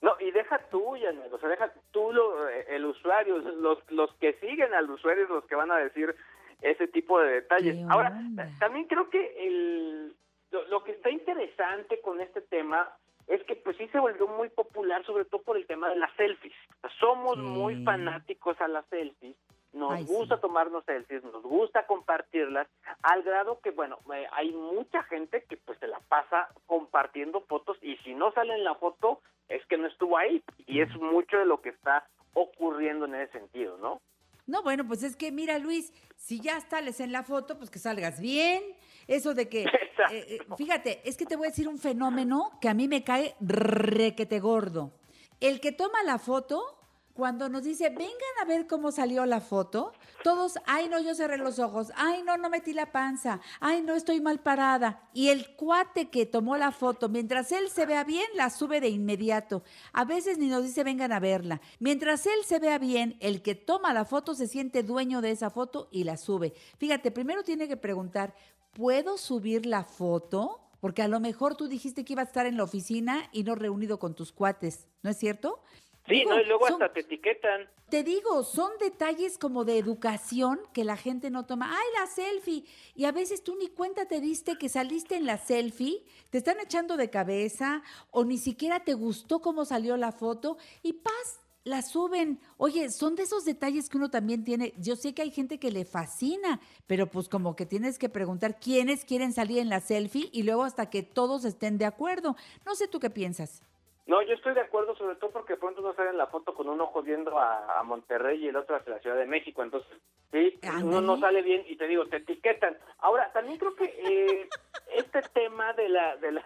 [0.00, 4.12] No, y deja tú, Janet, o sea, deja tú lo- eh, el usuario, los, los
[4.16, 6.14] que siguen al usuario, los que van a decir
[6.60, 7.76] ese tipo de detalles.
[7.90, 10.14] Ahora, ta- también creo que el,
[10.50, 12.90] lo, lo que está interesante con este tema
[13.28, 16.14] es que pues sí se volvió muy popular, sobre todo por el tema de las
[16.16, 16.52] selfies.
[17.00, 19.36] Somos muy fanáticos a las selfies,
[19.74, 22.68] nos Ay, gusta tomarnos selfies, nos gusta compartirlas,
[23.02, 27.76] al grado que, bueno, eh, hay mucha gente que pues se la pasa compartiendo fotos
[27.82, 31.36] y si no sale en la foto es que no estuvo ahí y es mucho
[31.36, 34.00] de lo que está ocurriendo en ese sentido, ¿no?
[34.46, 37.78] No, bueno, pues es que mira, Luis, si ya sales en la foto, pues que
[37.78, 38.62] salgas bien.
[39.06, 39.68] Eso de que, eh,
[40.10, 43.34] eh, fíjate, es que te voy a decir un fenómeno que a mí me cae
[43.40, 44.92] requete gordo.
[45.40, 46.78] El que toma la foto,
[47.14, 48.12] cuando nos dice, vengan
[48.42, 49.92] a ver cómo salió la foto,
[50.24, 53.94] todos, ay, no, yo cerré los ojos, ay, no, no metí la panza, ay, no,
[53.94, 55.08] estoy mal parada.
[55.14, 58.88] Y el cuate que tomó la foto, mientras él se vea bien, la sube de
[58.88, 59.62] inmediato.
[59.92, 61.60] A veces ni nos dice, vengan a verla.
[61.78, 65.50] Mientras él se vea bien, el que toma la foto se siente dueño de esa
[65.50, 66.52] foto y la sube.
[66.78, 68.34] Fíjate, primero tiene que preguntar,
[68.72, 70.60] ¿puedo subir la foto?
[70.80, 73.54] Porque a lo mejor tú dijiste que iba a estar en la oficina y no
[73.54, 75.62] reunido con tus cuates, ¿no es cierto?
[76.06, 76.40] Sí, Digo, ¿no?
[76.40, 77.68] Y luego son- hasta te etiquetan.
[77.88, 81.70] te digo, son detalles como de educación que la gente no toma.
[81.70, 82.64] ¡Ay, la selfie!
[82.94, 86.60] Y a veces tú ni cuenta te diste que saliste en la selfie, te están
[86.60, 91.80] echando de cabeza o ni siquiera te gustó cómo salió la foto y paz, la
[91.80, 92.38] suben.
[92.58, 94.74] Oye, son de esos detalles que uno también tiene.
[94.76, 98.60] Yo sé que hay gente que le fascina, pero pues como que tienes que preguntar
[98.60, 102.36] quiénes quieren salir en la selfie y luego hasta que todos estén de acuerdo.
[102.66, 103.62] No sé tú qué piensas.
[104.06, 106.68] No, yo estoy de acuerdo, sobre todo porque pronto uno sale en la foto con
[106.68, 109.62] un ojo viendo a, a Monterrey y el otro hacia la Ciudad de México.
[109.62, 109.90] Entonces,
[110.30, 112.76] sí, uno no sale bien y te digo, te etiquetan.
[112.98, 114.48] Ahora, también creo que eh,
[114.94, 116.44] este tema de, la, de las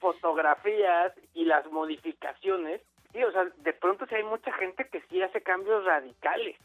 [0.00, 2.82] fotografías y las modificaciones,
[3.12, 6.56] sí, o sea, de pronto sí hay mucha gente que sí hace cambios radicales.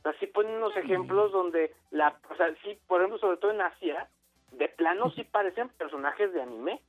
[0.00, 3.52] O sea, sí ponen unos ejemplos donde, la, o sea, sí, por ejemplo, sobre todo
[3.52, 4.08] en Asia,
[4.52, 6.80] de plano sí parecen personajes de anime.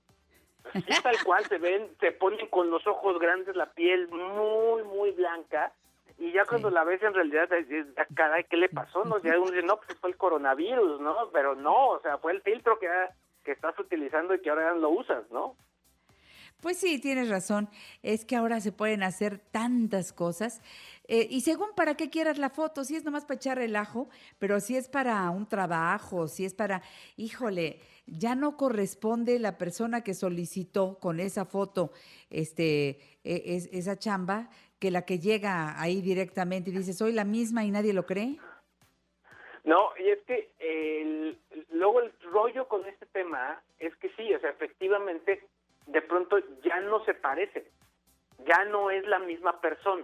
[0.74, 5.12] Sí, tal cual, se ven, se ponen con los ojos grandes, la piel muy, muy
[5.12, 5.72] blanca,
[6.18, 7.50] y ya cuando la ves en realidad,
[7.98, 9.04] ah, caray, ¿qué le pasó?
[9.04, 11.30] No, ya uno dice, no, pues fue el coronavirus, ¿no?
[11.34, 12.88] Pero no, o sea, fue el filtro que,
[13.44, 15.58] que estás utilizando y que ahora ya lo usas, ¿no?
[16.62, 17.70] Pues sí, tienes razón.
[18.02, 20.62] Es que ahora se pueden hacer tantas cosas.
[21.08, 24.10] Eh, y según para qué quieras la foto, si es nomás para echar relajo,
[24.40, 26.82] pero si es para un trabajo, si es para,
[27.18, 31.92] híjole, ya no corresponde la persona que solicitó con esa foto
[32.30, 32.90] este,
[33.24, 34.50] e- es- esa chamba
[34.80, 38.38] que la que llega ahí directamente y dice, soy la misma y nadie lo cree.
[39.64, 41.40] No, y es que el,
[41.72, 45.42] luego el rollo con este tema es que sí, o sea, efectivamente,
[45.88, 47.66] de pronto ya no se parece,
[48.48, 50.04] ya no es la misma persona.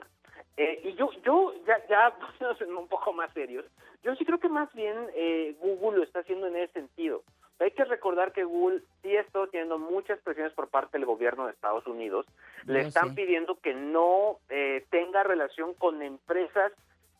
[0.57, 2.17] Eh, y yo, yo ya, ya
[2.79, 3.65] un poco más serios,
[4.03, 7.23] yo sí creo que más bien eh, Google lo está haciendo en ese sentido.
[7.61, 11.51] Hay que recordar que Google sí está teniendo muchas presiones por parte del gobierno de
[11.51, 12.25] Estados Unidos.
[12.65, 16.71] Le están pidiendo que no eh, tenga relación con empresas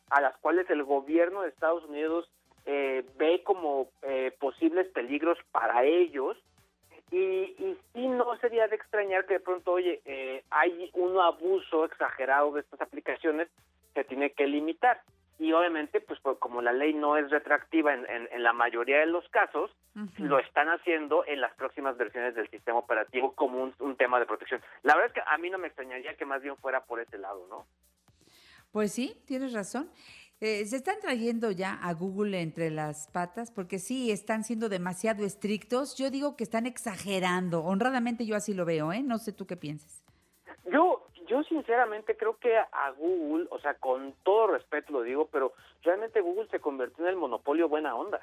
[0.09, 2.29] a las cuales el gobierno de Estados Unidos
[2.65, 6.37] eh, ve como eh, posibles peligros para ellos.
[7.11, 11.85] Y, y sí no sería de extrañar que de pronto, oye, eh, hay un abuso
[11.85, 13.49] exagerado de estas aplicaciones,
[13.93, 15.01] se tiene que limitar.
[15.41, 19.07] Y obviamente, pues como la ley no es retroactiva en, en- en la mayoría de
[19.07, 19.71] los casos,
[20.19, 24.27] lo están haciendo en las próximas versiones del sistema operativo como un, un tema de
[24.27, 24.61] protección.
[24.83, 27.17] La verdad es que a mí no me extrañaría que más bien fuera por ese
[27.17, 27.65] lado, ¿no?
[28.71, 29.89] Pues sí, tienes razón.
[30.41, 35.25] Eh, se están trayendo ya a Google entre las patas porque sí, están siendo demasiado
[35.25, 35.97] estrictos.
[35.97, 37.63] Yo digo que están exagerando.
[37.63, 39.01] Honradamente yo así lo veo, ¿eh?
[39.01, 40.03] No sé tú qué piensas.
[40.71, 45.53] Yo, yo sinceramente creo que a Google, o sea, con todo respeto lo digo, pero
[45.81, 48.19] realmente Google se convirtió en el monopolio buena onda.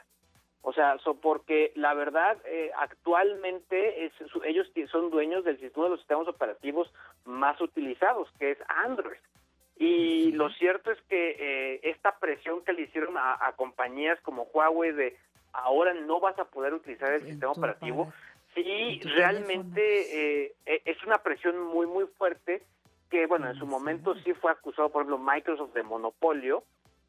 [0.60, 5.84] O sea, so- porque la verdad, eh, actualmente es- su- ellos son dueños del sistema
[5.84, 6.92] de los sistemas operativos
[7.24, 9.16] más utilizados, que es Android.
[9.78, 14.42] Y lo cierto es que eh, esta presión que le hicieron a, a compañías como
[14.52, 15.16] Huawei de
[15.54, 18.12] ahora no vas a poder utilizar el sistema operativo,
[18.54, 19.80] sí, realmente
[20.44, 22.62] eh, e- es una presión muy, muy fuerte
[23.10, 26.62] que, bueno, en su momento sí fue acusado, por ejemplo, Microsoft de monopolio,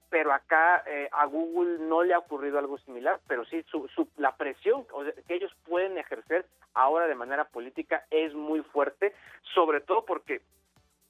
[0.09, 4.07] pero acá eh, a Google no le ha ocurrido algo similar, pero sí su, su-
[4.17, 4.85] la presión
[5.27, 9.13] que ellos pueden ejercer ahora de manera política es muy fuerte,
[9.53, 10.41] sobre todo porque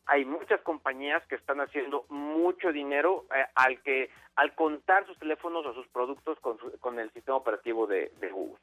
[0.06, 5.66] hay muchas compañías que están haciendo mucho dinero eh, al que al contar sus teléfonos
[5.66, 8.58] o sus productos con, su- con el sistema operativo de, de Google.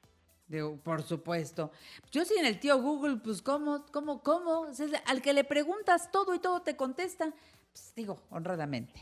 [0.49, 1.71] De- por supuesto.
[2.13, 4.67] Yo sí en el tío Google, pues cómo, cómo, cómo.
[5.07, 7.33] Al que le preguntas todo y todo te contesta.
[7.73, 9.01] Pues, digo, honradamente.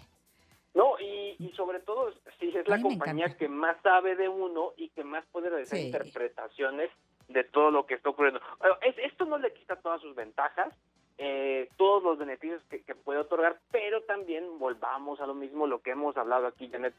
[0.74, 3.38] No, y, y sobre todo, sí, es la compañía encanta.
[3.38, 5.86] que más sabe de uno y que más puede realizar Sí.
[5.86, 6.90] interpretaciones
[7.28, 8.40] de todo lo que está ocurriendo.
[8.58, 10.74] Bueno, es- esto no le quita todas sus ventajas,
[11.18, 15.80] eh, todos los beneficios que, que puede otorgar, pero también volvamos a lo mismo, lo
[15.80, 16.94] que hemos hablado aquí, Janet.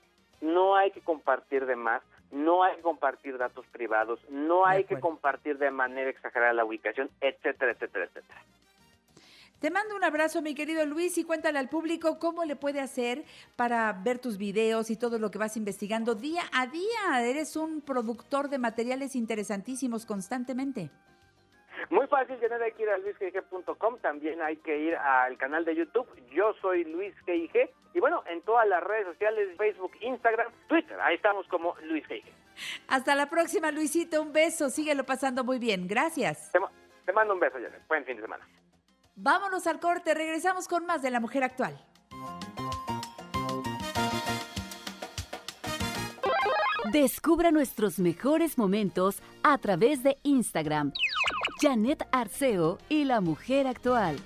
[0.45, 4.99] No hay que compartir de más, no hay que compartir datos privados, no hay que
[4.99, 8.41] compartir de manera exagerada la ubicación, etcétera, etcétera, etcétera.
[9.59, 13.23] Te mando un abrazo, mi querido Luis, y cuéntale al público cómo le puede hacer
[13.55, 17.21] para ver tus videos y todo lo que vas investigando día a día.
[17.23, 20.91] Eres un productor de materiales interesantísimos constantemente.
[21.89, 25.75] Muy fácil, Janet, hay que ir a luisgig.com, también hay que ir al canal de
[25.75, 30.99] YouTube, yo soy Luis GIG, y bueno, en todas las redes sociales, Facebook, Instagram, Twitter,
[30.99, 32.25] ahí estamos como Luis GIG.
[32.89, 34.21] Hasta la próxima, Luisito.
[34.21, 34.69] Un beso.
[34.69, 35.87] Síguelo pasando muy bien.
[35.87, 36.51] Gracias.
[37.05, 38.45] Te mando un beso, Janet, buen fin de semana.
[39.15, 40.13] Vámonos al corte.
[40.13, 41.79] Regresamos con más de la mujer actual.
[46.91, 50.91] Descubra nuestros mejores momentos a través de Instagram.
[51.61, 54.17] Janet Arceo y la mujer actual.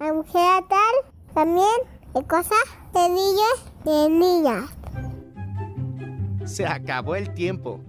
[0.00, 1.66] La mujer tal también
[2.14, 2.58] de cosas
[2.94, 3.06] de
[4.08, 4.70] niños.
[6.46, 7.82] Se acabó el tiempo.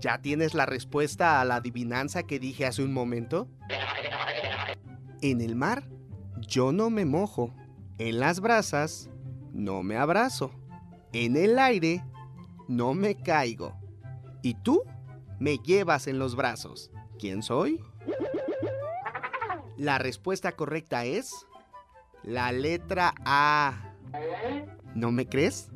[0.00, 3.48] ¿Ya tienes la respuesta a la adivinanza que dije hace un momento?
[5.20, 5.88] En el mar,
[6.46, 7.52] yo no me mojo.
[7.98, 9.10] En las brasas,
[9.52, 10.52] no me abrazo.
[11.12, 12.04] En el aire,
[12.68, 13.74] no me caigo.
[14.42, 14.84] Y tú
[15.40, 16.92] me llevas en los brazos.
[17.18, 17.80] ¿Quién soy?
[19.76, 21.47] La respuesta correcta es
[22.28, 23.94] la letra A.
[24.94, 25.70] ¿No me crees?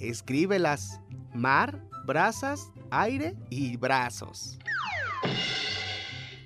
[0.00, 1.00] Escríbelas.
[1.32, 4.58] Mar, brasas, aire y brazos.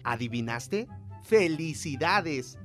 [0.05, 0.87] ¿Adivinaste?
[1.23, 2.59] ¡Felicidades!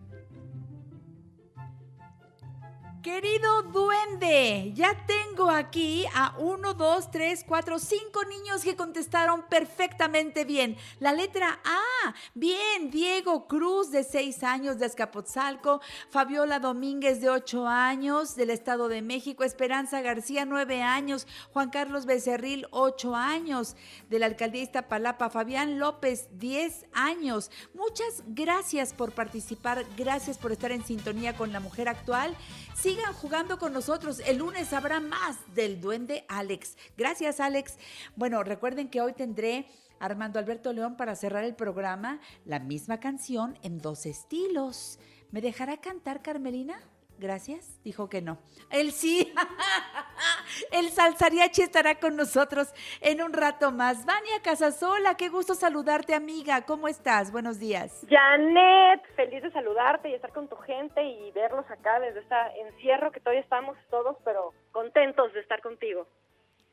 [3.71, 10.77] Duende, ya tengo aquí a uno, dos, tres, cuatro, cinco niños que contestaron perfectamente bien.
[10.99, 17.67] La letra A, bien, Diego Cruz de seis años de Azcapotzalco, Fabiola Domínguez de ocho
[17.67, 23.75] años del Estado de México, Esperanza García nueve años, Juan Carlos Becerril ocho años
[24.09, 27.49] de la alcaldía Iztapalapa, Fabián López diez años.
[27.73, 32.35] Muchas gracias por participar, gracias por estar en sintonía con la mujer actual.
[32.75, 34.19] Sigan jugando con nosotros.
[34.25, 36.75] El lunes habrá más del duende Alex.
[36.97, 37.77] Gracias, Alex.
[38.15, 39.67] Bueno, recuerden que hoy tendré
[39.99, 44.97] a Armando Alberto León para cerrar el programa la misma canción en dos estilos.
[45.29, 46.81] ¿Me dejará cantar, Carmelina?
[47.21, 47.79] Gracias.
[47.83, 48.39] Dijo que no.
[48.71, 49.31] Él sí.
[50.71, 54.05] El salsariachi estará con nosotros en un rato más.
[54.07, 56.63] Vania Casasola, qué gusto saludarte, amiga.
[56.65, 57.31] ¿Cómo estás?
[57.31, 58.03] Buenos días.
[58.09, 62.35] Janet, feliz de saludarte y estar con tu gente y verlos acá desde este
[62.67, 66.07] encierro que todavía estamos todos, pero contentos de estar contigo.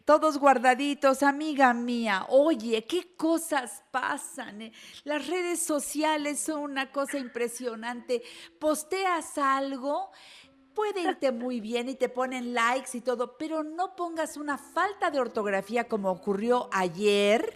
[0.07, 2.25] Todos guardaditos, amiga mía.
[2.31, 4.63] Oye, qué cosas pasan.
[4.63, 4.73] eh?
[5.05, 8.23] Las redes sociales son una cosa impresionante.
[8.59, 10.11] Posteas algo,
[10.79, 15.11] puede irte muy bien y te ponen likes y todo, pero no pongas una falta
[15.11, 17.53] de ortografía como ocurrió ayer.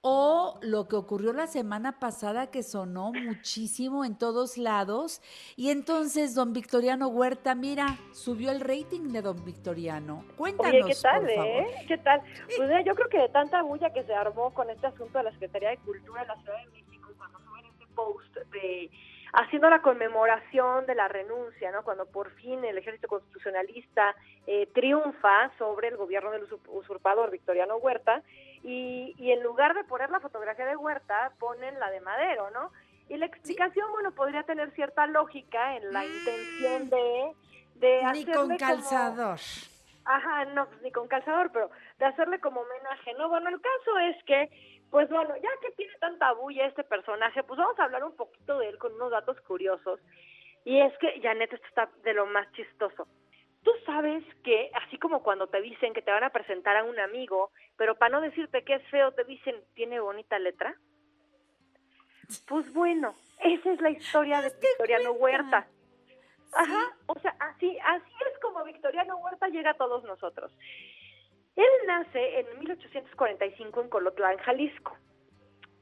[0.00, 5.20] O lo que ocurrió la semana pasada que sonó muchísimo en todos lados.
[5.54, 10.24] Y entonces don Victoriano Huerta, mira, subió el rating de don Victoriano.
[10.36, 11.46] Cuéntanos, Oye, ¿qué tal, por favor.
[11.46, 11.84] eh?
[11.86, 12.22] ¿Qué tal?
[12.56, 15.24] Pues mira, yo creo que de tanta bulla que se armó con este asunto de
[15.24, 18.90] la Secretaría de Cultura de la Ciudad de México, cuando suben este post de
[19.36, 21.82] haciendo la conmemoración de la renuncia, ¿no?
[21.84, 24.14] Cuando por fin el ejército constitucionalista
[24.46, 28.22] eh, triunfa sobre el gobierno del usurp- usurpador Victoriano Huerta
[28.62, 32.72] y, y en lugar de poner la fotografía de Huerta ponen la de Madero, ¿no?
[33.08, 37.32] Y la explicación, bueno, podría tener cierta lógica en la intención de
[37.76, 39.38] de Ni con como- calzador.
[40.06, 41.68] Ajá, no, pues ni con calzador, pero
[41.98, 43.28] de hacerle como homenaje, ¿no?
[43.28, 47.58] Bueno, el caso es que, pues bueno, ya que tiene tanta bulla este personaje, pues
[47.58, 50.00] vamos a hablar un poquito de él con unos datos curiosos.
[50.64, 53.06] Y es que, Janet, esto está de lo más chistoso.
[53.62, 56.98] Tú sabes que, así como cuando te dicen que te van a presentar a un
[56.98, 60.76] amigo, pero para no decirte que es feo, te dicen, tiene bonita letra.
[62.46, 65.66] Pues bueno, esa es la historia de Victoriano Huerta.
[66.52, 70.52] Ajá, o sea, así, así es como Victoriano Huerta llega a todos nosotros.
[71.86, 74.96] Nace en 1845 en Colotlán, Jalisco.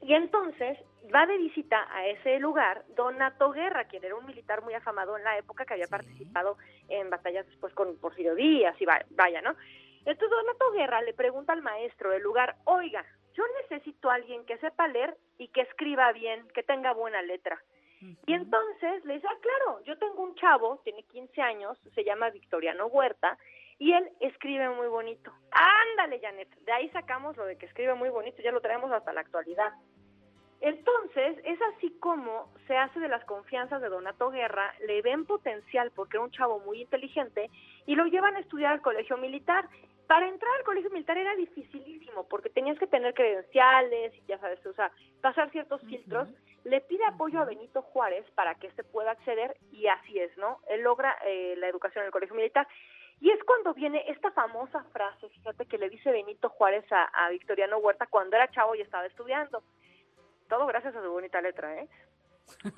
[0.01, 0.77] Y entonces
[1.13, 5.23] va de visita a ese lugar Donato Guerra, quien era un militar muy afamado en
[5.23, 6.57] la época que había participado
[6.89, 9.55] en batallas después con Porfirio Díaz y va- vaya, ¿no?
[10.05, 13.03] Entonces Donato Guerra le pregunta al maestro del lugar, oiga,
[13.33, 17.59] yo necesito a alguien que sepa leer y que escriba bien, que tenga buena letra.
[18.27, 22.29] Y entonces le dice, ah, claro, yo tengo un chavo, tiene 15 años, se llama
[22.29, 23.37] Victoriano Huerta,
[23.77, 25.31] y él escribe muy bonito.
[25.51, 29.13] Ándale, Janet, de ahí sacamos lo de que escribe muy bonito, ya lo traemos hasta
[29.13, 29.73] la actualidad.
[30.61, 35.91] Entonces, es así como se hace de las confianzas de Donato Guerra, le ven potencial
[35.91, 37.49] porque era un chavo muy inteligente
[37.85, 39.67] y lo llevan a estudiar al colegio militar.
[40.07, 44.63] Para entrar al colegio militar era dificilísimo porque tenías que tener credenciales y ya sabes,
[44.65, 46.29] o sea, pasar ciertos filtros.
[46.63, 50.59] Le pide apoyo a Benito Juárez para que éste pueda acceder y así es, ¿no?
[50.69, 52.67] Él logra eh, la educación en el colegio militar.
[53.19, 57.77] Y es cuando viene esta famosa frase, fíjate, que le dice Benito Juárez a, Victoriano
[57.77, 59.63] Huerta cuando era chavo y estaba estudiando.
[60.49, 61.89] Todo gracias a su bonita letra, ¿eh?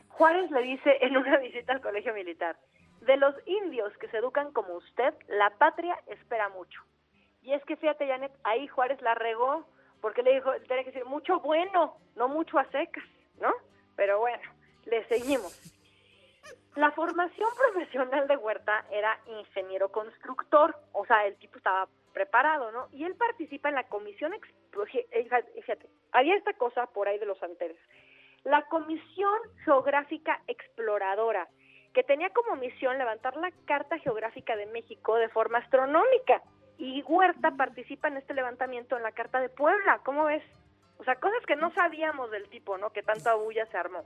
[0.10, 2.58] Juárez le dice en una visita al colegio militar,
[3.02, 6.82] de los indios que se educan como usted, la patria espera mucho.
[7.42, 9.66] Y es que fíjate, Janet, ahí Juárez la regó,
[10.02, 13.04] porque le dijo, tenía que decir mucho bueno, no mucho a secas,
[13.40, 13.52] ¿no?
[13.96, 14.44] Pero bueno,
[14.86, 15.77] le seguimos.
[16.78, 22.88] La formación profesional de Huerta era ingeniero constructor, o sea, el tipo estaba preparado, ¿no?
[22.92, 24.54] Y él participa en la comisión, ex-
[25.56, 27.82] fíjate, había esta cosa por ahí de los anteriores,
[28.44, 31.48] la Comisión Geográfica Exploradora,
[31.94, 36.42] que tenía como misión levantar la Carta Geográfica de México de forma astronómica.
[36.78, 40.44] Y Huerta participa en este levantamiento en la Carta de Puebla, ¿cómo ves?
[41.00, 42.92] O sea, cosas que no sabíamos del tipo, ¿no?
[42.92, 44.06] Que tanta bulla se armó.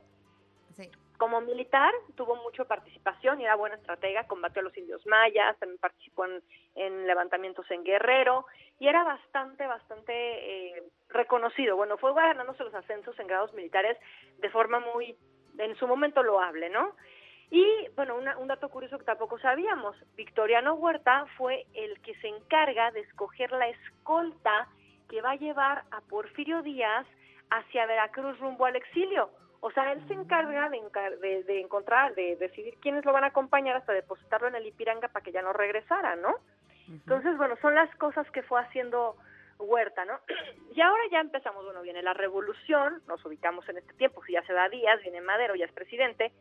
[1.21, 5.77] Como militar tuvo mucha participación y era buena estratega, combatió a los indios mayas, también
[5.77, 6.41] participó en,
[6.73, 8.47] en levantamientos en Guerrero
[8.79, 11.75] y era bastante, bastante eh, reconocido.
[11.75, 13.99] Bueno, fue ganándose los ascensos en grados militares
[14.39, 15.15] de forma muy,
[15.59, 16.95] en su momento loable, ¿no?
[17.51, 22.89] Y bueno, un dato curioso que tampoco sabíamos, Victoriano Huerta fue el que se encarga
[22.89, 24.69] de escoger la escolta
[25.07, 27.05] que va a llevar a Porfirio Díaz
[27.51, 29.29] hacia Veracruz rumbo al exilio.
[29.61, 33.23] O sea, él se encarga de, encar- de, de encontrar, de decidir quiénes lo van
[33.23, 36.35] a acompañar hasta depositarlo en el Ipiranga para que ya no regresara, ¿no?
[36.89, 39.15] Entonces, bueno, son las cosas que fue haciendo
[39.59, 40.19] Huerta, ¿no?
[40.75, 44.41] Y ahora ya empezamos, bueno, viene la revolución, nos ubicamos en este tiempo, si ya
[44.43, 46.31] se da Díaz, viene Madero, ya es presidente,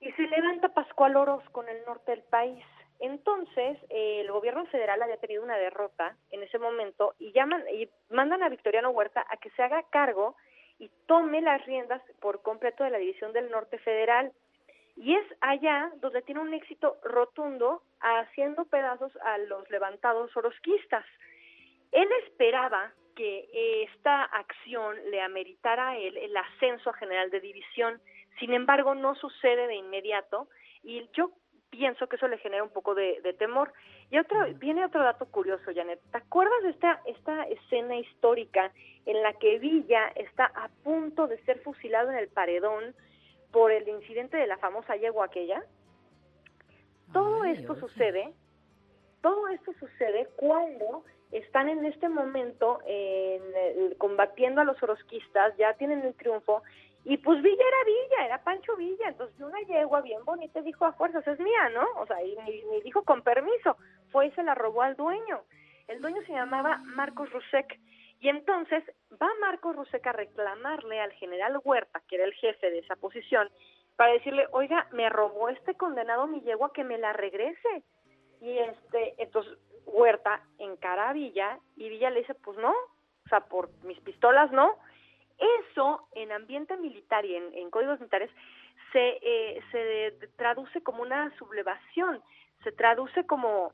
[0.00, 2.64] y se levanta Pascual Orozco en el norte del país.
[2.98, 7.88] Entonces, eh, el gobierno federal había tenido una derrota en ese momento y llaman y
[8.10, 10.36] mandan a Victoriano Huerta a que se haga cargo
[10.80, 14.32] y tome las riendas por completo de la División del Norte Federal.
[14.96, 21.04] Y es allá donde tiene un éxito rotundo haciendo pedazos a los levantados orosquistas.
[21.92, 28.00] Él esperaba que esta acción le ameritara él el ascenso a general de división,
[28.38, 30.48] sin embargo no sucede de inmediato
[30.82, 31.30] y yo
[31.70, 33.72] pienso que eso le genera un poco de, de temor.
[34.10, 36.00] Y otro, viene otro dato curioso, Janet.
[36.10, 38.72] ¿Te acuerdas de esta, esta escena histórica
[39.06, 42.94] en la que Villa está a punto de ser fusilado en el paredón
[43.52, 45.64] por el incidente de la famosa yegua aquella?
[47.12, 48.32] Todo esto sucede,
[49.20, 55.74] todo esto sucede cuando están en este momento en el- combatiendo a los orosquistas, ya
[55.74, 56.62] tienen el triunfo,
[57.04, 60.92] y pues Villa era Villa, era Pancho Villa, entonces una yegua bien bonita dijo a
[60.92, 61.86] fuerzas, es mía, ¿no?
[62.00, 62.36] O sea, y
[62.70, 63.76] ni dijo con permiso,
[64.10, 65.42] fue y se la robó al dueño.
[65.88, 67.78] El dueño se llamaba Marcos Rusek,
[68.20, 68.84] y entonces
[69.20, 73.48] va Marcos Rusek a reclamarle al general Huerta, que era el jefe de esa posición,
[73.96, 77.82] para decirle, oiga, me robó este condenado mi yegua, que me la regrese.
[78.40, 83.40] Y este, entonces Huerta encara a Villa y Villa le dice, pues no, o sea,
[83.40, 84.76] por mis pistolas no.
[85.60, 88.30] Eso en ambiente militar y en, códigos militares
[88.92, 92.22] se, eh, se traduce como una sublevación,
[92.62, 93.72] se traduce como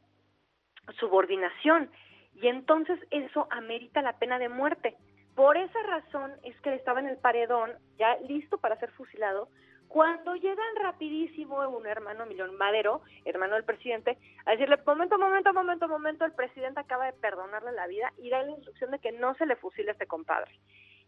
[0.98, 1.90] subordinación
[2.34, 4.96] y entonces eso amerita la pena de muerte.
[5.34, 9.48] Por esa razón es que estaba en el paredón, ya listo para ser fusilado,
[9.88, 15.88] cuando llegan rapidísimo un hermano Millón Madero, hermano del presidente, a decirle, momento, momento, momento,
[15.88, 19.34] momento, el presidente acaba de perdonarle la vida y da la instrucción de que no
[19.34, 20.52] se le fusile a este compadre.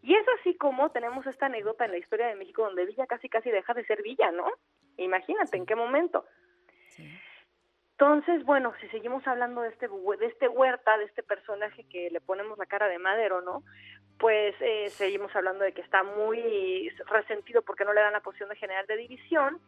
[0.02, 3.28] Y es así como tenemos esta anécdota en la historia de México donde Villa casi
[3.28, 4.46] casi deja de ser Villa, ¿no?
[4.96, 6.24] Imagínate en qué momento.
[7.92, 12.20] Entonces, bueno, si seguimos hablando de este de este Huerta, de este personaje que le
[12.20, 13.64] ponemos la cara de Madero, ¿no?
[14.20, 18.50] Pues eh, seguimos hablando de que está muy resentido porque no le dan la posición
[18.50, 19.60] de general de división.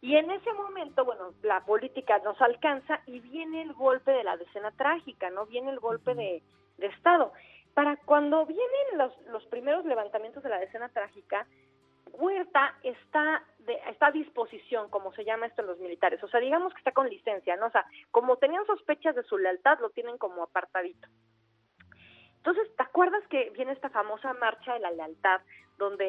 [0.00, 4.36] Y en ese momento, bueno, la política nos alcanza y viene el golpe de la
[4.36, 5.46] decena trágica, ¿no?
[5.46, 6.42] Viene el golpe de,
[6.78, 7.32] de Estado.
[7.74, 11.46] Para cuando vienen los, los primeros levantamientos de la decena trágica,
[12.12, 16.22] Huerta está de, está a disposición, como se llama esto en los militares.
[16.22, 17.66] O sea, digamos que está con licencia, ¿no?
[17.66, 21.08] O sea, como tenían sospechas de su lealtad, lo tienen como apartadito.
[22.44, 25.40] Entonces, ¿te acuerdas que viene esta famosa marcha de la lealtad,
[25.78, 26.04] donde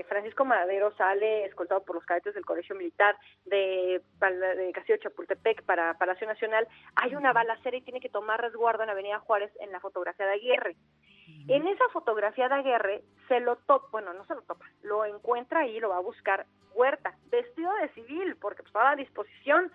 [0.00, 3.14] eh, Francisco Madero sale escoltado por los cadetes del Colegio Militar
[3.44, 6.66] de, de Castillo Chapultepec para Palacio Nacional?
[6.94, 10.32] Hay una balacera y tiene que tomar resguardo en Avenida Juárez en la fotografía de
[10.32, 10.76] Aguirre.
[11.46, 15.60] En esa fotografía de Aguirre se lo topa, bueno, no se lo topa, lo encuentra
[15.60, 16.46] ahí, lo va a buscar
[16.76, 19.72] Huerta, vestido de civil, porque pues, estaba a disposición.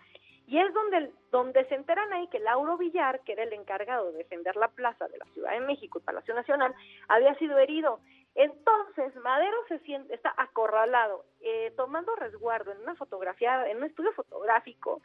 [0.48, 4.18] Y es donde, donde se enteran ahí que Lauro Villar, que era el encargado de
[4.18, 6.74] defender la plaza de la Ciudad de México y Palacio Nacional,
[7.08, 8.00] había sido herido.
[8.36, 14.12] Entonces, Madero se siente, está acorralado, eh, tomando resguardo en una fotografía, en un estudio
[14.14, 15.02] fotográfico,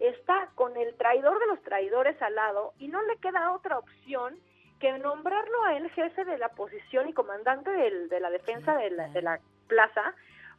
[0.00, 4.38] está con el traidor de los traidores al lado y no le queda otra opción
[4.80, 8.90] que nombrarlo a él jefe de la posición y comandante del- de la defensa de
[8.90, 10.14] la, de la plaza,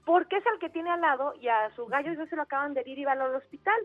[0.06, 2.74] porque es al que tiene al lado y a su gallo ya se lo acaban
[2.74, 3.80] de herir y va al hospital.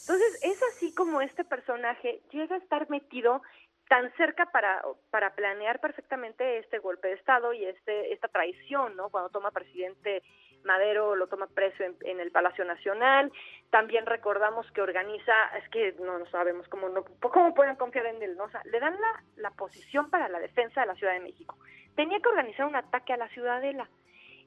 [0.00, 3.42] Entonces, es así como este personaje llega a estar metido
[3.88, 9.10] tan cerca para, para planear perfectamente este golpe de Estado y este esta traición, ¿no?
[9.10, 10.22] Cuando toma presidente
[10.64, 13.30] Madero, lo toma preso en, el Palacio Nacional.
[13.70, 18.22] También recordamos que organiza, es que no, no sabemos cómo, no, cómo pueden confiar en
[18.22, 18.44] él, ¿no?
[18.44, 21.58] O sea, le dan la, la posición para la defensa de la Ciudad de México.
[21.94, 23.88] Tenía que organizar un ataque a la ciudadela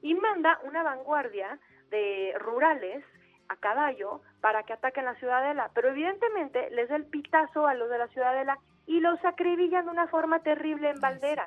[0.02, 1.58] y manda una vanguardia
[1.90, 3.04] de rurales
[3.48, 7.88] a caballo para que ataquen la ciudadela, pero evidentemente les da el pitazo a los
[7.90, 11.46] de la ciudadela y los acribillan de una forma terrible en Valdera.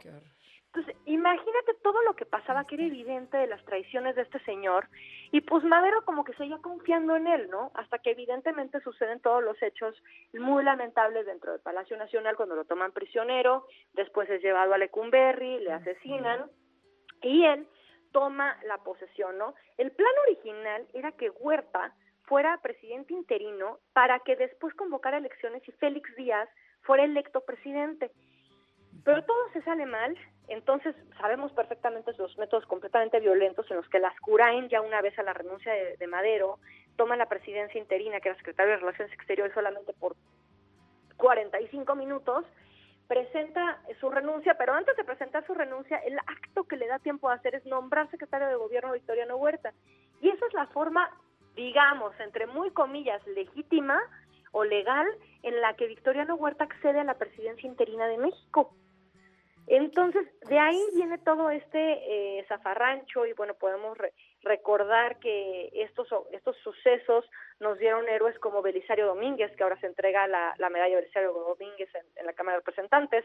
[0.74, 4.88] Entonces, imagínate todo lo que pasaba, que era evidente de las traiciones de este señor,
[5.32, 7.72] y pues Madero como que seguía confiando en él, ¿no?
[7.74, 10.02] Hasta que evidentemente suceden todos los hechos
[10.34, 15.60] muy lamentables dentro del Palacio Nacional cuando lo toman prisionero, después es llevado a Lecumberri,
[15.60, 16.50] le asesinan,
[17.22, 17.68] y él
[18.12, 19.56] toma la posesión, ¿no?
[19.78, 21.94] El plan original era que Huerta
[22.24, 26.48] fuera presidente interino para que después convocara elecciones y Félix Díaz
[26.82, 28.12] fuera electo presidente.
[29.04, 34.00] Pero todo se sale mal, entonces sabemos perfectamente los métodos completamente violentos en los que
[34.00, 36.60] las Curain, ya una vez a la renuncia de, de Madero,
[36.98, 40.16] toman la presidencia interina, que era secretario de Relaciones Exteriores solamente por
[41.18, 42.46] 45 minutos,
[43.12, 47.28] presenta su renuncia, pero antes de presentar su renuncia, el acto que le da tiempo
[47.30, 49.74] a hacer es nombrar secretario de gobierno a Victoriano Huerta.
[50.22, 51.12] Y esa es la forma,
[51.54, 54.00] digamos, entre muy comillas, legítima
[54.54, 55.06] o legal
[55.44, 58.74] en la que Victoriano Huerta accede a la presidencia interina de México.
[59.68, 61.80] Entonces, de ahí viene todo este
[62.40, 64.14] eh, zafarrancho y bueno, podemos re-
[64.44, 67.26] recordar que estos, estos sucesos
[67.60, 71.90] nos dieron héroes como Belisario Domínguez, que ahora se entrega la, la medalla Belisario Domínguez
[71.94, 73.24] en, en la Cámara de Representantes,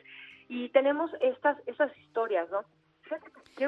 [0.49, 2.65] y tenemos estas, estas historias, ¿no?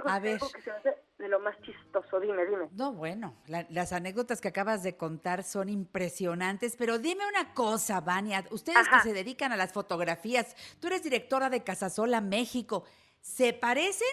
[0.07, 0.39] A ver.
[0.53, 2.69] que se hace de lo más chistoso, dime, dime.
[2.73, 8.01] No, bueno, la- las anécdotas que acabas de contar son impresionantes, pero dime una cosa,
[8.01, 8.97] Vania, ustedes Ajá.
[8.97, 12.85] que se dedican a las fotografías, tú eres directora de Casasola México,
[13.21, 14.09] ¿se parecen?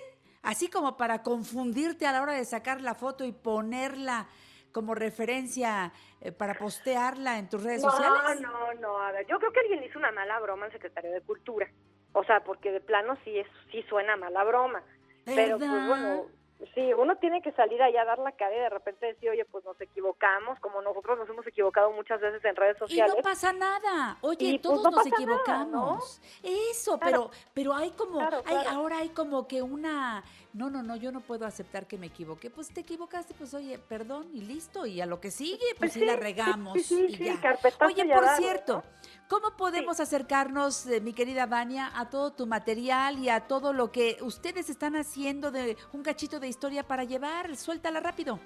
[0.45, 4.27] Así como para confundirte a la hora de sacar la foto y ponerla
[4.71, 5.91] como referencia
[6.21, 8.41] eh, para postearla en tus redes no, sociales.
[8.41, 11.11] No, no, a ver, yo creo que alguien le hizo una mala broma al secretario
[11.11, 11.67] de Cultura.
[12.13, 14.83] O sea, porque de plano sí es, sí suena mala broma.
[15.25, 16.25] Pero pues bueno,
[16.73, 19.45] sí, uno tiene que salir allá a dar la cara y de repente decir, oye,
[19.45, 23.13] pues nos equivocamos, como nosotros nos hemos equivocado muchas veces en redes Y sociales.
[23.17, 24.17] no pasa nada.
[24.21, 26.21] Oye, Y, pues, todos no nos nada, equivocamos.
[26.43, 27.29] Eso, Claro.
[27.29, 31.11] pero pero hay como Claro, hay ahora hay como que una no, no, no, yo
[31.11, 32.49] no puedo aceptar que me equivoqué.
[32.49, 35.99] Pues te equivocaste, pues oye, perdón y listo y a lo que sigue, pues sí,
[35.99, 37.41] sí, la regamos sí, sí, y sí, ya.
[37.41, 38.81] carpetazo Oye, y por cierto,
[39.27, 43.91] ¿cómo podemos acercarnos, eh, mi querida Vania, a todo tu material y a todo lo
[43.91, 47.55] que ustedes están haciendo de un cachito de historia para llevar?
[47.55, 48.39] Suéltala rápido.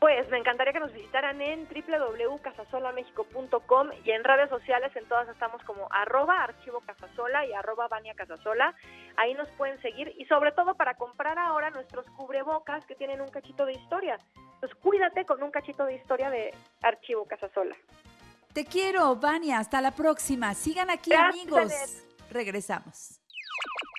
[0.00, 5.62] Pues me encantaría que nos visitaran en www.casasolamexico.com y en redes sociales, en todas estamos
[5.64, 8.74] como arroba archivo casasola y arroba Vania casasola.
[9.18, 13.28] Ahí nos pueden seguir y sobre todo para comprar ahora nuestros cubrebocas que tienen un
[13.28, 14.18] cachito de historia.
[14.60, 17.76] Pues cuídate con un cachito de historia de archivo casasola.
[18.54, 19.58] Te quiero, Vania.
[19.58, 20.54] Hasta la próxima.
[20.54, 22.06] Sigan aquí, Gracias, amigos.
[22.30, 23.20] Regresamos.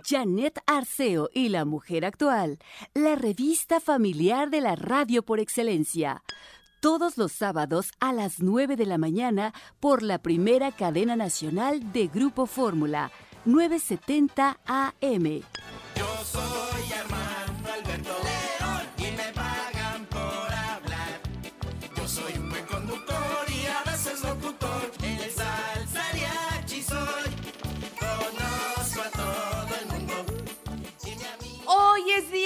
[0.06, 2.60] Janet Arceo y la mujer actual,
[2.94, 6.24] la revista familiar de la radio por excelencia.
[6.80, 12.08] Todos los sábados a las 9 de la mañana por la primera cadena nacional de
[12.08, 13.12] Grupo Fórmula,
[13.46, 15.42] 970 AM.
[15.96, 16.82] Yo soy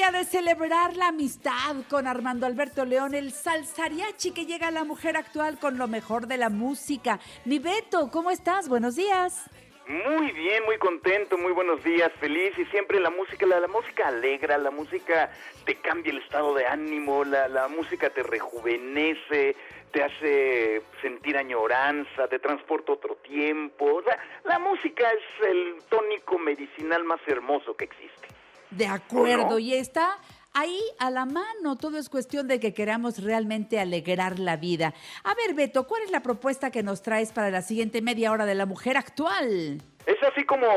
[0.06, 5.18] para celebrar la amistad con Armando Alberto León, el salsariachi que llega a la mujer
[5.18, 7.20] actual con lo mejor de la música.
[7.44, 8.70] Mi Beto, ¿cómo estás?
[8.70, 9.50] Buenos días.
[9.88, 14.10] Muy bien, muy contento, muy buenos días, feliz y siempre la música, la, la música
[14.10, 15.32] alegra, la música
[15.66, 19.56] te cambia el estado de ánimo, la, la música te rejuvenece,
[19.92, 23.96] te hace sentir añoranza, te transporta otro tiempo.
[23.96, 28.35] O sea, la música es el tónico medicinal más hermoso que existe.
[28.72, 30.18] De acuerdo, y está
[30.54, 31.78] ahí a la mano.
[31.78, 34.94] Todo es cuestión de que queramos realmente alegrar la vida.
[35.24, 38.46] A ver, Beto, ¿cuál es la propuesta que nos traes para la siguiente media hora
[38.46, 39.82] de la mujer actual?
[40.06, 40.68] Es así como,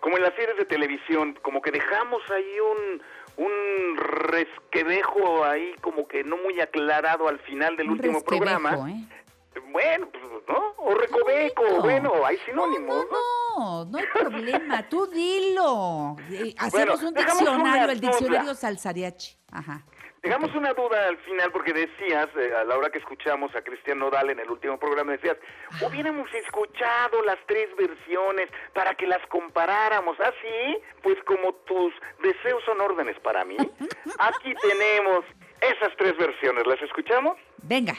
[0.00, 6.06] como en las series de televisión, como que dejamos ahí un, un resquedejo ahí como
[6.06, 8.90] que no muy aclarado al final del Un último programa.
[8.90, 9.04] ¿eh?
[9.70, 10.74] Bueno, pues, ¿no?
[10.78, 13.18] O recoveco, bueno, hay sinónimos, ¿no?
[13.58, 16.16] No, no hay problema, tú dilo.
[16.30, 19.36] Eh, Hacemos Bueno, un diccionario, el diccionario salsariachi.
[19.52, 19.84] Ajá.
[20.22, 23.98] Dejamos una duda al final porque decías, eh, a la hora que escuchamos a Cristian
[23.98, 25.36] Nodal en el último programa, decías,
[25.86, 30.18] hubiéramos escuchado las tres versiones para que las comparáramos.
[30.20, 33.56] Así, pues como tus deseos son órdenes para mí,
[34.18, 35.26] aquí tenemos
[35.60, 36.66] esas tres versiones.
[36.66, 37.36] ¿Las escuchamos?
[37.58, 37.94] Venga.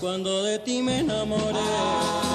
[0.00, 2.27] Cuando de ti me enamoré.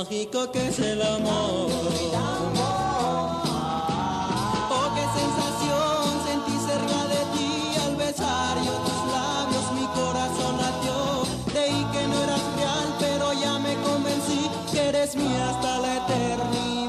[0.00, 1.68] Mágico que es el amor.
[4.76, 7.50] Oh, qué sensación sentí cerca de ti
[7.84, 10.96] al besar yo tus labios, mi corazón latió.
[11.52, 16.79] Creí que no eras real, pero ya me convencí que eres mía hasta la eternidad.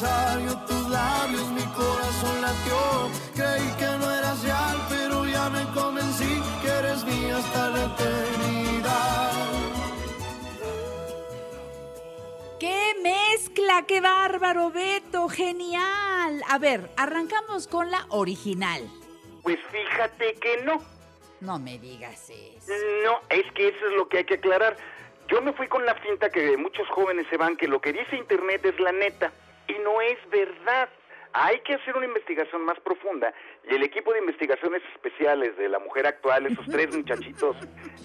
[0.00, 3.10] Yo tus labios, mi corazón latió.
[3.34, 9.32] Creí que no eras real, pero ya me convencí que eres mía hasta la eternidad.
[12.58, 13.84] ¡Qué mezcla!
[13.86, 15.28] ¡Qué bárbaro, Beto!
[15.28, 16.42] ¡Genial!
[16.48, 18.82] A ver, arrancamos con la original.
[19.42, 20.80] Pues fíjate que no.
[21.40, 22.72] No me digas eso.
[23.04, 24.76] No, es que eso es lo que hay que aclarar.
[25.28, 28.16] Yo me fui con la finta que muchos jóvenes se van que lo que dice
[28.16, 29.32] Internet es la neta
[29.70, 30.88] y no es verdad.
[31.32, 33.32] Hay que hacer una investigación más profunda
[33.68, 37.56] y el equipo de investigaciones especiales de la mujer actual, esos tres muchachitos,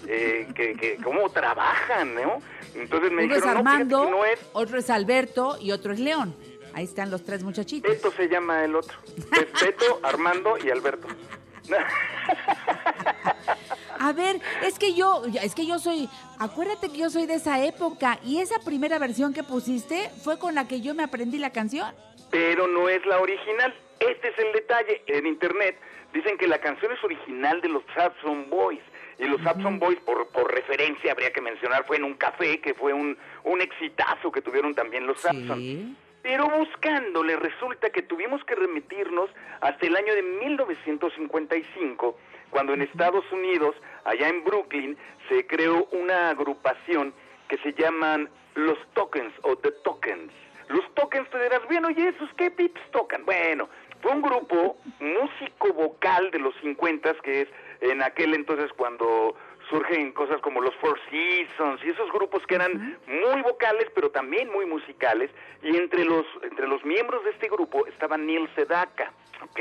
[0.06, 2.38] eh, que, que cómo trabajan, ¿no?
[2.74, 5.72] Entonces me Uno es dijeron, no, fíjate Armando, que no es, otro es Alberto y
[5.72, 6.36] otro es León.
[6.72, 7.90] Ahí están los tres muchachitos.
[7.90, 8.96] Beto se llama el otro.
[9.32, 11.08] Es Beto, Armando y Alberto.
[14.00, 16.08] A ver, es que yo, es que yo soy,
[16.38, 20.54] acuérdate que yo soy de esa época y esa primera versión que pusiste fue con
[20.54, 21.94] la que yo me aprendí la canción.
[22.30, 23.74] pero no es la original.
[24.00, 25.02] Este es el detalle.
[25.06, 25.78] En internet
[26.12, 28.82] dicen que la canción es original de los Hudson Boys.
[29.18, 32.74] Y los Hudson Boys, por, por referencia, habría que mencionar, fue en un café, que
[32.74, 35.96] fue un, un exitazo que tuvieron también los Hudson.
[36.22, 42.18] Pero buscándole, resulta que tuvimos que remitirnos hasta el año de 1955,
[42.50, 43.74] cuando en Estados Unidos,
[44.04, 44.96] allá en Brooklyn,
[45.28, 47.12] se creó una agrupación
[47.48, 50.32] que se llaman los Tokens o The Tokens.
[50.68, 53.24] Los Tokens te dirás, bueno, ¿y esos qué pips tocan?
[53.24, 53.68] Bueno,
[54.00, 57.48] fue un grupo músico vocal de los 50 que es
[57.80, 59.36] en aquel entonces cuando
[59.70, 64.50] surgen cosas como los Four Seasons y esos grupos que eran muy vocales pero también
[64.52, 65.30] muy musicales
[65.62, 69.12] y entre los entre los miembros de este grupo estaba Neil Sedaka
[69.42, 69.60] ¿ok?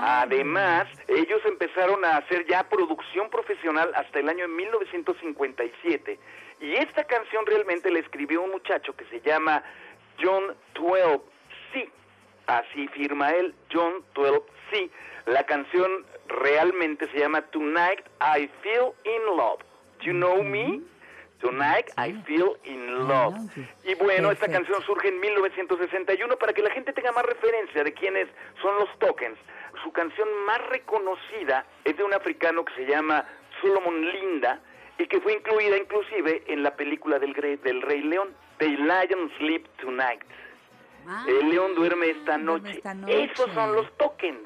[0.00, 6.18] Además, ellos empezaron a hacer ya producción profesional hasta el año 1957
[6.60, 9.62] y esta canción realmente la escribió un muchacho que se llama
[10.20, 11.90] John 12C,
[12.46, 14.90] así firma él, John 12C.
[15.26, 19.60] La canción realmente se llama Tonight I Feel in Love.
[20.00, 20.80] Do you know me?
[21.40, 23.34] Tonight I Feel in Love.
[23.84, 27.92] Y bueno, esta canción surge en 1961 para que la gente tenga más referencia de
[27.92, 28.28] quiénes
[28.60, 29.36] son los tokens.
[29.82, 33.24] Su canción más reconocida es de un africano que se llama
[33.60, 34.60] Solomon Linda
[34.98, 39.32] y que fue incluida inclusive en la película del, Gre- del Rey León, The Lion
[39.38, 40.22] Sleep Tonight.
[41.26, 42.80] El león duerme esta noche.
[43.08, 44.38] Esos son los tokens.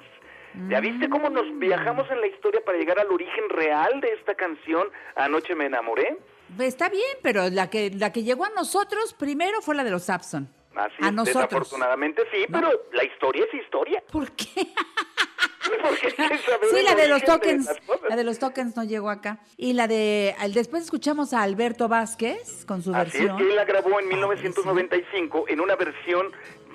[0.68, 4.34] ¿Ya viste cómo nos viajamos en la historia para llegar al origen real de esta
[4.34, 4.88] canción?
[5.14, 6.18] Anoche me enamoré.
[6.58, 10.04] Está bien, pero la que, la que llegó a nosotros primero fue la de los
[10.04, 10.48] Sapson.
[10.74, 11.42] Así A es, nosotros.
[11.50, 14.02] desafortunadamente sí, pero la historia es historia.
[14.10, 14.46] ¿Por qué?
[15.82, 17.68] Porque Sí, la de los tokens.
[18.08, 19.40] La de los tokens no llegó acá.
[19.56, 20.34] Y la de.
[20.54, 23.36] Después escuchamos a Alberto Vázquez con su Así es versión.
[23.36, 26.30] que él la grabó en 1995 en una versión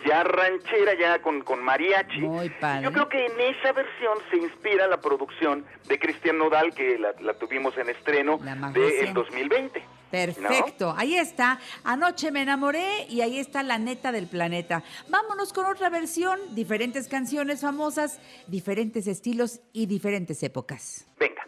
[0.05, 2.21] ya ranchera, ya con, con mariachi.
[2.59, 2.83] padre.
[2.83, 7.13] Yo creo que en esa versión se inspira la producción de Cristian Nodal, que la,
[7.21, 9.13] la tuvimos en estreno del reciente.
[9.13, 9.83] 2020.
[10.11, 11.57] Perfecto, ahí está.
[11.85, 14.83] Anoche me enamoré y ahí está la neta del planeta.
[15.07, 21.07] Vámonos con otra versión, diferentes canciones famosas, diferentes estilos y diferentes épocas.
[21.17, 21.47] Venga.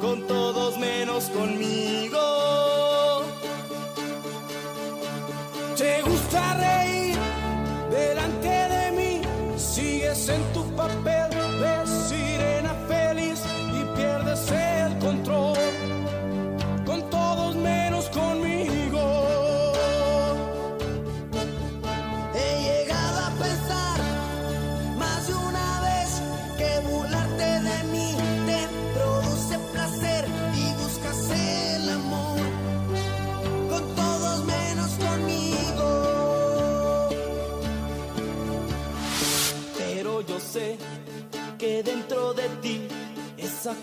[0.00, 2.18] con todos menos conmigo.
[5.76, 7.16] Te gusta reír
[7.90, 9.20] delante de mí,
[9.56, 11.29] sigues en tu papel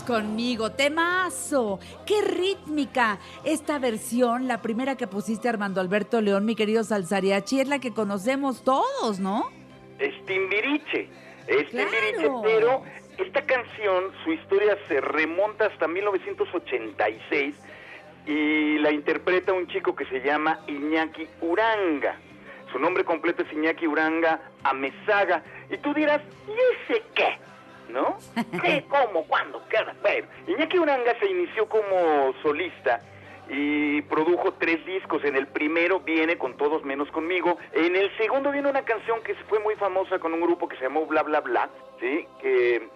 [0.00, 1.78] conmigo, temazo.
[2.06, 3.18] ¡Qué rítmica!
[3.44, 7.92] Esta versión, la primera que pusiste Armando Alberto León, mi querido Salsariachi, es la que
[7.92, 9.50] conocemos todos, ¿no?
[9.98, 11.08] Es Timbiriche.
[11.46, 12.82] Es Timbiriche, pero
[13.18, 17.54] esta canción, su historia se remonta hasta 1986
[18.26, 22.16] y la interpreta un chico que se llama Iñaki Uranga.
[22.72, 25.42] Su nombre completo es Iñaki Uranga Amezaga.
[25.70, 27.51] Y tú dirás, ¿y ese qué?
[27.92, 28.16] ¿No?
[28.62, 28.84] ¿Qué?
[28.88, 29.24] ¿Cómo?
[29.26, 29.62] ¿Cuándo?
[29.68, 29.76] ¿Qué?
[30.00, 33.00] Bueno, Iñaki Uranga se inició como solista
[33.48, 35.22] y produjo tres discos.
[35.24, 37.58] En el primero viene con todos menos conmigo.
[37.72, 40.84] En el segundo viene una canción que fue muy famosa con un grupo que se
[40.84, 41.68] llamó Bla Bla Bla,
[42.00, 42.26] ¿sí?
[42.40, 42.88] Que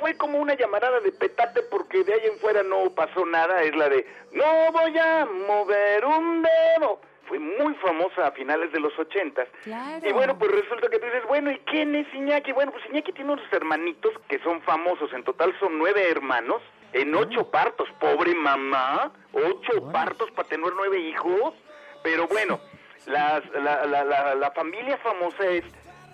[0.00, 3.62] fue como una llamarada de petate porque de ahí en fuera no pasó nada.
[3.62, 8.80] Es la de No voy a mover un dedo fue muy famosa a finales de
[8.80, 9.48] los ochentas.
[9.64, 10.08] Claro.
[10.08, 12.52] Y bueno, pues resulta que tú dices, bueno, ¿y quién es Iñaki?
[12.52, 16.62] Bueno, pues Iñaki tiene unos hermanitos que son famosos, en total son nueve hermanos,
[16.92, 21.54] en ocho partos, pobre mamá, ocho partos para tener nueve hijos.
[22.02, 22.60] Pero bueno,
[23.06, 25.64] las- la, la, la, la familia famosa es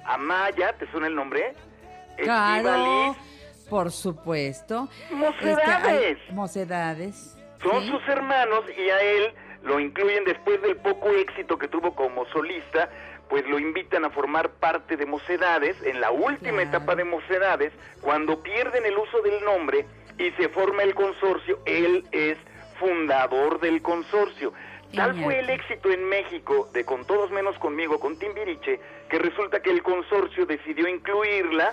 [0.05, 1.55] Amaya, ¿te suena el nombre?
[2.17, 3.17] Claro,
[3.71, 4.89] por supuesto.
[5.11, 6.19] Mocedades.
[6.19, 7.37] Este, hay- mocedades.
[7.63, 7.91] Son Sí.
[7.91, 12.91] sus hermanos y a él lo incluyen después del poco éxito que tuvo como solista,
[13.29, 18.43] pues lo invitan a formar parte de Mocedades, en la última etapa de Mocedades, cuando
[18.43, 19.87] pierden el uso del nombre
[20.19, 22.37] y se forma el consorcio, él es
[22.79, 24.53] fundador del consorcio.
[24.95, 28.79] Tal fue el éxito en México de Con Todos Menos Conmigo, con Timbiriche,
[29.09, 31.73] que resulta que el consorcio decidió incluirla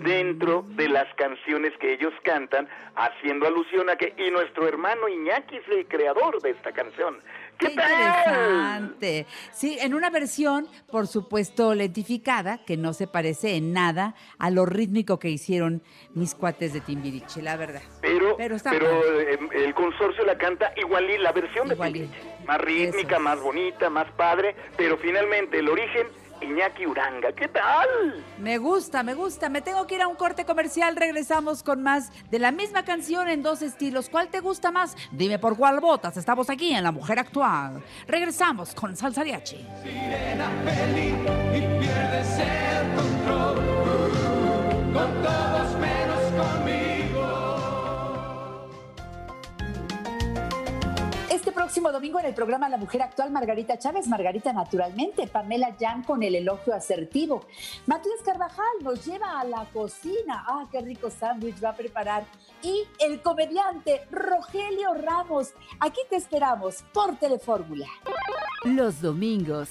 [0.00, 5.56] dentro de las canciones que ellos cantan, haciendo alusión a que, y nuestro hermano Iñaki
[5.56, 7.20] es el creador de esta canción.
[7.58, 7.90] ¿Qué, Qué tal?
[7.92, 9.26] interesante.
[9.52, 14.66] Sí, en una versión, por supuesto, lentificada, que no se parece en nada a lo
[14.66, 15.82] rítmico que hicieron
[16.14, 17.82] mis cuates de Timbiriche, la verdad.
[18.00, 18.86] Pero, Pero está pero
[19.20, 22.20] eh, el consorcio la canta igual y la versión de Timbiriche.
[22.46, 26.08] Más rítmica, más bonita, más padre, pero finalmente el origen,
[26.42, 27.32] Iñaki Uranga.
[27.32, 28.24] ¿Qué tal?
[28.38, 29.48] Me gusta, me gusta.
[29.48, 30.96] Me tengo que ir a un corte comercial.
[30.96, 34.08] Regresamos con más de la misma canción en dos estilos.
[34.08, 34.96] ¿Cuál te gusta más?
[35.10, 36.16] Dime por cuál votas.
[36.16, 37.82] Estamos aquí en La Mujer Actual.
[38.06, 39.66] Regresamos con Salsariachi.
[39.82, 41.14] Sirena feliz
[41.54, 43.56] y pierdes el control.
[44.92, 45.71] Con todos
[51.72, 56.22] próximo domingo en el programa La Mujer Actual, Margarita Chávez, Margarita Naturalmente, Pamela Jan con
[56.22, 57.46] el elogio asertivo.
[57.86, 60.44] Matías Carvajal nos lleva a la cocina.
[60.46, 62.26] Ah, qué rico sándwich va a preparar.
[62.62, 65.54] Y el comediante Rogelio Ramos.
[65.80, 67.86] Aquí te esperamos por Telefórmula.
[68.64, 69.70] Los domingos,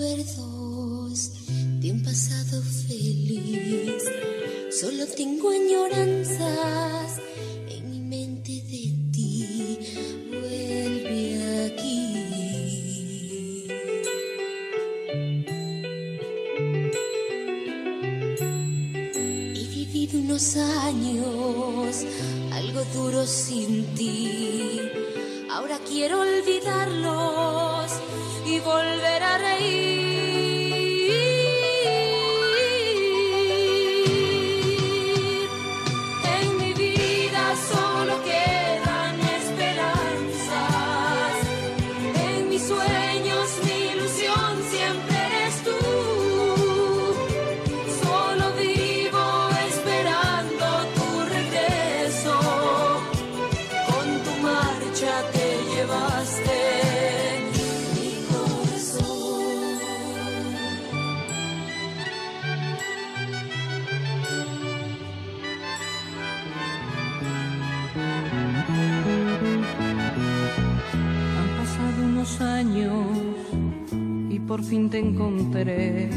[0.00, 1.32] Recuerdos
[1.80, 4.02] de un pasado feliz.
[4.80, 7.18] Solo tengo añoranzas
[7.68, 9.78] en mi mente de ti.
[10.30, 12.06] Vuelve aquí.
[19.54, 22.06] He vivido unos años
[22.52, 24.80] algo duros sin ti.
[25.50, 27.90] Ahora quiero olvidarlos
[28.50, 30.09] y volver a reír.
[74.60, 76.10] Por fin te encontré.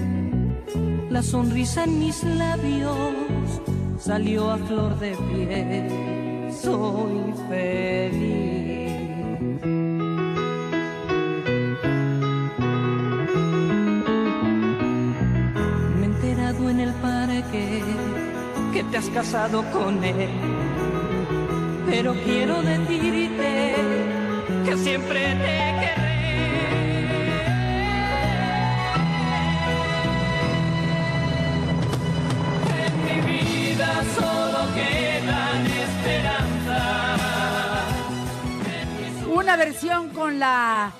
[1.10, 3.14] La sonrisa en mis labios
[3.98, 6.52] salió a flor de piel.
[6.52, 8.91] Soy feliz.
[15.99, 17.82] Me he enterado en el parque
[18.74, 20.30] que te has casado con él.
[21.90, 23.76] Pero quiero decirte
[24.65, 25.73] que siempre te
[39.34, 40.92] Una versión con la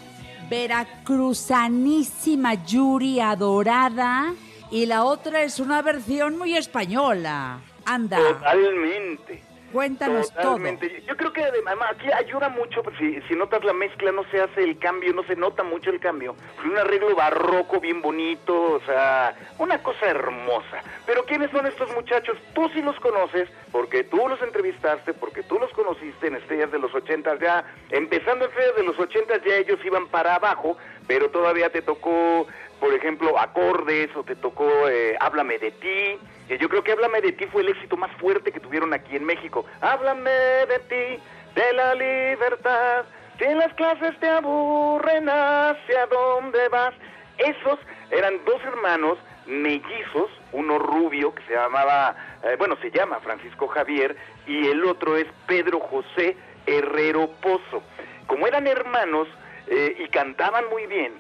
[0.50, 4.34] veracruzanísima Yuri Adorada
[4.72, 7.60] y la otra es una versión muy española.
[7.86, 8.18] Anda.
[8.18, 9.53] Totalmente.
[9.74, 11.04] Cuéntanos Totalmente.
[11.08, 14.40] Yo creo que además aquí ayuda mucho, pues, si, si notas la mezcla, no se
[14.40, 16.36] hace el cambio, no se nota mucho el cambio.
[16.64, 20.84] Un arreglo barroco bien bonito, o sea, una cosa hermosa.
[21.08, 22.38] Pero ¿quiénes son estos muchachos?
[22.54, 26.78] Tú sí los conoces, porque tú los entrevistaste, porque tú los conociste en Estrellas de
[26.78, 27.66] los 80 ya.
[27.90, 30.78] Empezando en Estrellas de los 80 ya ellos iban para abajo,
[31.08, 32.46] pero todavía te tocó,
[32.84, 36.20] por ejemplo, acordes o te tocó eh, Háblame de ti.
[36.50, 39.16] Que yo creo que Háblame de ti fue el éxito más fuerte que tuvieron aquí
[39.16, 39.66] en México.
[39.80, 41.24] Háblame de ti,
[41.56, 43.06] de la libertad.
[43.40, 46.94] Si las clases te aburren, ¿hacia dónde vas?
[47.38, 47.80] Esos
[48.12, 54.18] eran dos hermanos mellizos, uno rubio que se llamaba, eh, bueno, se llama Francisco Javier,
[54.46, 56.36] y el otro es Pedro José
[56.66, 57.82] Herrero Pozo.
[58.28, 59.30] Como eran hermanos
[59.68, 61.14] eh, y cantaban muy bien,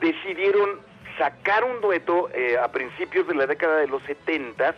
[0.00, 0.86] decidieron
[1.18, 4.74] sacar un dueto eh, a principios de la década de los 70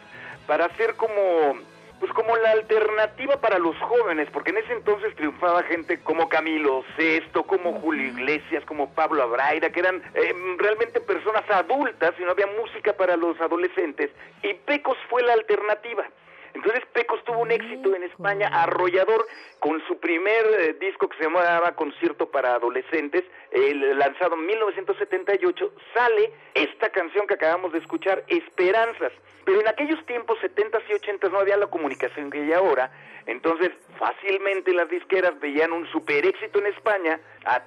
[0.46, 1.54] para hacer como
[2.00, 6.82] pues como la alternativa para los jóvenes, porque en ese entonces triunfaba gente como Camilo
[6.96, 12.30] Sesto, como Julio Iglesias, como Pablo Abraira, que eran eh, realmente personas adultas y no
[12.30, 14.10] había música para los adolescentes,
[14.42, 16.06] y Pecos fue la alternativa.
[16.54, 19.26] Entonces Pecos tuvo un éxito en España arrollador
[19.60, 25.72] con su primer eh, disco que se llamaba Concierto para Adolescentes, el- lanzado en 1978,
[25.94, 29.12] sale esta canción que acabamos de escuchar, Esperanzas.
[29.44, 32.90] Pero en aquellos tiempos, 70s y 80s, no había la comunicación que hay ahora,
[33.26, 37.20] entonces fácilmente las disqueras veían un super éxito en España,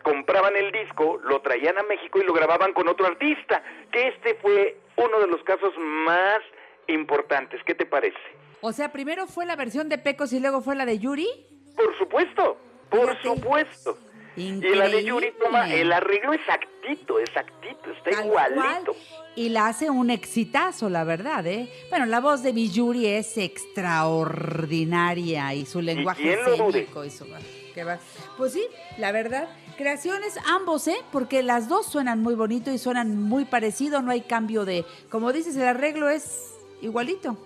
[0.03, 4.35] compraban el disco, lo traían a México y lo grababan con otro artista, que este
[4.35, 6.39] fue uno de los casos más
[6.87, 7.61] importantes.
[7.65, 8.17] ¿Qué te parece?
[8.65, 11.27] O sea, primero fue la versión de Pecos y luego fue la de Yuri.
[11.75, 12.55] Por supuesto,
[12.89, 13.97] por supuesto.
[14.37, 18.93] Y la de Yuri toma el arreglo exactito, exactito, está Tal igualito.
[18.93, 19.33] cual.
[19.35, 21.69] Y la hace un exitazo, la verdad, ¿eh?
[21.89, 27.27] Bueno, la voz de Yuri es extraordinaria y su lenguaje escénico y su-
[27.75, 27.99] qué va-
[28.37, 28.63] Pues sí,
[28.97, 29.49] la verdad.
[29.77, 30.95] Creaciones ambos, ¿eh?
[31.11, 34.85] Porque las dos suenan muy bonito y suenan muy parecido, no hay cambio de...
[35.09, 37.37] Como dices, el arreglo es igualito.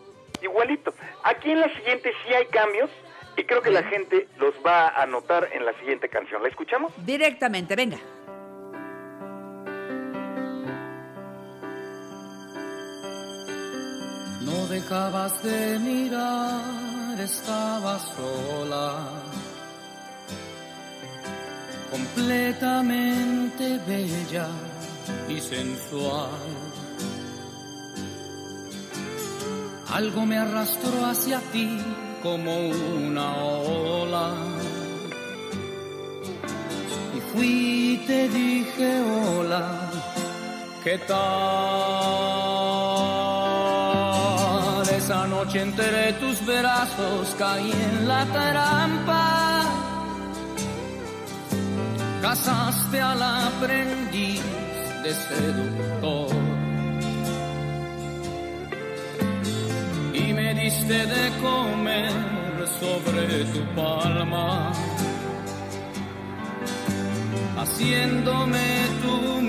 [0.41, 0.93] Igualito.
[1.23, 2.89] Aquí en la siguiente sí hay cambios
[3.37, 6.41] y creo que la gente los va a notar en la siguiente canción.
[6.41, 6.91] ¿La escuchamos?
[7.05, 7.97] Directamente, venga.
[14.41, 19.21] No dejabas de mirar, estabas sola,
[21.91, 24.47] completamente bella
[25.27, 26.66] y sensual.
[29.89, 31.79] Algo me arrastró hacia ti
[32.21, 34.33] como una ola.
[37.15, 39.89] Y fui y te dije hola,
[40.83, 41.17] ¿qué tal?
[44.89, 49.63] Esa noche entre tus brazos caí en la trampa.
[52.21, 54.41] Casaste al aprendiz
[55.03, 56.46] de seductor.
[60.57, 62.11] Diste de comer
[62.79, 64.71] sobre tu palma,
[67.57, 68.67] haciéndome
[69.01, 69.41] tu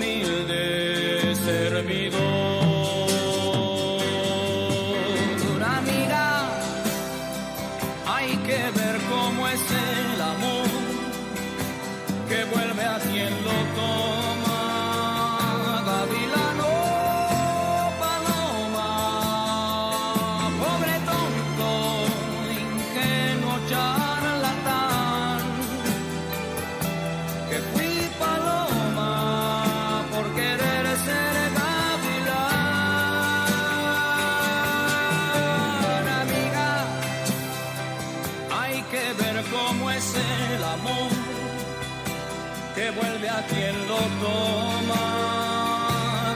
[43.39, 45.05] a quien lo toma.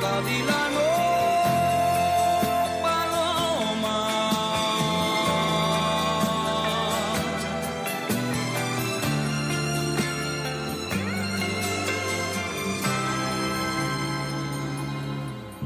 [0.04, 0.90] Gavilano,
[2.84, 3.98] paloma.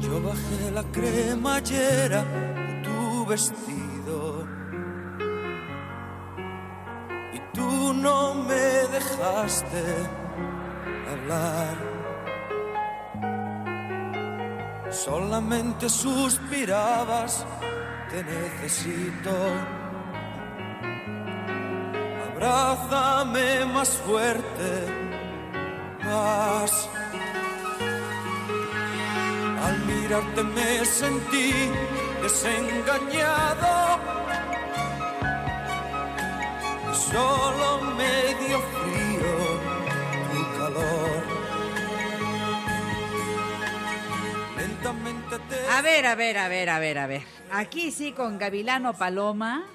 [0.03, 2.21] Yo bajé la cremallera
[2.67, 4.17] de tu vestido
[7.33, 8.65] y tú no me
[8.95, 9.83] dejaste
[14.89, 17.45] Solamente suspirabas,
[18.09, 19.35] te necesito.
[22.31, 24.69] Abrázame más fuerte,
[26.05, 26.89] más.
[29.65, 31.51] Al mirarte me sentí
[32.21, 33.97] desengañado.
[37.11, 39.06] solo medio frío
[45.71, 47.21] A ver, a ver, a ver, a ver, a ver.
[47.51, 49.65] Aquí sí con Gavilano Paloma.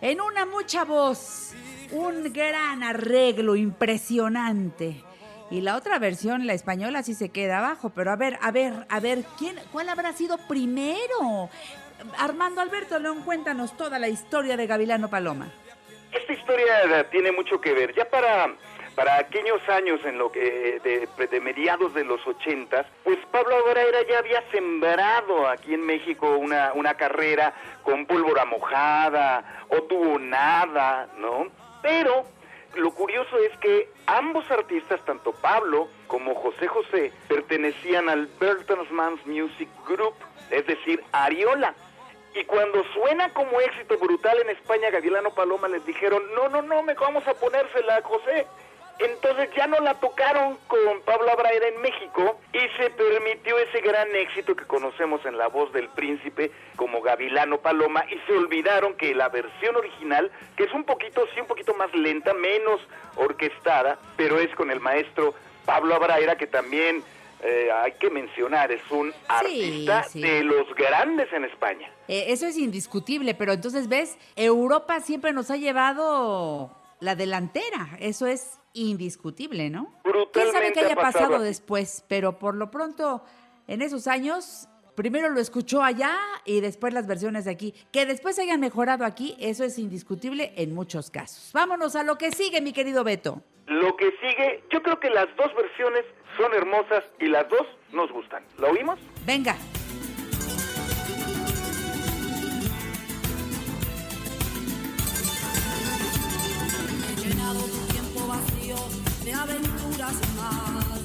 [0.00, 1.52] En una mucha voz.
[1.92, 5.04] Un gran arreglo impresionante.
[5.50, 7.90] Y la otra versión, la española, sí se queda abajo.
[7.90, 11.48] Pero a ver, a ver, a ver, ¿quién, ¿cuál habrá sido primero?
[12.18, 15.52] Armando Alberto León, cuéntanos toda la historia de Gavilano Paloma.
[16.10, 17.94] Esta historia tiene mucho que ver.
[17.94, 18.56] Ya para,
[18.94, 24.18] para aquellos años en lo que de, mediados de los ochentas, pues Pablo Abraira ya
[24.18, 31.48] había sembrado aquí en México una, una carrera con pólvora mojada, o tuvo nada, ¿no?
[31.82, 32.24] Pero
[32.74, 39.68] lo curioso es que ambos artistas, tanto Pablo como José José, pertenecían al Bertelsmann Music
[39.86, 40.14] Group,
[40.50, 41.74] es decir, Ariola.
[42.34, 46.82] Y cuando suena como éxito brutal en España, Gavilano Paloma les dijeron, no, no, no,
[46.82, 48.46] me vamos a ponérsela José.
[49.04, 54.14] Entonces ya no la tocaron con Pablo Abraira en México y se permitió ese gran
[54.14, 59.14] éxito que conocemos en la voz del príncipe como Gavilano Paloma y se olvidaron que
[59.14, 62.80] la versión original, que es un poquito, sí, un poquito más lenta, menos
[63.16, 65.34] orquestada, pero es con el maestro
[65.64, 67.02] Pablo Abraira que también
[67.42, 70.20] eh, hay que mencionar, es un artista sí.
[70.20, 71.90] de los grandes en España.
[72.06, 76.70] Eh, eso es indiscutible, pero entonces ves, Europa siempre nos ha llevado
[77.00, 79.92] la delantera, eso es indiscutible, ¿no?
[80.32, 82.04] ¿Quién sabe qué haya ha pasado después?
[82.08, 83.24] Pero por lo pronto,
[83.66, 87.74] en esos años, primero lo escuchó allá y después las versiones de aquí.
[87.92, 91.50] Que después hayan mejorado aquí, eso es indiscutible en muchos casos.
[91.52, 93.42] Vámonos a lo que sigue, mi querido Beto.
[93.66, 96.04] Lo que sigue, yo creo que las dos versiones
[96.36, 98.44] son hermosas y las dos nos gustan.
[98.58, 98.98] ¿Lo oímos?
[99.24, 99.56] Venga.
[107.08, 107.81] He llenado
[109.24, 111.00] de aventuras más.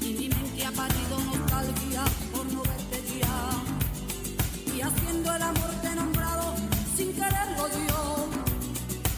[0.00, 4.74] Y mi mente ha parido nostalgia por no verte ya.
[4.74, 6.54] Y haciendo el amor te he nombrado
[6.96, 8.28] sin quererlo yo.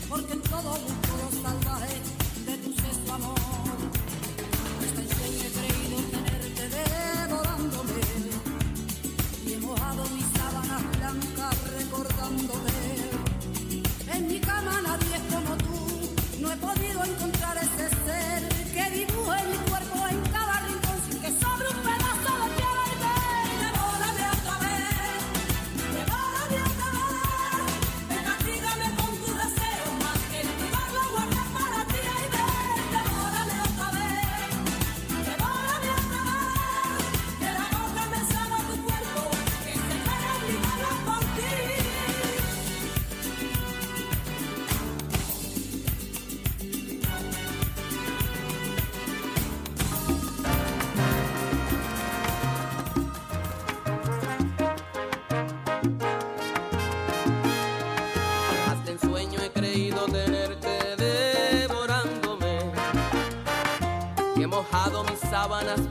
[0.09, 0.33] Porque
[65.49, 65.88] sábanas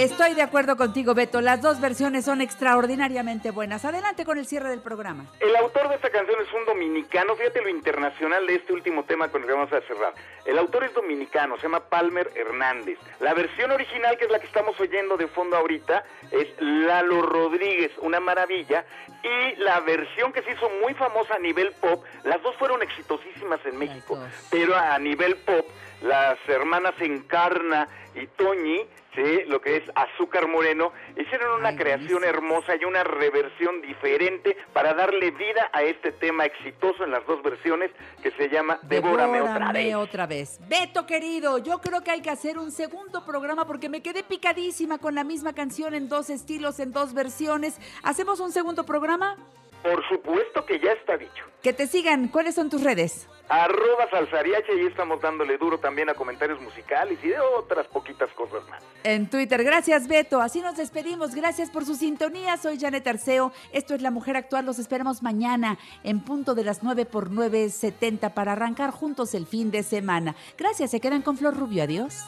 [0.00, 1.42] Estoy de acuerdo contigo, Beto.
[1.42, 3.84] Las dos versiones son extraordinariamente buenas.
[3.84, 5.26] Adelante con el cierre del programa.
[5.40, 9.28] El autor de esta canción es un dominicano, fíjate lo internacional de este último tema
[9.28, 10.14] con el que vamos a cerrar.
[10.46, 12.98] El autor es dominicano, se llama Palmer Hernández.
[13.20, 17.92] La versión original, que es la que estamos oyendo de fondo ahorita, es Lalo Rodríguez,
[17.98, 18.86] una maravilla.
[19.22, 23.60] Y la versión que se hizo muy famosa a nivel pop, las dos fueron exitosísimas
[23.66, 24.18] en México,
[24.50, 25.66] pero a nivel pop,
[26.02, 28.80] las hermanas Encarna y Toñi,
[29.14, 29.44] ¿sí?
[29.46, 35.30] lo que es Azúcar Moreno, hicieron una creación hermosa y una reversión diferente para darle
[35.30, 37.90] vida a este tema exitoso en las dos versiones
[38.22, 39.94] que se llama Devórame otra Devórame vez.
[39.94, 40.58] otra vez.
[40.68, 44.98] Beto, querido, yo creo que hay que hacer un segundo programa porque me quedé picadísima
[44.98, 47.78] con la misma canción en dos estilos, en dos versiones.
[48.02, 49.36] ¿Hacemos un segundo programa?
[49.82, 51.44] Por supuesto que ya está dicho.
[51.62, 52.28] Que te sigan.
[52.28, 53.28] ¿Cuáles son tus redes?
[53.48, 58.62] Arroba Salsariache y estamos dándole duro también a comentarios musicales y de otras poquitas cosas
[58.68, 58.80] más.
[59.02, 59.64] En Twitter.
[59.64, 60.40] Gracias, Beto.
[60.40, 61.34] Así nos despedimos.
[61.34, 62.56] Gracias por su sintonía.
[62.58, 63.52] Soy Janet Arceo.
[63.72, 64.66] Esto es La Mujer Actual.
[64.66, 69.70] Los esperamos mañana en punto de las 9 por 9.70 para arrancar juntos el fin
[69.72, 70.36] de semana.
[70.56, 70.92] Gracias.
[70.92, 71.82] Se quedan con Flor Rubio.
[71.82, 72.24] Adiós.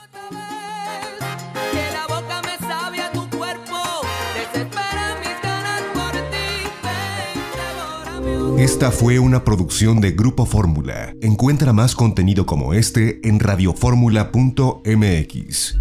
[8.59, 11.15] Esta fue una producción de Grupo Fórmula.
[11.20, 15.78] Encuentra más contenido como este en radioformula.mx.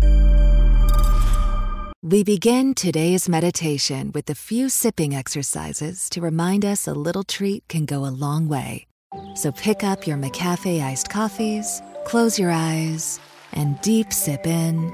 [2.03, 7.67] We begin today's meditation with a few sipping exercises to remind us a little treat
[7.67, 8.87] can go a long way.
[9.35, 13.19] So pick up your McCafe iced coffees, close your eyes,
[13.53, 14.91] and deep sip in.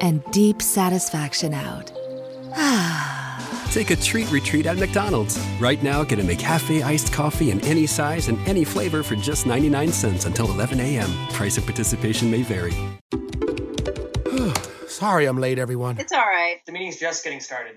[0.00, 1.92] And deep satisfaction out.
[3.76, 5.38] Take a treat retreat at McDonald's.
[5.60, 9.44] Right now, get a McCafe iced coffee in any size and any flavor for just
[9.44, 11.10] 99 cents until 11 a.m.
[11.34, 12.72] Price of participation may vary.
[14.88, 15.98] Sorry I'm late, everyone.
[15.98, 16.56] It's all right.
[16.64, 17.76] The meeting's just getting started.